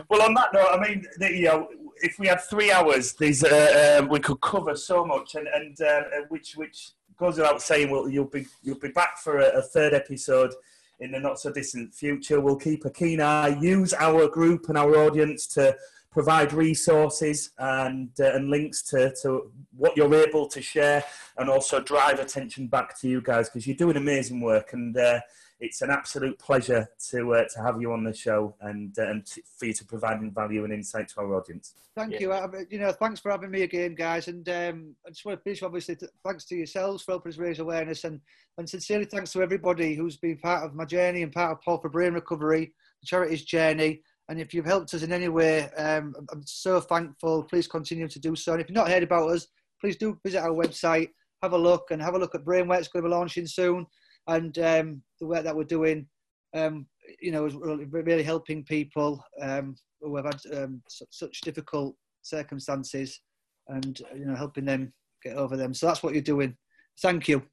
well, 0.10 0.22
on 0.22 0.34
that 0.34 0.54
note, 0.54 0.70
I 0.72 0.80
mean, 0.80 1.06
the, 1.18 1.32
you 1.32 1.44
know, 1.44 1.68
if 2.02 2.18
we 2.20 2.28
had 2.28 2.40
three 2.42 2.72
hours, 2.72 3.14
these 3.14 3.44
uh, 3.44 4.00
um, 4.00 4.10
we 4.10 4.20
could 4.20 4.40
cover 4.42 4.76
so 4.76 5.06
much, 5.06 5.36
and 5.36 5.48
and 5.48 5.80
uh, 5.82 6.02
which 6.30 6.56
which 6.56 6.92
goes 7.18 7.38
without 7.38 7.62
saying, 7.62 7.90
well, 7.90 8.08
you'll 8.08 8.26
be 8.26 8.48
you'll 8.64 8.80
be 8.80 8.90
back 8.90 9.18
for 9.18 9.40
a, 9.40 9.58
a 9.58 9.62
third 9.62 9.94
episode 9.94 10.54
in 11.00 11.12
the 11.12 11.20
not 11.20 11.40
so 11.40 11.52
distant 11.52 11.94
future. 11.94 12.40
We'll 12.40 12.56
keep 12.56 12.86
a 12.86 12.90
keen 12.90 13.22
eye. 13.22 13.60
Use 13.60 13.94
our 13.94 14.28
group 14.28 14.70
and 14.70 14.78
our 14.78 14.96
audience 14.96 15.48
to 15.48 15.76
provide 16.12 16.52
resources 16.52 17.52
and, 17.60 18.10
uh, 18.20 18.32
and 18.34 18.50
links 18.50 18.82
to, 18.82 19.14
to 19.22 19.52
what 19.76 19.96
you're 19.96 20.16
able 20.16 20.48
to 20.48 20.62
share 20.62 21.04
and 21.38 21.48
also 21.50 21.80
drive 21.80 22.20
attention 22.20 22.66
back 22.66 22.98
to 23.00 23.08
you 23.08 23.22
guys 23.22 23.50
because 23.50 23.68
you're 23.68 23.76
doing 23.76 23.98
amazing 23.98 24.42
work 24.42 24.74
and 24.74 24.98
uh, 24.98 25.20
it's 25.60 25.82
an 25.82 25.90
absolute 25.90 26.38
pleasure 26.38 26.88
to 27.10 27.34
uh, 27.34 27.46
to 27.54 27.62
have 27.62 27.82
you 27.82 27.92
on 27.92 28.04
the 28.04 28.14
show 28.14 28.56
and 28.62 28.98
uh, 29.00 29.10
and 29.10 29.26
t- 29.26 29.42
for 29.58 29.66
you 29.66 29.74
to 29.74 29.86
provide 29.86 30.20
value 30.34 30.64
and 30.64 30.74
insight 30.74 31.08
to 31.10 31.22
our 31.22 31.36
audience. 31.36 31.74
Thank 31.96 32.14
yeah. 32.14 32.20
you. 32.20 32.32
Uh, 32.32 32.48
you 32.70 32.80
know, 32.80 32.92
thanks 32.92 33.20
for 33.20 33.32
having 33.32 33.50
me 33.50 33.64
again, 33.64 33.96
guys. 33.96 34.28
And 34.28 34.48
um, 34.50 34.96
I 35.06 35.10
just 35.10 35.26
want 35.26 35.40
to 35.40 35.44
finish, 35.44 35.64
obviously, 35.64 35.96
t- 35.96 36.06
thanks 36.24 36.46
to 36.46 36.56
yourselves 36.56 37.04
for 37.04 37.14
helping 37.14 37.32
us 37.32 37.40
raise 37.40 37.60
awareness, 37.60 38.04
and 38.04 38.22
and 38.58 38.70
sincerely 38.70 39.06
thanks 39.06 39.32
to 39.34 39.42
everybody 39.42 39.96
who's 39.96 40.18
been 40.18 40.38
part 40.38 40.64
of 40.64 40.76
my 40.76 40.86
journey 40.86 41.24
and 41.24 41.32
part 41.32 41.52
of 41.52 41.62
Paul 41.62 41.80
for 41.80 41.90
Brain 41.90 42.14
Recovery, 42.14 42.74
the 43.02 43.08
charity's 43.08 43.44
journey. 43.44 44.02
And 44.30 44.40
if 44.42 44.54
you've 44.54 44.66
helped 44.66 44.94
us 44.94 45.04
in 45.04 45.14
any 45.14 45.30
way, 45.30 45.72
um, 45.72 46.14
I'm 46.32 46.44
so 46.46 46.82
thankful. 46.82 47.44
Please 47.44 47.66
continue 47.66 48.10
to 48.10 48.20
do 48.20 48.36
so. 48.36 48.52
And 48.52 48.62
if 48.62 48.68
you've 48.68 48.76
not 48.76 48.90
heard 48.90 49.04
about 49.04 49.30
us, 49.32 49.48
please 49.80 49.96
do 49.96 50.20
visit 50.24 50.40
our 50.40 50.50
website, 50.50 51.10
have 51.42 51.54
a 51.54 51.58
look, 51.58 51.92
and 51.92 52.02
have 52.02 52.14
a 52.14 52.20
look 52.20 52.36
at 52.36 52.44
Brainwork. 52.44 52.80
It's 52.80 52.90
going 52.90 53.04
to 53.04 53.10
be 53.10 53.16
launching 53.16 53.48
soon. 53.48 53.88
And 54.28 54.58
um, 54.60 55.02
the 55.20 55.28
work 55.28 55.44
that 55.44 55.56
we're 55.56 55.64
doing, 55.64 56.08
um, 56.54 56.88
you 57.22 57.32
know, 57.32 57.46
is 57.46 57.56
really 57.56 58.24
helping 58.24 58.64
people 58.64 59.24
um, 59.42 59.76
who 60.02 60.16
have 60.18 60.26
had 60.26 60.58
um, 60.58 60.82
such 61.10 61.42
difficult 61.42 61.96
circumstances 62.22 63.22
and, 63.70 64.02
you 64.16 64.26
know, 64.26 64.36
helping 64.36 64.66
them 64.66 64.94
get 65.24 65.36
over 65.38 65.56
them. 65.56 65.74
So 65.74 65.88
that's 65.88 66.04
what 66.04 66.14
you're 66.14 66.22
doing. 66.22 66.56
Thank 67.02 67.28
you. 67.28 67.44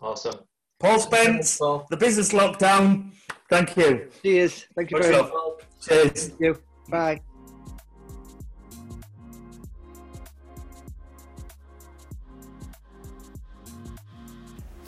Awesome. 0.00 0.40
Paul 0.80 0.98
Spence, 0.98 1.58
the 1.58 1.96
business 1.96 2.32
lockdown. 2.32 3.12
Thank 3.48 3.76
you. 3.76 4.10
Cheers. 4.22 4.66
Thank 4.74 4.90
you 4.90 4.98
Much 4.98 5.06
very 5.06 5.22
much. 5.22 5.32
Cheers. 5.80 6.28
Thank 6.28 6.40
you. 6.40 6.62
Bye. 6.88 7.20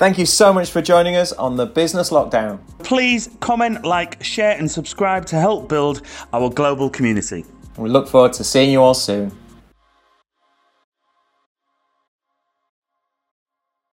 Thank 0.05 0.19
you 0.19 0.27
so 0.27 0.53
much 0.53 0.71
for 0.71 0.83
joining 0.83 1.17
us 1.17 1.33
on 1.33 1.57
the 1.57 1.65
Business 1.65 2.11
Lockdown. 2.11 2.59
Please 2.81 3.31
comment, 3.41 3.87
like, 3.87 4.23
share, 4.23 4.55
and 4.55 4.71
subscribe 4.71 5.25
to 5.25 5.37
help 5.37 5.67
build 5.67 6.03
our 6.31 6.51
global 6.51 6.91
community. 6.91 7.47
We 7.79 7.89
look 7.89 8.07
forward 8.07 8.35
to 8.35 8.45
seeing 8.45 8.71
you 8.71 8.83
all 8.83 8.93
soon. 8.93 9.33